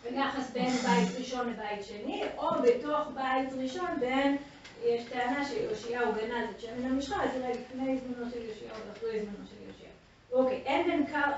[0.09, 4.37] ביחס בין בית ראשון לבית שני, או בתוך בית ראשון בין,
[4.85, 9.47] יש טענה שיאשיהו גנז את שמן המשחה, אז נראה לפני זמנו של יאשיהו ואחרי זמנו
[9.49, 9.93] של יאשיהו.
[10.31, 11.31] אוקיי, אין בין קר...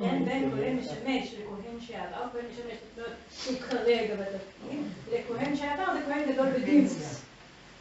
[0.00, 4.80] אין בין כהן משמש לכהן שעבר, כהן משמש אומרת שהוא כרגע בתפקיד,
[5.12, 7.22] לכהן שעבר זה כהן גדול בדימוס.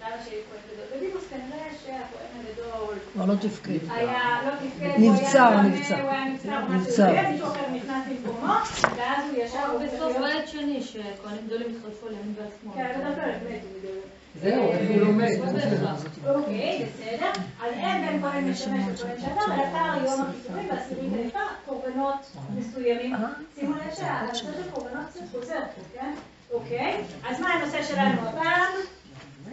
[0.02, 1.24] למה שיהיה כהן גדול בדימוס?
[1.30, 3.91] כנראה שהכהן הגדול כבר לא תפקד.
[3.91, 6.02] היה, לא תפקד, נבצר, הוא היה נבצר.
[6.02, 7.30] הוא היה נבצר, נבצר.
[7.32, 8.54] מישהו אחר נכנס במקומו,
[8.98, 12.76] ואז הוא ישר הוא בסוף בית שני, שכהנים גדולים התחלפו לימין ועל שמאל.
[12.76, 14.00] כן, בדרך כלל הם מתו בגלל
[14.35, 15.27] זהו, הוא לומד.
[16.23, 16.35] לא.
[16.35, 17.31] אוקיי, בסדר.
[17.61, 23.15] אז אין בין כהן משמש לכהן לאחר יום הכיפורים והעשירית היפה, קורבנות מסוימים.
[23.56, 26.14] שימו לב שהנושא של קורבנות קצת חוזר פה, כן?
[26.51, 28.73] אוקיי, אז מה הנושא שלנו הפעם?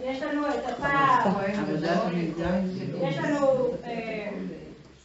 [0.03, 2.63] יש לנו את עבודת המקדש.
[3.01, 4.29] יש לנו אה,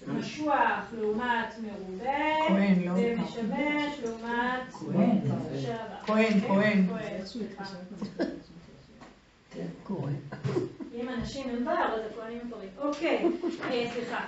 [0.06, 2.08] משוח לעומת מרובה,
[2.84, 2.92] לא?
[2.92, 5.20] ומשמש לעומת כהן.
[6.06, 6.40] כהן.
[6.46, 6.70] קורה.
[10.94, 12.68] אם אנשים הם בר, אז הכהנים הם פרים.
[12.78, 13.24] אוקיי,
[13.70, 14.24] אה, סליחה.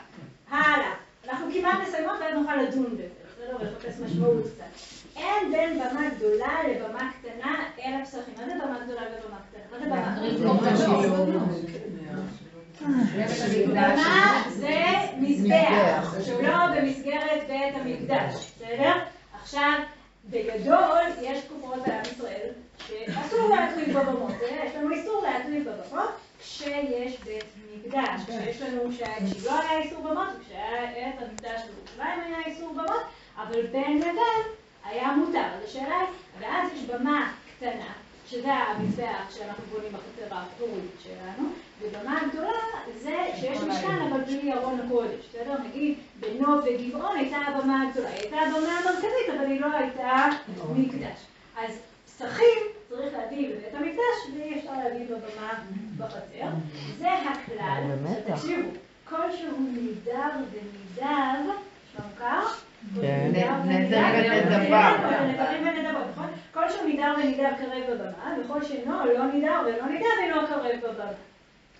[0.50, 0.94] הלאה.
[1.28, 3.56] אנחנו כמעט מסיימות ואז נוכל לדון בזה, בסדר?
[3.60, 4.64] ולחפש משמעות קצת.
[5.16, 8.34] אין בין במה גדולה לבמה קטנה אלא פסחים.
[8.36, 9.62] מה זה במה גדולה ובמה קטנה?
[9.70, 10.14] מה זה במה?
[13.66, 14.80] במה זה
[15.18, 18.92] מזבח, שהוא לא במסגרת בית המקדש, בסדר?
[19.42, 19.72] עכשיו,
[20.30, 22.50] בגדול, יש תקופות בעם ישראל
[22.88, 24.64] שאסור להטריד בבמות, בסדר?
[24.64, 26.10] יש לנו איסור להטריד בבמות
[26.40, 27.44] כשיש בית
[27.86, 33.02] מקדש, כשיש לנו כשלא היה איסור במות, וכשהיה את המקדש בירושלים היה איסור במות,
[33.36, 34.16] אבל בין לבין
[34.84, 35.38] היה מותר.
[35.38, 37.92] אז השאלה היא, ואז יש במה קטנה,
[38.26, 41.48] שזה המזבח שאנחנו בונים בחצר האחורית שלנו,
[41.84, 42.52] ובמה גדולה
[43.02, 45.56] זה שיש משכן אבל בלי ארון הקודש, בסדר?
[45.68, 50.26] נגיד בנוב וגבעון הייתה הבמה הגדולה, היא הייתה הבמה המרכזית אבל היא לא הייתה
[50.76, 51.18] מקדש.
[51.58, 52.58] אז פסחים
[52.88, 55.52] צריך להביא בבית המקדש ואי אפשר להביא בבמה
[55.98, 56.48] בחצר.
[56.98, 57.82] זה הכלל.
[58.26, 58.68] תקשיבו,
[59.08, 61.50] כל שהוא נידר ונידב,
[61.90, 62.46] נשמע מוכר?
[63.00, 63.30] כן.
[63.32, 64.92] נדר ונדבה.
[66.10, 66.26] נכון?
[66.54, 71.12] כל שהוא נידר ונידב קרב בבמה, וכל שאינו לא נידר ולא נידב אינו קרב בבמה.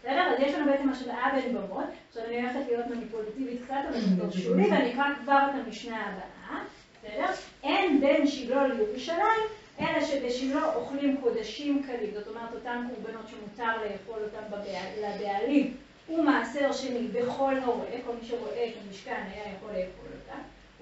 [0.05, 0.23] בסדר?
[0.23, 1.85] אז יש לנו בעצם השוואה בין במות.
[2.09, 6.61] עכשיו אני הולכת להיות מניפולטיבית קצת, אבל תרשו לי, ואני אקרא כבר את המשנה הבאה.
[6.99, 7.27] בסדר?
[7.63, 9.43] אין בין שילה לירושלים,
[9.81, 12.11] אלא שבשילה אוכלים קודשים קלים.
[12.15, 14.57] זאת אומרת, אותם קורבנות שמותר לאכול אותם
[15.01, 15.77] לבעלים.
[16.09, 20.39] ומעשר שני בכל הרואה, כל מי שרואה את המשכן היה יכול לאכול אותה.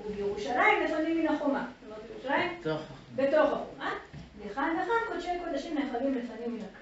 [0.06, 1.66] ובירושלים לפנים מן החומה.
[1.80, 2.78] זאת אומרת, בירושלים טוב.
[3.16, 3.94] בתוך החומה,
[4.38, 6.81] וכאן וכאן קודשי קודשים נאכלים לפנים מן הכללים.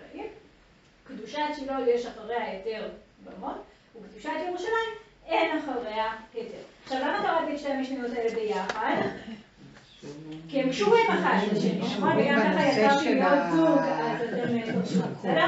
[1.17, 2.89] קדושת שילה יש אחריה היתר
[3.25, 3.65] במות,
[3.97, 4.91] וקדושת ירושלים
[5.27, 6.05] אין אחריה
[6.35, 6.57] היתר.
[6.85, 8.97] עכשיו למה קראתי את שתי המשניות האלה ביחד?
[10.49, 12.13] כי הם קשורים אחד לשני, נכון?
[12.19, 15.47] וגם ככה יצרתי מאוד זוג, אז אתם תרשמו, בסדר?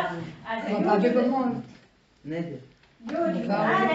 [0.48, 1.60] אז רבה בבמון.
[2.24, 2.56] נדר.
[3.10, 3.16] י'
[3.50, 3.94] א',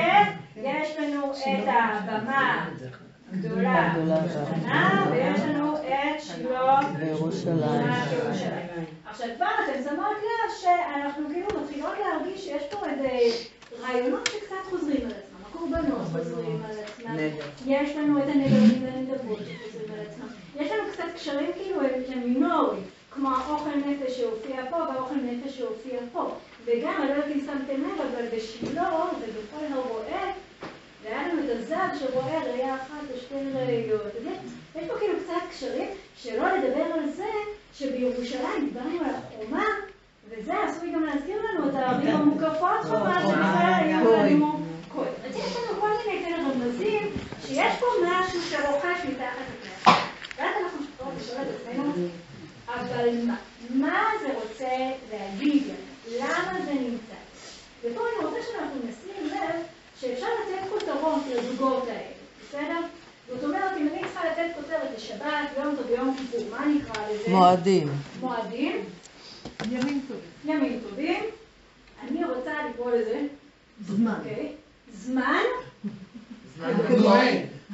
[0.55, 2.67] יש לנו את הבמה
[3.33, 3.93] הגדולה
[5.11, 7.87] ויש לנו את שילה בירושלים.
[9.09, 13.09] עכשיו כבר אתם שמות לב שאנחנו כאילו מתחילות להרגיש שיש פה איזה
[13.81, 17.15] רעיונות שקצת חוזרים על עצמם, הקורבנות חוזרים על עצמם.
[17.65, 22.83] יש לנו את הנדרים והנדבות שחוזרים על עצמם, יש לנו קצת קשרים כאילו שהם מינוריים,
[23.11, 26.35] כמו האוכל נפש שהופיע פה והאוכל נפש שהופיע פה,
[26.65, 30.31] וגם, אני לא יודעת אם שמתם לב, אבל בשילה ובכל הרואה,
[31.07, 34.01] והיה לנו את הזר שרואה ראייה אחת או שתי ראיות.
[34.05, 34.37] אז יש-
[34.83, 37.25] יש פה כאילו קצת קשרים, שלא לדבר על זה
[37.73, 39.65] שבירושלים דיברנו על החומה,
[40.29, 44.59] וזה עשוי גם להזכיר לנו את הערים המוקפות חומה שבכלל היו לנו
[44.93, 45.07] כהן.
[45.25, 47.11] אז יש לנו כל מיני כאלה רמזים
[47.47, 49.93] שיש פה משהו שרוכש מתחת לפני
[50.37, 51.93] ואז אנחנו צריכות לשאול את עצמנו,
[52.67, 53.35] אבל מה?
[53.69, 54.69] מה זה רוצה
[55.11, 56.17] להגיד לנו?
[56.19, 57.15] למה זה נמצא?
[57.83, 59.55] ופה אני רוצה שאנחנו נשים לב
[60.01, 62.11] שאפשר לתת כותרות לזוגות האלה,
[62.49, 62.79] בסדר?
[63.29, 67.03] זאת אומרת, אם אני צריכה לתת כותרת לשבת, יום טוב ויום כיפור, מה אני אקרא
[67.11, 67.29] לזה?
[67.29, 67.89] מועדים.
[68.19, 68.75] מועדים,
[69.71, 70.55] ימים טובים.
[70.55, 71.23] ימים טובים.
[72.03, 73.21] אני רוצה לקרוא לזה,
[73.87, 74.13] זמן.
[74.19, 74.55] אוקיי?
[74.93, 75.41] זמן,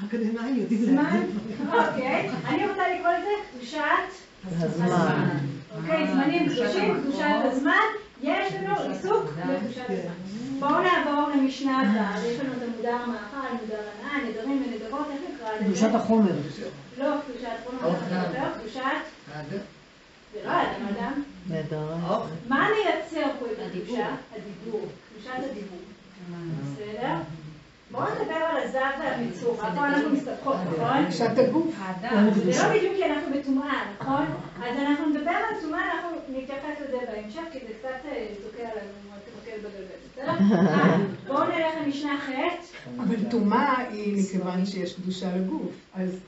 [0.01, 1.73] האקדמאים יודעים זמן, להגיד.
[1.73, 2.29] אוקיי.
[2.45, 3.79] אני רוצה לקרוא לזה קדושת
[4.45, 5.37] הזמן.
[5.77, 7.85] אוקיי, זמנים קדושים, קדושת הזמן,
[8.23, 10.13] יש לנו עיסוק בקדושת הזמן.
[10.59, 15.55] בואו נעבור למשנה הבאה, יש לנו את המודר מאכל, מודר הנאה, נדרים ונדרות, איך נקרא
[15.55, 15.65] לזה?
[15.65, 16.31] קדושת החומר.
[16.97, 17.93] לא קדושת חומר,
[18.59, 18.81] קדושת,
[20.33, 21.23] זה לא אדם אדם.
[21.49, 22.01] נדרים.
[22.47, 24.15] מה מייצר פה את הקדושה?
[24.35, 25.79] הדיבור, קדושת הדיבור.
[26.61, 27.15] בסדר?
[27.93, 31.03] בואו נדבר על הזב והמצורע, פה אנחנו מסתבכות, נכון?
[31.03, 31.75] קדושת הגוף.
[32.43, 34.25] זה לא בדיוק כי אנחנו בטומאה, נכון?
[34.63, 38.93] אז אנחנו נדבר על טומאה, אנחנו נתייחס לזה בהמשך, כי זה קצת אה, תוקע עלינו,
[39.25, 40.55] תתקל בגלגל, בסדר?
[40.69, 40.97] אה,
[41.27, 42.29] בואו נלך למשנה ח',
[42.99, 45.71] אבל טומאה היא מכיוון שיש קדושה לגוף.
[45.95, 46.19] אז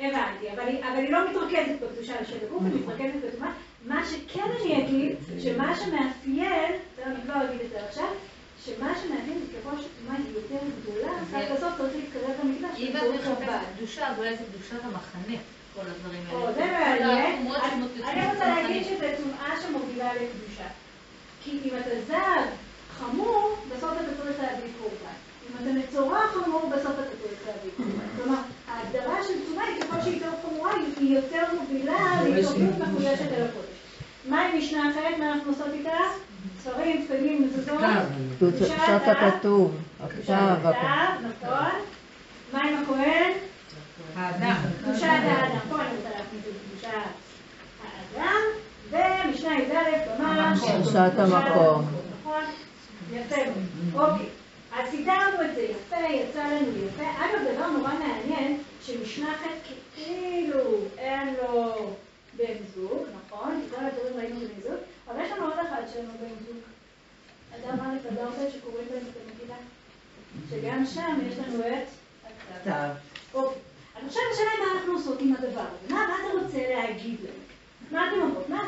[0.00, 3.50] הבנתי, אבל היא- אבל היא לא מתרכזת בקדושה של הגוף, היא מתרכזת בטומאה.
[3.86, 8.04] מה שכן אני אגיד, שמה שמאפיין, בסדר, אני כבר אגיד את זה עכשיו,
[8.64, 13.14] שמה שמאפיין זה ככל שטומאה היא יותר גדולה, אז בסוף צריך להתקרב למקדש, אם באמצעות
[13.14, 13.77] את מחפשת חב"ד.
[13.88, 15.36] קדושה, אז אולי זה קדושת המחנה,
[15.74, 16.52] כל הדברים האלה.
[16.52, 17.52] זה מעניין.
[18.04, 18.46] אני רוצה.
[18.46, 20.68] להגיד שזה טומאה שמובילה לקדושה.
[21.44, 22.44] כי אם אתה זב
[22.98, 25.16] חמור, בסוף אתה צריך להביא קורבן.
[25.50, 28.06] אם אתה מצורע חמור, בסוף אתה צריך להביא קורבן.
[28.16, 28.38] כלומר,
[28.68, 33.68] ההגדרה של טומאה היא ככל שהיא יותר חמורה, היא- יותר מובילה להתעוררות מחודשת אל הקודש.
[34.28, 35.18] מה עם משנה אחרת?
[35.18, 35.98] מה אנחנו עושות איתה?
[36.62, 37.80] ספרים, תפילין, מזוזות?
[38.38, 38.74] קדושת
[39.06, 40.68] הכתוב, הכתב, הכתב.
[40.68, 41.70] הכתב, נכון.
[42.52, 43.32] מה עם הכהן?
[44.16, 44.56] האדם.
[44.84, 46.88] קדושת האדם, פה אני רוצה להכניס את קדושת
[48.16, 48.40] האדם,
[48.90, 49.74] ומשנה י"א
[50.18, 51.86] לומר קדושת המקום.
[53.12, 53.36] יפה.
[53.94, 54.26] אוקיי,
[54.72, 57.02] אז סידרנו את זה יפה, יצא לנו יפה.
[57.02, 59.36] אגב, דבר נורא מעניין, שמשנה
[59.94, 60.60] כאילו
[60.98, 61.74] אין לו
[62.36, 63.62] בן זוג, נכון?
[63.70, 66.56] כל הדברים ראינו בן זוג, אבל יש לנו עוד אחד שאין לו בן זוג.
[67.56, 69.56] אדם א' אדם ב' שקוראים להם את המגילה.
[70.50, 71.88] שגם שם יש לנו את
[72.24, 72.60] הכתב.
[72.64, 72.88] כתב.
[73.34, 73.58] אוקיי.
[73.96, 75.94] אז עכשיו השאלה היא מה אנחנו עושות עם הדבר הזה.
[75.94, 77.47] מה אתה רוצה להגיד לנו?
[77.92, 78.48] מה אתם אומרות?
[78.48, 78.60] מה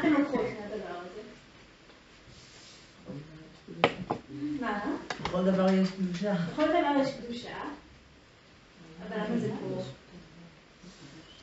[0.00, 1.20] אתם- לוקחות מהדבר הזה?
[4.60, 4.80] מה?
[5.24, 6.34] בכל דבר יש קדושה.
[6.52, 7.56] בכל דבר יש קדושה,
[9.08, 9.82] אבל למה זה פה?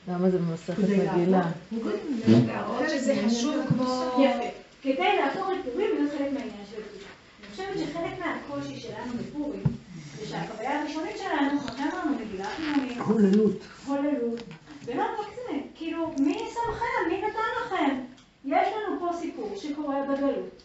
[0.08, 1.42] למה זה במסכת מגילה?
[2.98, 3.84] זה חשוב כמו...
[4.24, 4.50] יפה.
[4.82, 7.08] כדי להפוך את פורים להיות חלק מהעניין של הקדושה.
[7.40, 9.64] אני חושבת שחלק מהקושי שלנו בפורים,
[10.20, 13.58] זה שהחוויה הראשונית שלנו, כמו שאמרנו, מגילה חילונית, הוללות.
[13.86, 14.40] הוללות.
[14.94, 17.10] ולא רק זה, כאילו, מי שמכם?
[17.10, 17.96] מי נתן לכם?
[18.46, 20.64] יש לנו פה סיפור שקורה בגלות.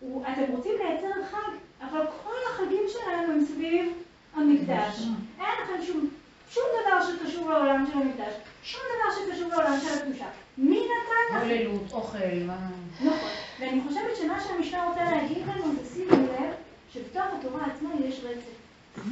[0.00, 3.92] הוא- אתם רוצים לייצר חג, אבל כל החגים שלנו הם סביב
[4.34, 4.98] המקדש.
[5.38, 6.08] אין לכם שום,
[6.50, 8.32] שום דבר שקשור לעולם של המקדש,
[8.62, 10.26] שום דבר שקשור לעולם של הקדושה.
[10.58, 11.46] מי נתן לכם?
[11.48, 12.56] הוללות, אוכל, מה...
[13.00, 13.28] נכון.
[13.60, 16.54] ואני חושבת שמה שהמשנה רוצה להגיד לנו זה שימו לב
[16.92, 19.04] שבתוך התורה עצמה יש רצף.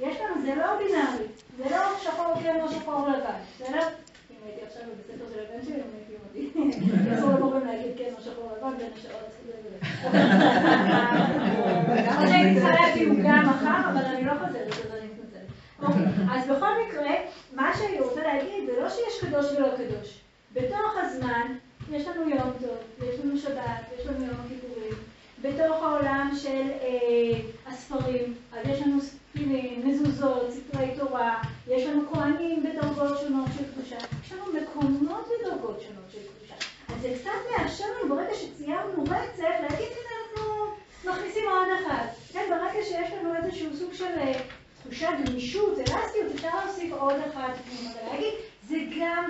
[0.00, 3.88] יש לנו, זה לא בינארי, זה לא שחור כן או שחור לבן, בסדר?
[4.30, 7.14] אם הייתי עכשיו בבית ספר של הבן שלי, הם הייתי אותי.
[7.14, 9.30] אסור למורים להגיד כן או שחור לבן בין השעות.
[11.88, 15.48] למרות שהייתי צריכה להגיד הוא גם מחר, אבל אני לא חוזרת, אז אני מתנצלת.
[15.82, 17.10] אוקיי, אז בכל מקרה,
[17.54, 20.20] מה שאני רוצה להגיד זה לא שיש קדוש ולא קדוש.
[20.52, 21.46] בתוך הזמן
[21.90, 24.94] יש לנו יום טוב, יש לנו שבת, יש לנו יום הכיפורים.
[25.42, 32.62] בתוך העולם של אה, הספרים, אז יש לנו ספינים, מזוזות, ספרי תורה, יש לנו כהנים
[32.62, 36.54] בדרגות שונות של קדושה, יש לנו מקומות בדרגות שונות של קדושה.
[36.88, 40.74] אז זה קצת מאפשר לנו ברגע שציירנו רצף, להגיד הנה אנחנו
[41.04, 42.06] מכניסים עוד אחד.
[42.32, 44.40] כן, ברגע שיש לנו איזשהו סוג של אה,
[44.82, 48.34] תחושת גמישות, אלסטיות, אפשר להוסיף עוד אחד פנימה ולהגיד,
[48.68, 49.24] זה גם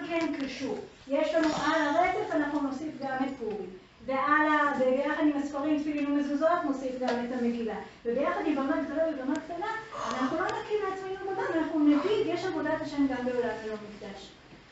[0.51, 0.79] כן קשור.
[1.09, 3.71] יש לנו על הרצף, אנחנו נוסיף גם את פורים.
[4.07, 4.73] ועל ה...
[4.81, 7.75] וביחד עם הספרים תפילין ומזוזות נוסיף גם את המגילה.
[8.05, 9.67] וביחד עם במה גדולה ובמה קטנה,
[10.19, 14.31] אנחנו לא נקים לעצמנו במה, אנחנו נגיד, יש עבודת השם גם בעולם ללא מקדש.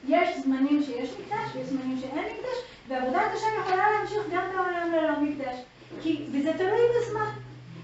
[0.09, 5.21] יש זמנים שיש מקדש ויש זמנים שאין מקדש, ועבודת השם יכולה להמשיך גם בעולם ללא
[5.21, 5.57] מקדש.
[6.03, 7.31] כי, וזה תלוי בזמן.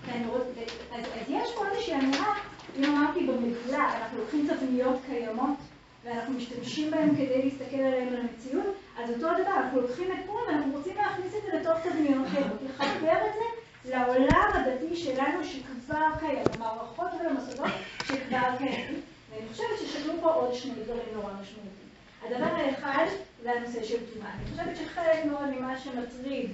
[0.07, 2.35] ו- אז, אז יש פה איזושהי אמירה,
[2.79, 5.57] אם אמרתי במגילה, אנחנו לוקחים תבניות קיימות,
[6.05, 10.45] ואנחנו משתמשים בהן כדי להסתכל עליהן על המציאות, אז אותו דבר, אנחנו לוקחים את פורים
[10.49, 16.09] ואנחנו רוצים להכניס את זה לתוך תבניות קיימות, לחבר את זה לעולם הדתי שלנו שכבר
[16.21, 17.71] קיים, למערכות ולמוסדות
[18.05, 19.01] שכבר קיימים.
[19.31, 21.85] ואני חושבת ששקלו פה עוד שני דברים נורא משמעותיים.
[22.23, 23.07] הדבר האחד
[23.43, 24.33] זה הנושא של טומאה.
[24.33, 26.51] אני חושבת שחלק מאוד ממה שמטריד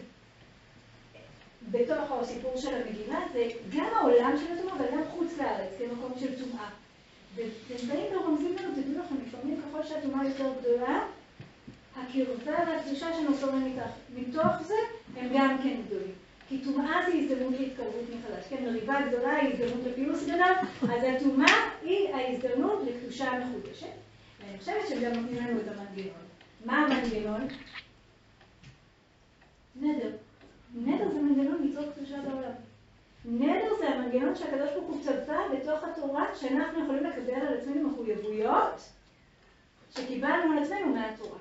[1.71, 6.45] בתוך הסיפור של המגילה זה גם העולם של הטומאה, אבל גם חוץ לארץ, כמקום של
[6.45, 6.69] טומאה.
[7.35, 7.49] והם
[7.89, 11.03] באים ורומזים לנו, תדעו לכם, לפעמים ככל שהטומאה יותר גדולה,
[11.97, 14.75] הקרבה והקדושה שנוצרים מתח- מתוך זה,
[15.17, 16.13] הם גם כן גדולים.
[16.49, 18.45] כי טומאה זה הזדמנות להתקרבות מחדש.
[18.49, 20.41] כן, מריבה גדולה היא הזדמנות לפיוס גדול,
[20.95, 23.87] אז הטומאה היא ההזדמנות לקדושה מחודשת.
[24.41, 26.15] ואני חושבת שהם גם נותנים לנו את המנגנון.
[26.65, 27.49] מה המנגנון?
[29.81, 30.11] נדר.
[30.75, 32.53] נדר זה מנגנון ליצור קדושה בעולם.
[33.25, 38.81] נדר זה המנגנון שהקדוש ברוך הוא צבע בתוך התורה, שאנחנו יכולים לקבל על עצמנו מחויבויות
[39.91, 41.39] שקיבלנו על עצמנו מהתורה.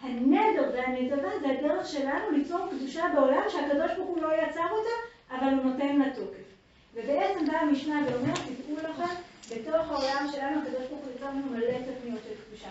[0.00, 4.96] הנדר והנדבה זה הדרך שלנו ליצור קדושה בעולם שהקדוש ברוך הוא לא יצר אותה,
[5.30, 6.46] אבל הוא נותן לה תוקף.
[6.94, 9.14] ובעצם באה המשנה ואומרת, תדעו לכם,
[9.50, 12.70] בתוך העולם שלנו הקדוש ברוך הוא יצר לנו מלא תבניות של קדושה.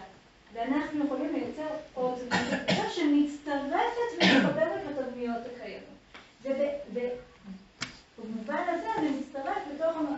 [0.53, 5.95] ואנחנו יכולים לייצר עוד קדושה שמצטרפת ומחברת לתבניות הקיימות.
[8.26, 9.57] ובמובן הזה זה מצטרף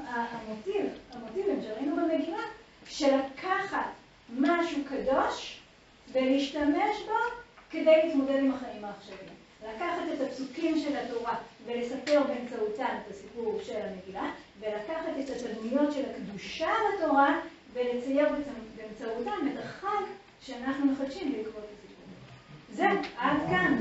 [0.08, 2.38] ה- המוטיב, המוטיבים שראינו במגילה,
[2.90, 3.86] של לקחת
[4.38, 5.60] משהו קדוש
[6.12, 7.14] ולהשתמש בו
[7.72, 9.30] כדי להתמודד עם החיים העכשוויים.
[9.64, 11.36] לקחת את הפסוקים של התורה
[11.66, 17.40] ולספר באמצעותם את הסיפור של המגילה, ולקחת את התדמיות של הקדושה בתורה
[17.74, 20.04] ולצייר באמצע- באמצעותם את החג
[20.42, 22.06] שאנחנו מחדשים בעקבות הסיפור.
[22.74, 23.78] זהו, עד כאן.